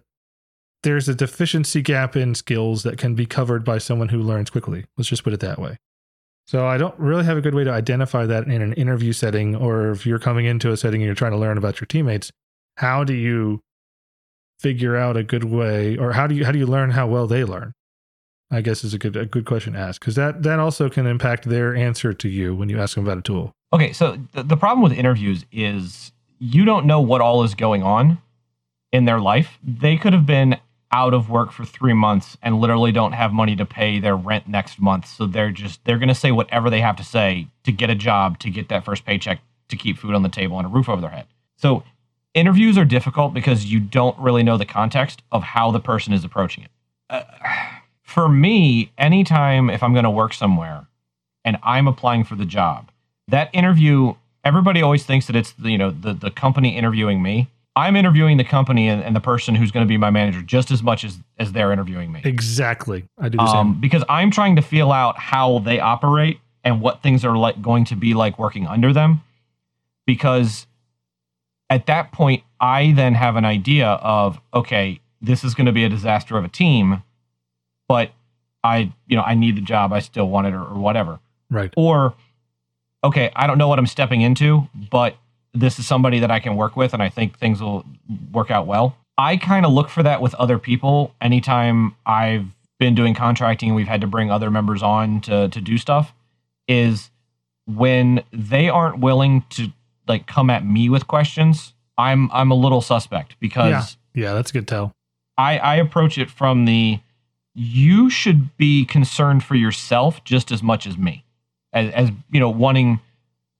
there's 0.82 1.08
a 1.08 1.14
deficiency 1.14 1.82
gap 1.82 2.16
in 2.16 2.34
skills 2.34 2.82
that 2.82 2.98
can 2.98 3.14
be 3.14 3.26
covered 3.26 3.64
by 3.64 3.78
someone 3.78 4.08
who 4.08 4.18
learns 4.18 4.50
quickly. 4.50 4.84
Let's 4.96 5.08
just 5.08 5.24
put 5.24 5.32
it 5.32 5.40
that 5.40 5.58
way. 5.58 5.78
So 6.46 6.66
I 6.66 6.76
don't 6.76 6.98
really 6.98 7.24
have 7.24 7.38
a 7.38 7.40
good 7.40 7.54
way 7.54 7.64
to 7.64 7.70
identify 7.70 8.26
that 8.26 8.46
in 8.46 8.60
an 8.60 8.74
interview 8.74 9.12
setting, 9.12 9.56
or 9.56 9.90
if 9.90 10.04
you're 10.04 10.18
coming 10.18 10.44
into 10.44 10.70
a 10.70 10.76
setting 10.76 11.00
and 11.00 11.06
you're 11.06 11.14
trying 11.14 11.32
to 11.32 11.38
learn 11.38 11.56
about 11.56 11.80
your 11.80 11.86
teammates, 11.86 12.30
how 12.76 13.02
do 13.02 13.14
you 13.14 13.60
figure 14.60 14.96
out 14.96 15.16
a 15.16 15.22
good 15.22 15.44
way, 15.44 15.96
or 15.96 16.12
how 16.12 16.26
do 16.26 16.34
you 16.34 16.44
how 16.44 16.52
do 16.52 16.58
you 16.58 16.66
learn 16.66 16.90
how 16.90 17.06
well 17.06 17.26
they 17.26 17.44
learn? 17.44 17.72
I 18.50 18.60
guess 18.60 18.84
is 18.84 18.94
a 18.94 18.98
good 18.98 19.16
a 19.16 19.26
good 19.26 19.46
question 19.46 19.72
to 19.72 19.78
ask 19.78 20.00
because 20.00 20.16
that 20.16 20.42
that 20.42 20.58
also 20.58 20.90
can 20.90 21.06
impact 21.06 21.48
their 21.48 21.74
answer 21.74 22.12
to 22.12 22.28
you 22.28 22.54
when 22.54 22.68
you 22.68 22.78
ask 22.78 22.94
them 22.94 23.04
about 23.04 23.18
a 23.18 23.22
tool. 23.22 23.52
Okay, 23.72 23.92
so 23.92 24.18
the, 24.32 24.42
the 24.42 24.56
problem 24.56 24.82
with 24.82 24.92
interviews 24.92 25.46
is 25.50 26.12
you 26.38 26.64
don't 26.64 26.86
know 26.86 27.00
what 27.00 27.20
all 27.20 27.42
is 27.42 27.54
going 27.54 27.82
on 27.82 28.18
in 28.92 29.06
their 29.06 29.18
life. 29.18 29.58
They 29.62 29.96
could 29.96 30.12
have 30.12 30.26
been 30.26 30.58
out 30.94 31.12
of 31.12 31.28
work 31.28 31.50
for 31.50 31.64
three 31.64 31.92
months 31.92 32.36
and 32.40 32.60
literally 32.60 32.92
don't 32.92 33.12
have 33.12 33.32
money 33.32 33.56
to 33.56 33.66
pay 33.66 33.98
their 33.98 34.14
rent 34.14 34.46
next 34.46 34.80
month. 34.80 35.08
So 35.08 35.26
they're 35.26 35.50
just 35.50 35.84
they're 35.84 35.98
gonna 35.98 36.14
say 36.14 36.30
whatever 36.30 36.70
they 36.70 36.80
have 36.80 36.94
to 36.96 37.04
say 37.04 37.48
to 37.64 37.72
get 37.72 37.90
a 37.90 37.96
job, 37.96 38.38
to 38.38 38.48
get 38.48 38.68
that 38.68 38.84
first 38.84 39.04
paycheck, 39.04 39.40
to 39.70 39.76
keep 39.76 39.98
food 39.98 40.14
on 40.14 40.22
the 40.22 40.28
table 40.28 40.56
and 40.56 40.66
a 40.66 40.68
roof 40.68 40.88
over 40.88 41.00
their 41.00 41.10
head. 41.10 41.26
So 41.56 41.82
interviews 42.32 42.78
are 42.78 42.84
difficult 42.84 43.34
because 43.34 43.64
you 43.64 43.80
don't 43.80 44.16
really 44.20 44.44
know 44.44 44.56
the 44.56 44.64
context 44.64 45.20
of 45.32 45.42
how 45.42 45.72
the 45.72 45.80
person 45.80 46.12
is 46.12 46.22
approaching 46.22 46.62
it. 46.62 46.70
Uh, 47.10 47.24
for 48.02 48.28
me, 48.28 48.92
anytime 48.96 49.70
if 49.70 49.82
I'm 49.82 49.94
gonna 49.94 50.12
work 50.12 50.32
somewhere 50.32 50.86
and 51.44 51.58
I'm 51.64 51.88
applying 51.88 52.22
for 52.22 52.36
the 52.36 52.46
job, 52.46 52.92
that 53.26 53.50
interview, 53.52 54.14
everybody 54.44 54.80
always 54.80 55.04
thinks 55.04 55.26
that 55.26 55.34
it's 55.34 55.50
the, 55.52 55.70
you 55.72 55.78
know 55.78 55.90
the 55.90 56.12
the 56.12 56.30
company 56.30 56.76
interviewing 56.76 57.20
me. 57.20 57.48
I'm 57.76 57.96
interviewing 57.96 58.36
the 58.36 58.44
company 58.44 58.88
and, 58.88 59.02
and 59.02 59.16
the 59.16 59.20
person 59.20 59.54
who's 59.54 59.72
going 59.72 59.84
to 59.84 59.88
be 59.88 59.96
my 59.96 60.10
manager 60.10 60.42
just 60.42 60.70
as 60.70 60.82
much 60.82 61.04
as 61.04 61.18
as 61.38 61.52
they're 61.52 61.72
interviewing 61.72 62.12
me. 62.12 62.20
Exactly, 62.24 63.04
I 63.18 63.28
do 63.28 63.38
the 63.38 63.42
um, 63.42 63.72
same 63.72 63.80
because 63.80 64.04
I'm 64.08 64.30
trying 64.30 64.56
to 64.56 64.62
feel 64.62 64.92
out 64.92 65.18
how 65.18 65.58
they 65.60 65.80
operate 65.80 66.40
and 66.62 66.80
what 66.80 67.02
things 67.02 67.24
are 67.24 67.36
like 67.36 67.60
going 67.60 67.84
to 67.86 67.96
be 67.96 68.14
like 68.14 68.38
working 68.38 68.66
under 68.66 68.92
them. 68.92 69.22
Because 70.06 70.66
at 71.68 71.86
that 71.86 72.12
point, 72.12 72.44
I 72.60 72.92
then 72.92 73.14
have 73.14 73.36
an 73.36 73.44
idea 73.44 73.88
of 73.88 74.40
okay, 74.52 75.00
this 75.20 75.42
is 75.42 75.54
going 75.54 75.66
to 75.66 75.72
be 75.72 75.84
a 75.84 75.88
disaster 75.88 76.36
of 76.36 76.44
a 76.44 76.48
team, 76.48 77.02
but 77.88 78.12
I 78.62 78.92
you 79.08 79.16
know 79.16 79.22
I 79.22 79.34
need 79.34 79.56
the 79.56 79.62
job, 79.62 79.92
I 79.92 79.98
still 79.98 80.28
want 80.28 80.46
it 80.46 80.54
or, 80.54 80.62
or 80.62 80.78
whatever. 80.78 81.18
Right. 81.50 81.72
Or 81.76 82.14
okay, 83.02 83.32
I 83.34 83.48
don't 83.48 83.58
know 83.58 83.68
what 83.68 83.80
I'm 83.80 83.86
stepping 83.86 84.20
into, 84.20 84.68
but 84.90 85.16
this 85.54 85.78
is 85.78 85.86
somebody 85.86 86.18
that 86.18 86.30
I 86.30 86.40
can 86.40 86.56
work 86.56 86.76
with 86.76 86.92
and 86.92 87.02
I 87.02 87.08
think 87.08 87.38
things 87.38 87.60
will 87.60 87.84
work 88.32 88.50
out 88.50 88.66
well. 88.66 88.96
I 89.16 89.36
kind 89.36 89.64
of 89.64 89.72
look 89.72 89.88
for 89.88 90.02
that 90.02 90.20
with 90.20 90.34
other 90.34 90.58
people 90.58 91.14
anytime 91.20 91.94
I've 92.04 92.46
been 92.78 92.94
doing 92.94 93.14
contracting 93.14 93.70
and 93.70 93.76
we've 93.76 93.88
had 93.88 94.00
to 94.00 94.06
bring 94.06 94.30
other 94.30 94.50
members 94.50 94.82
on 94.82 95.20
to 95.22 95.48
to 95.48 95.60
do 95.60 95.78
stuff 95.78 96.12
is 96.66 97.10
when 97.66 98.22
they 98.32 98.68
aren't 98.68 98.98
willing 98.98 99.44
to 99.50 99.72
like 100.08 100.26
come 100.26 100.50
at 100.50 100.66
me 100.66 100.88
with 100.88 101.06
questions, 101.06 101.72
I'm 101.96 102.30
I'm 102.32 102.50
a 102.50 102.54
little 102.54 102.80
suspect 102.80 103.36
because 103.40 103.96
Yeah, 104.14 104.22
yeah 104.26 104.34
that's 104.34 104.50
a 104.50 104.54
good 104.54 104.68
tell. 104.68 104.92
I 105.38 105.58
I 105.58 105.76
approach 105.76 106.18
it 106.18 106.30
from 106.30 106.64
the 106.64 106.98
you 107.54 108.10
should 108.10 108.56
be 108.56 108.84
concerned 108.84 109.44
for 109.44 109.54
yourself 109.54 110.22
just 110.24 110.50
as 110.50 110.62
much 110.62 110.86
as 110.86 110.98
me. 110.98 111.24
As 111.72 111.92
as 111.92 112.10
you 112.30 112.40
know, 112.40 112.50
wanting 112.50 113.00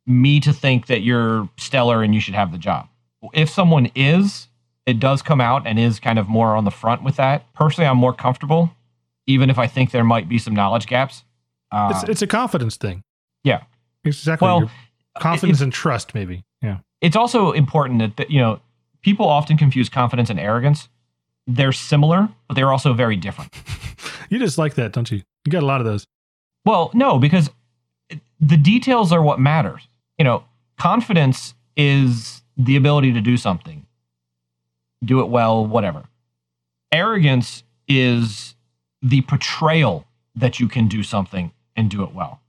me 0.07 0.41
to 0.41 0.53
think 0.53 0.87
that 0.87 1.03
you're 1.03 1.49
stellar 1.57 2.03
and 2.03 2.15
you 2.15 2.21
should 2.21 2.35
have 2.35 2.53
the 2.53 2.59
job. 2.59 2.89
If 3.33 3.49
someone 3.49 3.91
is, 3.95 4.49
it 4.87 5.01
does 5.01 5.23
come 5.23 5.41
out 5.41 5.67
and 5.67 5.79
is 5.79 5.99
kind 5.99 6.19
of 6.19 6.29
more 6.29 6.57
on 6.57 6.65
the 6.65 6.71
front 6.71 7.03
with 7.03 7.17
that. 7.17 7.51
Personally, 7.55 7.89
I'm 7.89 7.97
more 7.97 8.13
comfortable, 8.13 8.71
even 9.27 9.49
if 9.49 9.59
I 9.59 9.67
think 9.67 9.91
there 9.91 10.05
might 10.05 10.29
be 10.29 10.39
some 10.39 10.55
knowledge 10.55 10.87
gaps. 10.87 11.25
Uh, 11.73 11.93
it's, 11.95 12.09
it's 12.09 12.23
a 12.23 12.27
confidence 12.27 12.77
thing. 12.77 13.03
Yeah. 13.43 13.63
Exactly. 14.05 14.47
Well, 14.47 14.71
confidence 15.19 15.61
and 15.61 15.73
trust, 15.73 16.15
maybe. 16.15 16.45
Yeah. 16.61 16.79
It's 17.01 17.17
also 17.17 17.53
important 17.53 18.17
that, 18.17 18.31
you 18.31 18.41
know, 18.41 18.61
people 19.03 19.27
often 19.27 19.57
confuse 19.57 19.89
confidence 19.89 20.29
and 20.29 20.39
arrogance. 20.39 20.89
They're 21.47 21.73
similar, 21.73 22.29
but 22.49 22.55
they're 22.55 22.73
also 22.73 22.93
very 22.93 23.17
different. 23.17 23.55
you 24.31 24.39
just 24.39 24.59
like 24.59 24.75
that, 24.75 24.93
don't 24.93 25.11
you? 25.11 25.23
You 25.47 25.53
got 25.53 25.63
a 25.63 25.67
lot 25.67 25.81
of 25.81 25.87
those. 25.87 26.07
Well, 26.65 26.91
no, 26.95 27.19
because 27.19 27.51
the 28.41 28.57
details 28.57 29.13
are 29.13 29.23
what 29.23 29.39
matters 29.39 29.89
you 30.19 30.25
know, 30.25 30.45
confidence 30.79 31.55
is 31.77 32.43
the 32.57 32.77
ability 32.77 33.13
to 33.13 33.21
do 33.21 33.37
something, 33.37 33.87
do 35.05 35.21
it 35.21 35.29
well, 35.29 35.67
whatever. 35.67 36.05
Arrogance 36.93 37.65
is 37.89 38.55
the 39.03 39.21
portrayal 39.23 40.07
that 40.35 40.61
you 40.61 40.69
can 40.69 40.89
do 40.89 41.03
something 41.03 41.53
and 41.77 41.91
do 41.91 42.03
it 42.03 42.15
well. 42.15 42.41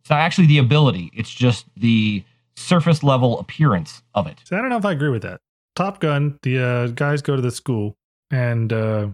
It's 0.00 0.10
not 0.10 0.20
actually 0.20 0.46
the 0.46 0.58
ability, 0.58 1.10
it's 1.14 1.30
just 1.30 1.66
the 1.76 2.24
surface 2.56 3.02
level 3.02 3.38
appearance 3.38 4.02
of 4.14 4.26
it. 4.26 4.40
So 4.44 4.56
I 4.56 4.60
don't 4.60 4.70
know 4.70 4.76
if 4.76 4.84
I 4.84 4.92
agree 4.92 5.08
with 5.08 5.22
that. 5.22 5.40
Top 5.76 6.00
Gun, 6.00 6.38
the 6.42 6.58
uh, 6.58 6.86
guys 6.88 7.22
go 7.22 7.36
to 7.36 7.42
the 7.42 7.50
school 7.50 7.96
and 8.30 8.72
uh, 8.72 9.08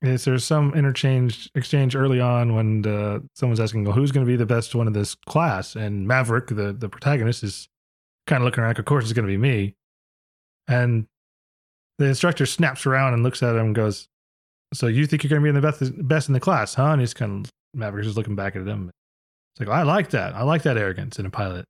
is 0.00 0.24
there 0.24 0.38
some 0.38 0.74
interchange 0.74 1.50
exchange 1.54 1.96
early 1.96 2.20
on 2.20 2.54
when 2.54 2.86
uh, 2.86 3.18
someone's 3.34 3.60
asking, 3.60 3.84
well, 3.84 3.94
who's 3.94 4.12
going 4.12 4.24
to 4.24 4.30
be 4.30 4.36
the 4.36 4.46
best 4.46 4.74
one 4.74 4.86
of 4.86 4.94
this 4.94 5.16
class? 5.26 5.74
And 5.74 6.06
Maverick, 6.06 6.48
the, 6.48 6.72
the 6.72 6.88
protagonist, 6.88 7.42
is 7.42 7.68
kind 8.26 8.42
of 8.42 8.44
looking 8.44 8.62
around, 8.62 8.78
of 8.78 8.84
course, 8.84 9.04
it's 9.04 9.12
going 9.12 9.26
to 9.26 9.32
be 9.32 9.36
me. 9.36 9.74
And 10.68 11.06
the 11.98 12.06
instructor 12.06 12.46
snaps 12.46 12.86
around 12.86 13.14
and 13.14 13.22
looks 13.22 13.42
at 13.42 13.56
him 13.56 13.66
and 13.66 13.74
goes, 13.74 14.06
"So 14.72 14.86
you 14.86 15.06
think 15.06 15.24
you're 15.24 15.30
going 15.30 15.42
to 15.42 15.44
be 15.44 15.48
in 15.48 15.54
the 15.54 15.60
best 15.60 16.08
best 16.08 16.28
in 16.28 16.34
the 16.34 16.40
class, 16.40 16.74
huh?" 16.74 16.92
And 16.92 17.00
he's 17.00 17.14
kind 17.14 17.46
of 17.46 17.52
Maverick's 17.74 18.06
just 18.06 18.16
looking 18.16 18.36
back 18.36 18.54
at 18.54 18.66
him. 18.66 18.90
It's 19.54 19.60
like 19.60 19.68
I 19.68 19.82
like 19.82 20.10
that. 20.10 20.34
I 20.34 20.42
like 20.42 20.62
that 20.62 20.76
arrogance 20.76 21.18
in 21.18 21.26
a 21.26 21.30
pilot. 21.30 21.64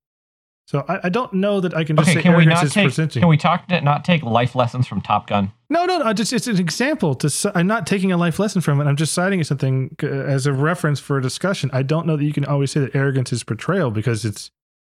So 0.69 0.85
I, 0.87 1.01
I 1.05 1.09
don't 1.09 1.33
know 1.33 1.61
that 1.61 1.75
I 1.75 1.83
can 1.83 1.97
just 1.97 2.11
okay, 2.11 2.19
say 2.19 2.23
can 2.23 2.33
we 2.33 2.43
arrogance 2.45 2.57
not 2.61 2.64
is 2.66 2.75
take? 2.75 2.85
presenting. 2.85 3.21
Can 3.23 3.29
we 3.31 3.39
talk? 3.39 3.71
Not 3.71 4.05
take 4.05 4.23
life 4.23 4.55
lessons 4.55 4.87
from 4.87 5.01
Top 5.01 5.27
Gun. 5.27 5.51
No, 5.71 5.87
no, 5.87 5.97
no. 5.97 6.12
Just 6.12 6.31
it's 6.35 6.47
an 6.47 6.61
example. 6.61 7.14
To 7.14 7.53
I'm 7.55 7.66
not 7.66 7.87
taking 7.87 8.12
a 8.12 8.19
life 8.19 8.39
lesson 8.39 8.61
from 8.61 8.79
it. 8.79 8.85
I'm 8.85 8.97
just 8.97 9.14
citing 9.14 9.43
something 9.45 9.97
uh, 10.03 10.07
as 10.07 10.47
a 10.47 10.53
reference 10.53 11.01
for 11.01 11.16
a 11.16 11.23
discussion. 11.23 11.71
I 11.73 11.83
don't 11.83 12.07
know 12.07 12.19
that 12.19 12.25
you 12.25 12.35
can 12.35 12.45
always 12.45 12.71
say 12.71 12.81
that 12.81 12.95
arrogance 12.95 13.33
is 13.33 13.43
portrayal 13.45 13.91
because 13.91 14.27
it's. 14.27 14.51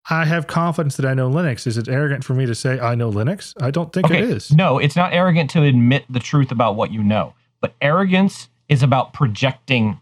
I 0.09 0.23
have 0.23 0.47
confidence 0.47 0.95
that 0.95 1.05
I 1.05 1.13
know 1.13 1.29
Linux. 1.29 1.67
Is 1.67 1.77
it 1.77 1.89
arrogant 1.89 2.23
for 2.23 2.35
me 2.35 2.45
to 2.45 2.55
say 2.55 2.79
I 2.79 2.95
know 2.95 3.11
Linux? 3.11 3.53
I 3.59 3.69
don't 3.69 3.91
think 3.91 4.05
Okay, 4.05 4.19
it 4.19 4.29
is. 4.29 4.51
no, 4.51 4.77
it's 4.77 4.95
not 4.95 5.11
arrogant 5.11 5.49
to 5.49 5.63
admit 5.63 6.05
the 6.09 6.19
truth 6.21 6.51
about 6.53 6.77
what 6.77 6.93
you 6.93 7.03
know, 7.03 7.33
but 7.59 7.73
arrogance 7.81 8.47
is 8.69 8.81
about 8.81 9.11
projecting 9.11 9.99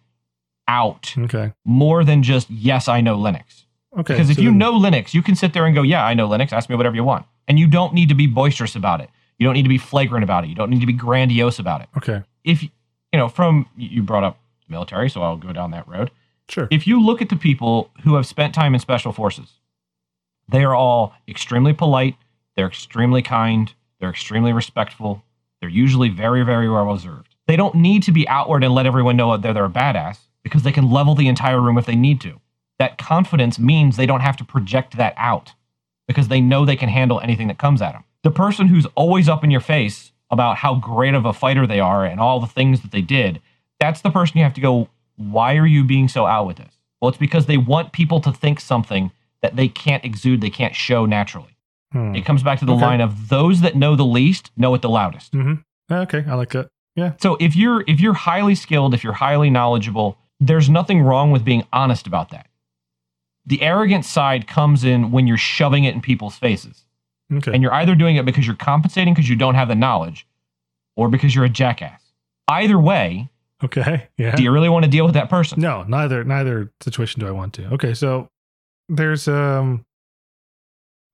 out 0.68 1.16
Okay. 1.18 1.52
more 1.66 2.04
than 2.04 2.22
just 2.22 2.52
yes, 2.52 2.88
I 2.88 3.02
know 3.02 3.18
Linux. 3.18 3.66
Okay. 3.98 4.14
Because 4.14 4.30
if 4.30 4.38
so 4.38 4.42
you 4.42 4.52
know 4.52 4.74
Linux, 4.74 5.14
you 5.14 5.22
can 5.22 5.36
sit 5.36 5.54
there 5.54 5.66
and 5.66 5.76
go, 5.76 5.82
yeah, 5.82 6.06
I 6.06 6.14
know 6.14 6.28
Linux. 6.28 6.52
Ask 6.52 6.70
me 6.70 6.76
whatever 6.76 6.96
you 6.96 7.04
want, 7.04 7.26
and 7.48 7.60
you 7.60 7.68
don't 7.68 7.94
need 7.94 8.10
to 8.10 8.16
be 8.16 8.28
boisterous 8.28 8.76
about 8.76 9.02
it. 9.02 9.10
You 9.38 9.46
don't 9.46 9.54
need 9.54 9.64
to 9.64 9.70
be 9.70 9.78
flagrant 9.78 10.24
about 10.24 10.44
it. 10.44 10.48
You 10.48 10.56
don't 10.56 10.70
need 10.70 10.82
to 10.82 10.86
be 10.86 10.94
grandiose 10.94 11.60
about 11.60 11.82
it. 11.82 11.90
Okay. 11.98 12.24
If 12.44 12.64
you 12.64 12.70
know, 13.14 13.30
from 13.30 13.68
you 13.78 14.02
brought 14.04 14.24
up 14.24 14.40
military, 14.68 15.10
so 15.10 15.22
I'll 15.22 15.38
go 15.38 15.54
down 15.54 15.72
that 15.72 15.88
road. 15.88 16.12
Sure. 16.50 16.68
if 16.72 16.86
you 16.86 17.04
look 17.04 17.22
at 17.22 17.30
the 17.30 17.38
people 17.38 17.90
who 18.04 18.16
have 18.16 18.26
spent 18.26 18.54
time 18.54 18.74
in 18.74 18.80
special 18.80 19.14
forces, 19.14 19.54
they 20.50 20.64
are 20.64 20.76
all 20.76 21.14
extremely 21.28 21.74
polite, 21.74 22.16
they're 22.56 22.68
extremely 22.68 23.22
kind, 23.22 23.74
they're 24.00 24.10
extremely 24.10 24.52
respectful, 24.52 25.24
they're 25.62 25.70
usually 25.70 26.10
very, 26.10 26.44
very 26.44 26.70
well 26.70 26.86
reserved. 26.86 27.36
They 27.48 27.56
don't 27.56 27.76
need 27.76 28.04
to 28.04 28.12
be 28.12 28.28
outward 28.28 28.64
and 28.64 28.74
let 28.74 28.86
everyone 28.86 29.16
know 29.16 29.32
that 29.32 29.42
they're, 29.42 29.54
they're 29.54 29.66
a 29.66 29.70
badass 29.70 30.18
because 30.44 30.64
they 30.64 30.72
can 30.72 30.92
level 30.92 31.16
the 31.16 31.28
entire 31.28 31.62
room 31.62 31.78
if 31.78 31.86
they 31.86 31.96
need 31.96 32.20
to. 32.22 32.40
That 32.80 32.98
confidence 32.98 33.60
means 33.60 33.96
they 33.96 34.06
don't 34.06 34.22
have 34.22 34.38
to 34.38 34.44
project 34.46 34.98
that 34.98 35.14
out 35.18 35.54
because 36.08 36.28
they 36.28 36.42
know 36.42 36.66
they 36.66 36.76
can 36.76 36.90
handle 36.90 37.20
anything 37.22 37.48
that 37.48 37.58
comes 37.58 37.82
at 37.82 37.94
them. 37.94 38.04
The 38.24 38.32
person 38.32 38.68
who's 38.68 38.86
always 38.96 39.30
up 39.30 39.44
in 39.44 39.52
your 39.52 39.62
face 39.62 40.12
about 40.32 40.58
how 40.58 40.76
great 40.76 41.14
of 41.14 41.26
a 41.26 41.34
fighter 41.34 41.68
they 41.68 41.80
are 41.80 42.06
and 42.06 42.20
all 42.20 42.40
the 42.40 42.48
things 42.48 42.82
that 42.82 42.92
they 42.92 43.02
did, 43.02 43.42
that's 43.80 44.02
the 44.02 44.10
person 44.10 44.38
you 44.38 44.44
have 44.44 44.54
to 44.56 44.62
go, 44.62 44.90
why 45.18 45.56
are 45.58 45.68
you 45.68 45.84
being 45.84 46.08
so 46.08 46.26
out 46.26 46.48
with 46.48 46.58
this? 46.58 46.74
Well, 47.02 47.10
it's 47.10 47.18
because 47.18 47.46
they 47.46 47.58
want 47.58 47.92
people 47.94 48.20
to 48.22 48.32
think 48.32 48.60
something 48.60 49.12
that 49.42 49.56
they 49.56 49.68
can't 49.68 50.04
exude, 50.06 50.42
they 50.42 50.50
can't 50.50 50.76
show 50.76 51.06
naturally. 51.06 51.56
Hmm. 51.92 52.16
It 52.16 52.26
comes 52.26 52.42
back 52.44 52.60
to 52.60 52.66
the 52.66 52.74
Okay. 52.74 52.82
line 52.86 53.02
of 53.02 53.30
those 53.30 53.62
that 53.62 53.76
know 53.76 53.96
the 53.96 54.06
least 54.06 54.52
know 54.58 54.74
it 54.74 54.82
the 54.82 54.90
loudest. 54.90 55.34
Okay. 55.92 56.24
I 56.28 56.34
like 56.34 56.50
that. 56.52 56.70
Yeah. 56.96 57.14
So 57.22 57.38
if 57.40 57.56
you're 57.56 57.84
if 57.88 58.00
you're 58.00 58.14
highly 58.14 58.56
skilled, 58.56 58.94
if 58.94 59.04
you're 59.04 59.14
highly 59.14 59.50
knowledgeable, 59.50 60.18
there's 60.40 60.70
nothing 60.70 61.02
wrong 61.02 61.32
with 61.32 61.44
being 61.44 61.66
honest 61.74 62.08
about 62.08 62.30
that. 62.30 62.48
The 63.46 63.62
arrogant 63.62 64.06
side 64.06 64.48
comes 64.48 64.84
in 64.84 65.12
when 65.12 65.28
you're 65.28 65.38
shoving 65.38 65.84
it 65.84 65.94
in 65.94 66.02
people's 66.02 66.36
faces. 66.38 66.86
Okay. 67.32 67.52
And 67.54 67.62
you're 67.62 67.74
either 67.74 67.96
doing 67.96 68.16
it 68.16 68.26
because 68.26 68.46
you're 68.46 68.56
compensating 68.56 69.14
because 69.14 69.30
you 69.30 69.36
don't 69.36 69.56
have 69.56 69.68
the 69.68 69.76
knowledge 69.76 70.28
or 70.96 71.10
because 71.10 71.36
you're 71.36 71.46
a 71.46 71.50
jackass. 71.50 72.02
Either 72.48 72.80
way, 72.80 73.30
okay. 73.64 74.08
Yeah. 74.18 74.36
do 74.36 74.44
you 74.44 74.52
really 74.52 74.70
want 74.70 74.86
to 74.86 74.92
deal 74.92 75.06
with 75.06 75.16
that 75.16 75.30
person? 75.30 75.60
No, 75.60 75.84
neither 75.84 76.24
neither 76.24 76.72
situation 76.82 77.20
do 77.20 77.28
I 77.28 77.32
want 77.32 77.54
to. 77.56 77.66
Okay, 77.74 77.94
so 77.94 78.28
there's 78.90 79.28
um 79.28 79.86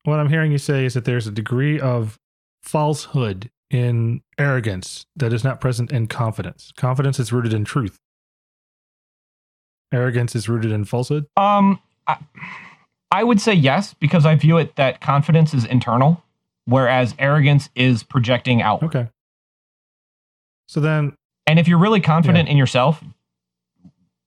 what 0.03 0.19
I'm 0.19 0.29
hearing 0.29 0.51
you 0.51 0.57
say 0.57 0.85
is 0.85 0.93
that 0.95 1.05
there's 1.05 1.27
a 1.27 1.31
degree 1.31 1.79
of 1.79 2.17
falsehood 2.63 3.49
in 3.69 4.21
arrogance 4.37 5.05
that 5.15 5.31
is 5.33 5.43
not 5.43 5.61
present 5.61 5.91
in 5.91 6.07
confidence. 6.07 6.71
Confidence 6.75 7.19
is 7.19 7.31
rooted 7.31 7.53
in 7.53 7.63
truth. 7.65 7.97
Arrogance 9.91 10.35
is 10.35 10.47
rooted 10.49 10.71
in 10.71 10.85
falsehood. 10.85 11.25
Um, 11.37 11.79
I, 12.09 12.17
I 13.11 13.23
would 13.23 13.39
say 13.39 13.53
yes 13.53 13.93
because 13.93 14.25
I 14.25 14.35
view 14.35 14.57
it 14.57 14.75
that 14.75 15.01
confidence 15.01 15.53
is 15.53 15.65
internal, 15.65 16.23
whereas 16.65 17.15
arrogance 17.19 17.69
is 17.75 18.03
projecting 18.03 18.61
out. 18.61 18.83
Okay. 18.83 19.07
So 20.67 20.79
then, 20.79 21.13
And 21.49 21.57
if 21.57 21.67
you're 21.67 21.79
really 21.79 21.99
confident 21.99 22.47
in 22.47 22.57
yourself, 22.57 23.03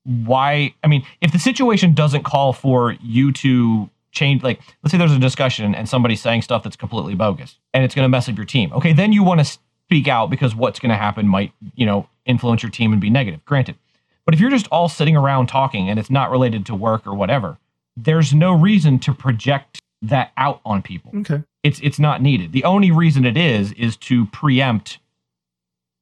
why? 0.02 0.74
I 0.82 0.88
mean, 0.88 1.06
if 1.20 1.30
the 1.30 1.38
situation 1.38 1.94
doesn't 1.94 2.24
call 2.24 2.52
for 2.52 2.96
you 3.00 3.30
to 3.34 3.88
change, 4.10 4.42
like, 4.42 4.60
let's 4.82 4.90
say 4.90 4.98
there's 4.98 5.12
a 5.12 5.20
discussion 5.20 5.72
and 5.72 5.88
somebody's 5.88 6.20
saying 6.20 6.42
stuff 6.42 6.64
that's 6.64 6.74
completely 6.74 7.14
bogus 7.14 7.60
and 7.72 7.84
it's 7.84 7.94
going 7.94 8.04
to 8.04 8.08
mess 8.08 8.28
up 8.28 8.36
your 8.36 8.44
team. 8.44 8.72
Okay, 8.72 8.92
then 8.92 9.12
you 9.12 9.22
want 9.22 9.38
to 9.38 9.44
speak 9.44 10.08
out 10.08 10.30
because 10.30 10.56
what's 10.56 10.80
going 10.80 10.90
to 10.90 10.96
happen 10.96 11.28
might, 11.28 11.52
you 11.76 11.86
know, 11.86 12.08
influence 12.26 12.60
your 12.64 12.70
team 12.70 12.90
and 12.90 13.00
be 13.00 13.08
negative. 13.08 13.44
Granted. 13.44 13.76
But 14.24 14.34
if 14.34 14.40
you're 14.40 14.50
just 14.50 14.66
all 14.72 14.88
sitting 14.88 15.16
around 15.16 15.46
talking 15.46 15.88
and 15.88 16.00
it's 16.00 16.10
not 16.10 16.32
related 16.32 16.66
to 16.66 16.74
work 16.74 17.06
or 17.06 17.14
whatever, 17.14 17.56
there's 17.96 18.32
no 18.32 18.52
reason 18.52 18.98
to 19.00 19.14
project 19.14 19.80
that 20.02 20.32
out 20.36 20.60
on 20.64 20.82
people 20.82 21.12
okay. 21.18 21.42
it's 21.62 21.78
it's 21.80 21.98
not 21.98 22.20
needed. 22.20 22.52
The 22.52 22.64
only 22.64 22.90
reason 22.90 23.24
it 23.24 23.36
is 23.36 23.72
is 23.72 23.96
to 23.98 24.26
preempt 24.26 24.98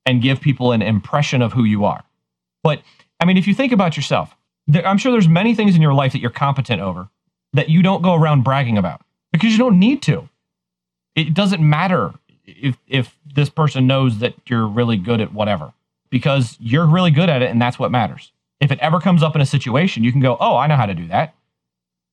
and 0.06 0.22
give 0.22 0.40
people 0.40 0.72
an 0.72 0.82
impression 0.82 1.42
of 1.42 1.52
who 1.52 1.64
you 1.64 1.84
are. 1.84 2.02
But 2.62 2.82
I 3.20 3.24
mean, 3.24 3.36
if 3.36 3.46
you 3.46 3.54
think 3.54 3.72
about 3.72 3.96
yourself, 3.96 4.34
there, 4.66 4.86
I'm 4.86 4.98
sure 4.98 5.12
there's 5.12 5.28
many 5.28 5.54
things 5.54 5.76
in 5.76 5.82
your 5.82 5.94
life 5.94 6.12
that 6.12 6.20
you're 6.20 6.30
competent 6.30 6.80
over 6.80 7.08
that 7.52 7.68
you 7.68 7.82
don't 7.82 8.02
go 8.02 8.14
around 8.14 8.42
bragging 8.42 8.78
about 8.78 9.02
because 9.32 9.52
you 9.52 9.58
don't 9.58 9.78
need 9.78 10.02
to. 10.02 10.28
It 11.14 11.34
doesn't 11.34 11.60
matter 11.60 12.14
if 12.46 12.78
if 12.88 13.16
this 13.34 13.50
person 13.50 13.86
knows 13.86 14.18
that 14.18 14.34
you're 14.46 14.66
really 14.66 14.96
good 14.96 15.20
at 15.20 15.32
whatever 15.32 15.72
because 16.08 16.56
you're 16.60 16.86
really 16.86 17.10
good 17.10 17.28
at 17.28 17.42
it 17.42 17.50
and 17.50 17.60
that's 17.60 17.78
what 17.78 17.90
matters. 17.90 18.32
If 18.60 18.70
it 18.70 18.78
ever 18.80 19.00
comes 19.00 19.22
up 19.22 19.34
in 19.34 19.40
a 19.40 19.46
situation, 19.46 20.04
you 20.04 20.12
can 20.12 20.20
go, 20.20 20.36
"Oh, 20.40 20.56
I 20.56 20.66
know 20.66 20.76
how 20.76 20.86
to 20.86 20.94
do 20.94 21.06
that." 21.08 21.34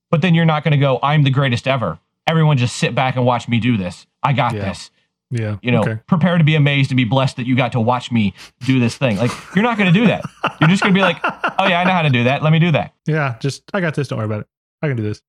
But 0.09 0.21
then 0.21 0.33
you're 0.35 0.45
not 0.45 0.63
going 0.63 0.71
to 0.71 0.77
go, 0.77 0.99
"I'm 1.03 1.23
the 1.23 1.29
greatest 1.31 1.67
ever." 1.67 1.99
Everyone 2.27 2.57
just 2.57 2.75
sit 2.77 2.93
back 2.95 3.15
and 3.15 3.25
watch 3.25 3.47
me 3.47 3.59
do 3.59 3.77
this. 3.77 4.05
I 4.23 4.33
got 4.33 4.53
Yeah. 4.53 4.65
this. 4.69 4.91
Yeah. 5.29 5.57
You 5.61 5.71
know, 5.71 5.81
Okay. 5.81 5.99
prepare 6.07 6.37
to 6.37 6.43
be 6.43 6.55
amazed 6.55 6.89
and 6.91 6.97
be 6.97 7.03
blessed 7.03 7.35
that 7.37 7.45
you 7.47 7.55
got 7.55 7.73
to 7.73 7.81
watch 7.81 8.11
me 8.11 8.33
do 8.65 8.79
this 8.79 8.97
thing. 8.97 9.17
Like 9.17 9.31
you're 9.55 9.63
not 9.63 9.77
going 9.77 9.91
to 9.93 9.97
do 9.99 10.07
that. 10.07 10.23
You're 10.61 10.69
just 10.69 10.81
going 10.83 10.93
to 10.93 10.97
be 10.97 11.01
like, 11.01 11.17
"Oh 11.23 11.67
yeah, 11.67 11.79
I 11.81 11.83
know 11.83 11.91
how 11.91 12.01
to 12.03 12.09
do 12.09 12.23
that. 12.25 12.43
Let 12.43 12.51
me 12.53 12.59
do 12.59 12.71
that." 12.71 12.93
Yeah, 13.05 13.35
just 13.39 13.63
I 13.73 13.81
got 13.81 13.95
this. 13.95 14.07
Don't 14.07 14.17
worry 14.19 14.25
about 14.25 14.41
it. 14.41 14.47
I 14.81 14.87
can 14.87 14.95
do 14.97 15.03
this. 15.03 15.21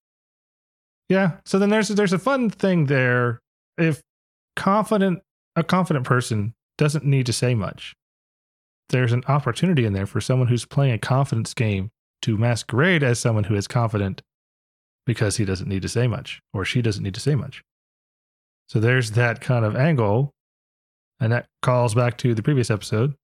Yeah. 1.09 1.33
So 1.45 1.59
then 1.59 1.71
there's 1.71 1.89
there's 1.89 2.13
a 2.13 2.19
fun 2.19 2.51
thing 2.51 2.87
there. 2.87 3.41
If 3.77 4.03
confident 4.57 5.21
a 5.57 5.65
confident 5.65 6.05
person 6.07 6.55
doesn't 6.77 7.05
need 7.05 7.27
to 7.27 7.33
say 7.33 7.55
much, 7.55 7.97
there's 8.91 9.13
an 9.13 9.23
opportunity 9.27 9.85
in 9.85 9.93
there 9.93 10.07
for 10.07 10.21
someone 10.21 10.49
who's 10.49 10.65
playing 10.65 10.93
a 10.93 10.99
confidence 10.99 11.55
game 11.55 11.91
to 12.23 12.37
masquerade 12.37 13.03
as 13.03 13.19
someone 13.19 13.45
who 13.45 13.55
is 13.55 13.67
confident 13.67 14.23
because 15.09 15.39
he 15.39 15.45
doesn't 15.47 15.69
need 15.69 15.81
to 15.81 15.89
say 15.89 16.07
much 16.07 16.43
or 16.53 16.67
she 16.67 16.83
doesn't 16.83 17.03
need 17.03 17.15
to 17.15 17.21
say 17.21 17.35
much. 17.35 17.65
So 18.69 18.79
there's 18.79 19.13
that 19.13 19.41
kind 19.41 19.65
of 19.65 19.75
angle, 19.75 20.35
and 21.19 21.33
that 21.33 21.47
calls 21.63 21.95
back 21.95 22.19
to 22.19 22.35
the 22.35 22.43
previous 22.43 22.71
episode. 22.71 23.15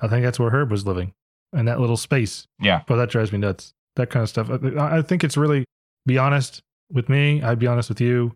I 0.00 0.08
think 0.08 0.24
that's 0.24 0.40
where 0.40 0.50
Herb 0.50 0.72
was 0.72 0.84
living, 0.84 1.12
in 1.56 1.66
that 1.66 1.78
little 1.78 1.96
space. 1.96 2.48
Yeah. 2.60 2.82
But 2.88 2.96
that 2.96 3.10
drives 3.10 3.30
me 3.30 3.38
nuts. 3.38 3.72
That 3.94 4.10
kind 4.10 4.24
of 4.24 4.28
stuff. 4.28 4.50
I 4.50 4.98
I 4.98 5.02
think 5.02 5.22
it's 5.22 5.36
really 5.36 5.64
be 6.04 6.18
honest 6.18 6.60
with 6.92 7.08
me. 7.08 7.40
I'd 7.40 7.60
be 7.60 7.68
honest 7.68 7.88
with 7.88 8.00
you. 8.00 8.32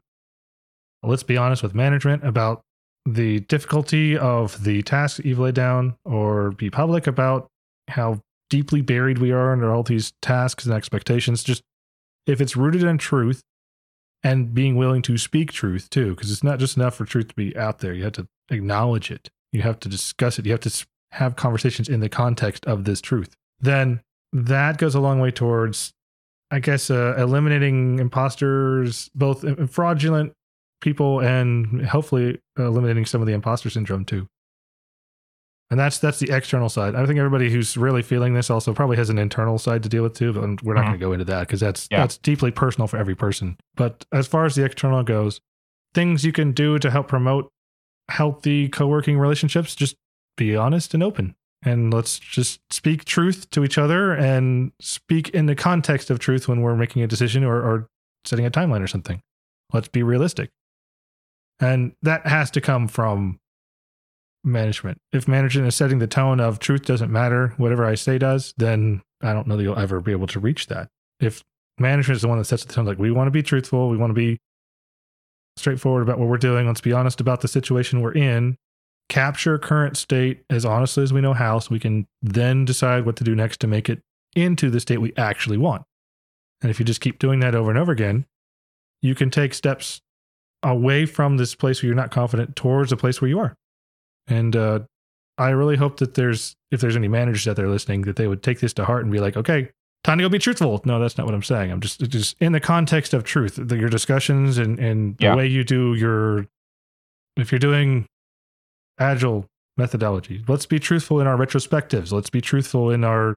Let's 1.03 1.25
be 1.25 1.37
honest 1.37 1.65
with 1.65 1.75
management 1.75 2.25
about 2.25 2.61
the 3.05 3.41
difficulty 3.41 4.17
of 4.17 4.63
the 4.63 4.83
task 4.83 5.19
you've 5.25 5.41
laid 5.41 5.57
down, 5.57 5.97
or 6.05 6.53
be 6.53 6.71
public 6.71 7.09
about 7.09 7.49
how 7.89 8.21
deeply 8.51 8.83
buried 8.83 9.19
we 9.19 9.33
are 9.33 9.53
under 9.53 9.75
all 9.75 9.83
these 9.83 10.13
tasks 10.23 10.65
and 10.65 10.73
expectations. 10.73 11.43
Just 11.43 11.63
if 12.29 12.41
it's 12.41 12.57
rooted 12.57 12.85
in 12.85 12.99
truth 12.99 13.43
and 14.23 14.55
being 14.55 14.77
willing 14.77 15.03
to 15.03 15.17
speak 15.17 15.53
truth 15.53 15.89
too, 15.91 16.15
because 16.15 16.31
it's 16.31 16.45
not 16.45 16.59
just 16.59 16.77
enough 16.77 16.95
for 16.95 17.05
truth 17.05 17.29
to 17.29 17.35
be 17.35 17.57
out 17.57 17.79
there. 17.79 17.93
You 17.93 18.05
have 18.05 18.13
to 18.15 18.29
acknowledge 18.51 19.11
it. 19.11 19.31
You 19.53 19.63
have 19.63 19.81
to 19.81 19.89
discuss 19.89 20.39
it. 20.39 20.45
You 20.45 20.53
have 20.53 20.61
to 20.61 20.87
have 21.13 21.37
conversations 21.37 21.89
in 21.89 22.01
the 22.01 22.09
context 22.09 22.67
of 22.67 22.85
this 22.85 23.01
truth. 23.01 23.35
Then 23.61 24.01
that 24.33 24.77
goes 24.77 24.95
a 24.95 25.01
long 25.01 25.21
way 25.21 25.31
towards, 25.31 25.93
I 26.51 26.59
guess, 26.59 26.91
uh, 26.91 27.15
eliminating 27.17 27.99
imposters, 27.99 29.09
both 29.15 29.45
uh, 29.45 29.67
fraudulent 29.67 30.33
people 30.81 31.21
and 31.21 31.87
hopefully 31.87 32.41
eliminating 32.59 33.07
some 33.07 33.21
of 33.21 33.27
the 33.27 33.33
imposter 33.33 33.71
syndrome 33.71 34.05
too. 34.05 34.29
And 35.71 35.79
that's 35.79 35.99
that's 35.99 36.19
the 36.19 36.35
external 36.35 36.69
side. 36.71 36.95
I 36.95 37.05
think 37.05 37.19
everybody 37.19 37.51
who's 37.51 37.77
really 37.77 38.01
feeling 38.03 38.33
this 38.35 38.49
also 38.49 38.73
probably 38.73 38.97
has 38.97 39.11
an 39.11 39.19
internal 39.19 39.59
side 39.59 39.83
to 39.83 39.89
deal 39.89 40.03
with 40.03 40.15
too, 40.15 40.33
but 40.33 40.63
we're 40.63 40.73
not 40.75 40.85
Mhm. 40.85 40.87
going 40.87 40.93
to 41.01 41.07
go 41.07 41.13
into 41.13 41.25
that 41.27 41.41
because 41.41 41.61
that's 41.61 41.89
Yeah. 41.91 41.99
that's 41.99 42.17
deeply 42.17 42.51
personal 42.51 42.87
for 42.87 42.97
every 42.97 43.15
person. 43.15 43.59
But 43.77 44.07
as 44.13 44.27
far 44.27 44.47
as 44.47 44.55
the 44.55 44.65
external 44.65 45.03
goes, 45.03 45.41
things 45.95 46.25
you 46.25 46.33
can 46.33 46.53
do 46.53 46.79
to 46.79 46.91
help 46.91 47.09
promote 47.09 47.51
healthy 48.09 48.69
co-working 48.69 49.19
relationships, 49.19 49.75
just 49.75 49.95
be 50.39 50.57
honest 50.57 50.95
and 50.95 51.03
open. 51.03 51.35
And 51.63 51.93
let's 51.93 52.19
just 52.19 52.61
speak 52.73 53.05
truth 53.05 53.51
to 53.51 53.63
each 53.65 53.77
other 53.77 54.13
and 54.15 54.73
speak 54.81 55.29
in 55.31 55.47
the 55.47 55.55
context 55.57 56.09
of 56.09 56.19
truth 56.19 56.49
when 56.49 56.63
we're 56.63 56.77
making 56.77 57.03
a 57.03 57.07
decision 57.07 57.45
or, 57.45 57.57
or 57.57 57.89
setting 58.25 58.47
a 58.47 58.51
timeline 58.51 58.81
or 58.83 58.87
something. 58.87 59.21
Let's 59.73 59.89
be 59.89 60.03
realistic. 60.03 60.51
And 61.61 61.93
that 62.03 62.27
has 62.27 62.51
to 62.53 62.61
come 62.61 62.89
from 62.89 63.39
management. 64.45 64.99
If 65.13 65.29
management 65.29 65.69
is 65.69 65.75
setting 65.75 65.99
the 65.99 66.07
tone 66.07 66.41
of 66.41 66.59
truth 66.59 66.85
doesn't 66.85 67.11
matter, 67.11 67.55
whatever 67.57 67.85
I 67.85 67.95
say 67.95 68.19
does, 68.19 68.55
then 68.57 69.03
I 69.23 69.33
don't 69.33 69.47
know 69.47 69.57
that 69.57 69.63
you'll 69.63 69.79
ever 69.79 70.01
be 70.01 70.13
able 70.13 70.27
to 70.29 70.41
reach 70.41 70.67
that. 70.69 70.89
If 71.21 71.43
management 71.79 72.17
is 72.17 72.23
the 72.23 72.29
one 72.29 72.39
that 72.39 72.45
sets 72.45 72.65
the 72.65 72.73
tone, 72.73 72.87
like 72.87 72.99
we 72.99 73.11
want 73.11 73.27
to 73.27 73.33
be 73.33 73.43
truthful, 73.43 73.89
we 73.89 73.97
want 73.97 74.11
to 74.11 74.15
be 74.15 74.39
straightforward 75.57 76.03
about 76.03 76.19
what 76.19 76.29
we're 76.29 76.39
doing, 76.39 76.67
let's 76.67 76.81
be 76.81 76.93
honest 76.93 77.21
about 77.21 77.41
the 77.41 77.49
situation 77.49 78.01
we're 78.01 78.13
in, 78.13 78.57
capture 79.09 79.59
current 79.59 79.97
state 79.97 80.45
as 80.51 80.65
honestly 80.65 81.03
as 81.03 81.13
we 81.13 81.21
know 81.21 81.33
how, 81.33 81.59
so 81.59 81.69
we 81.71 81.81
can 81.81 82.07
then 82.23 82.65
decide 82.65 83.05
what 83.05 83.17
to 83.17 83.25
do 83.25 83.35
next 83.35 83.61
to 83.61 83.67
make 83.67 83.89
it 83.89 84.01
into 84.37 84.71
the 84.71 84.81
state 84.81 84.99
we 84.99 85.13
actually 85.17 85.57
want. 85.57 85.83
And 86.63 86.71
if 86.71 86.79
you 86.79 86.85
just 86.85 87.01
keep 87.01 87.19
doing 87.19 87.41
that 87.41 87.55
over 87.55 87.71
and 87.71 87.79
over 87.79 87.93
again, 87.93 88.27
you 89.03 89.15
can 89.15 89.31
take 89.31 89.55
steps 89.55 90.01
away 90.63 91.07
from 91.07 91.37
this 91.37 91.55
place 91.55 91.83
where 91.83 91.89
you're 91.89 91.97
not 91.97 92.11
confident 92.11 92.57
towards 92.57 92.93
a 92.93 92.97
place 92.97 93.21
where 93.21 93.29
you 93.29 93.39
are. 93.39 93.55
And 94.29 94.55
uh, 94.55 94.81
I 95.39 95.51
really 95.51 95.77
hope 95.77 95.99
that 95.99 96.15
there's, 96.15 96.55
if 96.71 96.81
there's 96.81 96.97
any 96.97 97.09
managers 97.09 97.49
out 97.49 97.57
there 97.57 97.69
listening, 97.69 98.03
that 98.03 98.17
they 98.17 98.27
would 98.27 98.43
take 98.43 98.61
this 98.61 98.73
to 98.75 98.85
heart 98.85 99.05
and 99.05 99.13
be 99.13 99.21
like, 99.21 99.37
okay, 99.37 99.71
time 100.05 100.19
to 100.19 100.25
go 100.25 100.29
be 100.29 100.39
truthful. 100.39 100.81
No, 100.85 100.99
that's 101.01 101.17
not 101.17 101.27
what 101.27 101.35
I'm 101.35 101.43
saying. 101.43 101.71
I'm 101.71 101.81
just, 101.81 102.01
just 102.09 102.37
in 102.41 102.53
the 102.53 102.61
context 102.61 103.15
of 103.15 103.25
truth, 103.25 103.59
the, 103.61 103.77
your 103.77 103.89
discussions 103.89 104.59
and, 104.59 104.79
and 104.79 105.17
yeah. 105.19 105.31
the 105.31 105.37
way 105.37 105.47
you 105.47 105.65
do 105.65 105.95
your, 105.95 106.47
if 107.37 107.51
you're 107.51 107.59
doing 107.59 108.07
agile 108.99 109.47
methodology, 109.77 110.45
let's 110.49 110.67
be 110.67 110.79
truthful 110.79 111.21
in 111.21 111.27
our 111.27 111.37
retrospectives. 111.37 112.13
Let's 112.13 112.31
be 112.31 112.41
truthful 112.41 112.91
in 112.91 113.05
our 113.05 113.35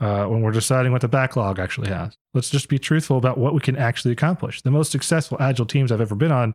uh, 0.00 0.26
when 0.26 0.42
we're 0.42 0.50
deciding 0.50 0.90
what 0.90 1.00
the 1.00 1.08
backlog 1.08 1.60
actually 1.60 1.88
has. 1.88 2.16
Let's 2.34 2.50
just 2.50 2.68
be 2.68 2.78
truthful 2.78 3.18
about 3.18 3.38
what 3.38 3.54
we 3.54 3.60
can 3.60 3.76
actually 3.76 4.10
accomplish. 4.10 4.60
The 4.62 4.70
most 4.72 4.90
successful 4.90 5.36
agile 5.40 5.66
teams 5.66 5.92
I've 5.92 6.00
ever 6.00 6.16
been 6.16 6.32
on 6.32 6.52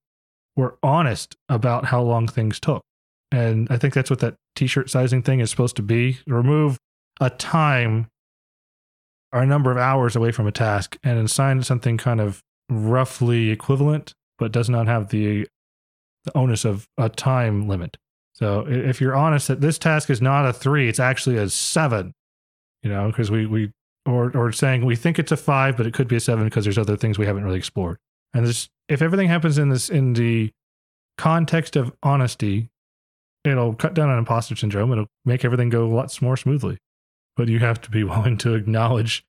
were 0.58 0.78
honest 0.84 1.38
about 1.47 1.86
how 1.86 2.01
long 2.01 2.28
things 2.28 2.60
took. 2.60 2.84
And 3.32 3.68
I 3.70 3.78
think 3.78 3.94
that's 3.94 4.10
what 4.10 4.20
that 4.20 4.36
t 4.56 4.68
shirt 4.68 4.90
sizing 4.90 5.22
thing 5.22 5.40
is 5.40 5.50
supposed 5.50 5.76
to 5.78 5.82
be 5.82 6.20
remove 6.28 6.78
a 7.20 7.30
time 7.30 8.08
or 9.34 9.42
a 9.42 9.46
number 9.46 9.72
of 9.72 9.78
hours 9.78 10.16
away 10.16 10.32
from 10.32 10.48
a 10.48 10.52
task 10.52 10.98
and 11.04 11.20
assign 11.20 11.62
something 11.64 11.98
kind 11.98 12.22
of 12.22 12.42
roughly 12.70 13.50
equivalent, 13.50 14.14
but 14.38 14.52
does 14.52 14.70
not 14.70 14.88
have 14.88 15.10
the, 15.10 15.48
the 16.24 16.38
onus 16.38 16.64
of 16.64 16.88
a 16.98 17.10
time 17.10 17.68
limit. 17.68 17.98
So 18.34 18.66
if 18.68 19.02
you're 19.02 19.16
honest 19.16 19.48
that 19.48 19.62
this 19.62 19.80
task 19.80 20.10
is 20.10 20.22
not 20.22 20.46
a 20.46 20.54
three, 20.54 20.88
it's 20.88 21.00
actually 21.00 21.38
a 21.38 21.50
seven, 21.50 22.14
you 22.84 22.90
know, 22.90 23.08
because 23.08 23.32
we 23.32 23.46
we 23.48 23.72
or 24.06 24.32
or 24.38 24.52
saying 24.52 24.86
we 24.86 24.96
think 24.96 25.18
it's 25.18 25.32
a 25.32 25.38
five, 25.38 25.76
but 25.76 25.88
it 25.88 25.94
could 25.94 26.08
be 26.08 26.16
a 26.16 26.20
seven 26.20 26.46
because 26.46 26.64
there's 26.64 26.78
other 26.78 26.96
things 26.96 27.18
we 27.18 27.26
haven't 27.26 27.44
really 27.44 27.58
explored. 27.58 27.98
And 28.34 28.46
this, 28.46 28.70
if 28.88 29.02
everything 29.02 29.28
happens 29.28 29.58
in 29.58 29.70
this 29.70 29.90
in 29.90 30.14
the 30.14 30.52
context 31.18 31.76
of 31.76 31.92
honesty, 32.04 32.70
it'll 33.48 33.74
cut 33.74 33.93
down 33.93 34.10
on 34.10 34.18
imposter 34.18 34.56
syndrome. 34.56 34.91
It'll 34.91 35.08
make 35.26 35.45
everything 35.45 35.70
go 35.70 35.88
lots 35.88 36.22
more 36.22 36.38
smoothly. 36.38 36.78
But 37.36 37.48
you 37.48 37.60
have 37.60 37.82
to 37.82 37.91
be 37.91 38.04
willing 38.06 38.38
to 38.39 38.56
acknowledge, 38.56 39.24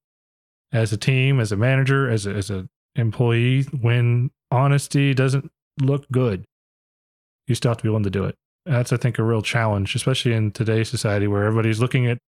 as 0.72 0.92
a 0.92 0.96
team, 0.96 1.40
as 1.40 1.52
a 1.52 1.56
manager, 1.56 2.08
as 2.08 2.26
a, 2.26 2.30
as 2.30 2.50
a 2.50 2.68
employee, 2.96 3.62
when 3.62 4.30
honesty 4.50 5.14
doesn't 5.14 5.50
look 5.80 6.06
good, 6.10 6.44
you 7.46 7.54
still 7.54 7.70
have 7.70 7.78
to 7.78 7.82
be 7.82 7.88
willing 7.88 8.04
to 8.04 8.10
do 8.10 8.24
it. 8.24 8.34
That's, 8.66 8.92
I 8.92 8.96
think, 8.98 9.18
a 9.18 9.22
real 9.22 9.40
challenge, 9.40 9.94
especially 9.94 10.34
in 10.34 10.50
today's 10.50 10.88
society 10.90 11.26
where 11.26 11.44
everybody's 11.44 11.80
looking 11.80 12.06
at 12.06 12.18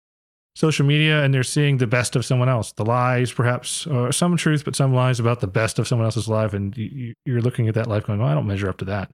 social 0.55 0.86
media 0.86 1.22
and 1.22 1.32
they're 1.32 1.43
seeing 1.43 1.76
the 1.76 1.86
best 1.86 2.16
of 2.16 2.24
someone 2.24 2.49
else, 2.49 2.72
the 2.72 2.84
lies, 2.84 3.32
perhaps, 3.32 3.86
or 3.86 4.11
some 4.12 4.36
truth, 4.36 4.64
but 4.64 4.74
some 4.74 4.95
lies 4.95 5.20
about 5.20 5.41
the 5.41 5.47
best 5.47 5.78
of 5.78 5.86
someone 5.86 6.07
else's 6.07 6.28
life. 6.28 6.55
And 6.55 6.76
you, 6.76 7.14
are 7.28 7.43
looking 7.43 7.68
at 7.68 7.74
that 7.74 7.86
life 7.86 8.07
going, 8.07 8.20
well, 8.20 8.28
I 8.28 8.34
don't 8.34 8.47
measure 8.47 8.68
up 8.68 8.78
to 8.78 8.84
that. 8.86 9.11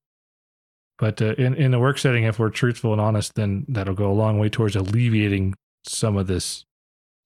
But 0.98 1.20
uh, 1.20 1.34
in, 1.34 1.54
in 1.54 1.74
a 1.74 1.78
work 1.78 1.98
setting, 1.98 2.24
if 2.24 2.38
we're 2.38 2.50
truthful 2.50 2.92
and 2.92 3.00
honest, 3.00 3.34
then 3.34 3.64
that'll 3.68 3.94
go 3.94 4.10
a 4.10 4.14
long 4.14 4.38
way 4.38 4.48
towards 4.48 4.76
alleviating 4.76 5.54
some 5.86 6.16
of 6.16 6.26
this 6.26 6.64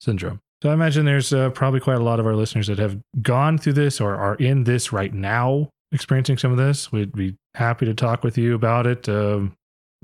syndrome. 0.01 0.41
So 0.63 0.71
I 0.71 0.75
imagine 0.75 1.05
there's 1.07 1.33
uh, 1.33 1.51
probably 1.51 1.81
quite 1.81 1.97
a 1.97 2.03
lot 2.03 2.21
of 2.21 2.27
our 2.27 2.35
listeners 2.35 2.67
that 2.67 2.79
have 2.79 2.99
gone 3.23 3.59
through 3.59 3.75
this 3.75 4.01
or 4.01 4.15
are 4.15 4.35
in 4.35 4.65
this 4.65 4.93
right 4.93 5.13
now, 5.13 5.71
experiencing 5.93 6.37
some 6.37 6.51
of 6.53 6.59
this. 6.59 6.93
We'd 6.93 7.13
be 7.13 7.37
happy 7.55 7.87
to 7.87 7.95
talk 7.95 8.23
with 8.23 8.37
you 8.37 8.55
about 8.55 8.87
it. 8.87 9.09
Um, 9.09 9.55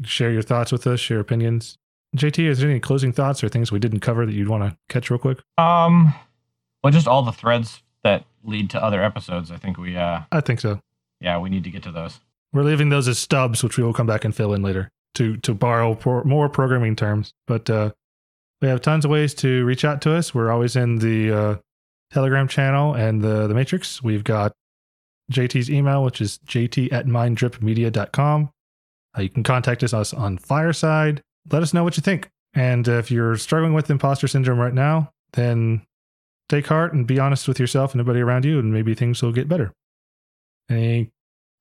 share 0.04 0.30
your 0.30 0.42
thoughts 0.42 0.72
with 0.72 0.86
us, 0.86 1.00
share 1.00 1.20
opinions. 1.20 1.76
JT, 2.16 2.48
is 2.48 2.60
there 2.60 2.70
any 2.70 2.80
closing 2.80 3.12
thoughts 3.12 3.44
or 3.44 3.48
things 3.48 3.70
we 3.70 3.78
didn't 3.78 4.00
cover 4.00 4.24
that 4.24 4.32
you'd 4.32 4.48
want 4.48 4.62
to 4.62 4.76
catch 4.88 5.10
real 5.10 5.18
quick? 5.18 5.40
Um, 5.58 6.14
well, 6.82 6.92
just 6.92 7.08
all 7.08 7.22
the 7.22 7.32
threads 7.32 7.82
that 8.02 8.24
lead 8.44 8.70
to 8.70 8.82
other 8.82 9.02
episodes. 9.02 9.50
I 9.50 9.56
think 9.58 9.76
we. 9.76 9.96
uh 9.96 10.20
I 10.32 10.40
think 10.40 10.60
so. 10.60 10.80
Yeah, 11.20 11.38
we 11.38 11.50
need 11.50 11.64
to 11.64 11.70
get 11.70 11.82
to 11.82 11.90
those. 11.90 12.20
We're 12.56 12.62
leaving 12.62 12.88
those 12.88 13.06
as 13.06 13.18
stubs, 13.18 13.62
which 13.62 13.76
we 13.76 13.84
will 13.84 13.92
come 13.92 14.06
back 14.06 14.24
and 14.24 14.34
fill 14.34 14.54
in 14.54 14.62
later 14.62 14.90
to 15.16 15.36
to 15.38 15.52
borrow 15.52 15.98
more 16.24 16.48
programming 16.48 16.96
terms. 16.96 17.32
But 17.46 17.68
uh 17.68 17.90
we 18.62 18.68
have 18.68 18.80
tons 18.80 19.04
of 19.04 19.10
ways 19.10 19.34
to 19.34 19.64
reach 19.66 19.84
out 19.84 20.00
to 20.02 20.14
us. 20.14 20.34
We're 20.34 20.50
always 20.50 20.76
in 20.76 20.96
the 20.96 21.30
uh, 21.30 21.56
Telegram 22.10 22.48
channel 22.48 22.94
and 22.94 23.20
the 23.20 23.46
the 23.46 23.54
Matrix. 23.54 24.02
We've 24.02 24.24
got 24.24 24.52
JT's 25.30 25.70
email, 25.70 26.02
which 26.02 26.20
is 26.20 26.38
jt 26.46 26.90
at 26.92 27.06
minddripmedia.com. 27.06 28.50
Uh, 29.16 29.20
you 29.20 29.28
can 29.28 29.42
contact 29.42 29.82
us 29.82 30.14
on 30.14 30.38
Fireside. 30.38 31.22
Let 31.50 31.62
us 31.62 31.74
know 31.74 31.84
what 31.84 31.96
you 31.96 32.00
think. 32.00 32.28
And 32.54 32.88
if 32.88 33.10
you're 33.10 33.36
struggling 33.36 33.74
with 33.74 33.90
imposter 33.90 34.28
syndrome 34.28 34.58
right 34.58 34.72
now, 34.72 35.10
then 35.34 35.82
take 36.48 36.66
heart 36.66 36.94
and 36.94 37.06
be 37.06 37.18
honest 37.18 37.48
with 37.48 37.60
yourself 37.60 37.92
and 37.92 38.00
everybody 38.00 38.22
around 38.22 38.46
you, 38.46 38.58
and 38.58 38.72
maybe 38.72 38.94
things 38.94 39.22
will 39.22 39.32
get 39.32 39.48
better. 39.48 39.72
Any 40.70 41.10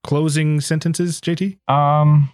closing 0.05 0.61
sentences, 0.61 1.19
JT? 1.19 1.57
Um, 1.67 2.31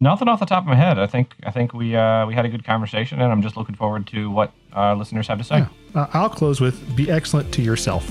nothing 0.00 0.28
off 0.28 0.38
the 0.38 0.46
top 0.46 0.64
of 0.64 0.68
my 0.68 0.76
head. 0.76 0.98
I 0.98 1.06
think 1.06 1.34
I 1.44 1.50
think 1.50 1.72
we 1.72 1.96
uh, 1.96 2.26
we 2.26 2.34
had 2.34 2.44
a 2.44 2.48
good 2.48 2.64
conversation, 2.64 3.20
and 3.20 3.32
I'm 3.32 3.42
just 3.42 3.56
looking 3.56 3.74
forward 3.74 4.06
to 4.08 4.30
what 4.30 4.52
our 4.72 4.94
listeners 4.94 5.26
have 5.28 5.38
to 5.38 5.44
say. 5.44 5.58
Yeah. 5.58 5.68
Uh, 5.94 6.06
I'll 6.12 6.30
close 6.30 6.60
with: 6.60 6.94
be 6.94 7.10
excellent 7.10 7.52
to 7.54 7.62
yourself. 7.62 8.06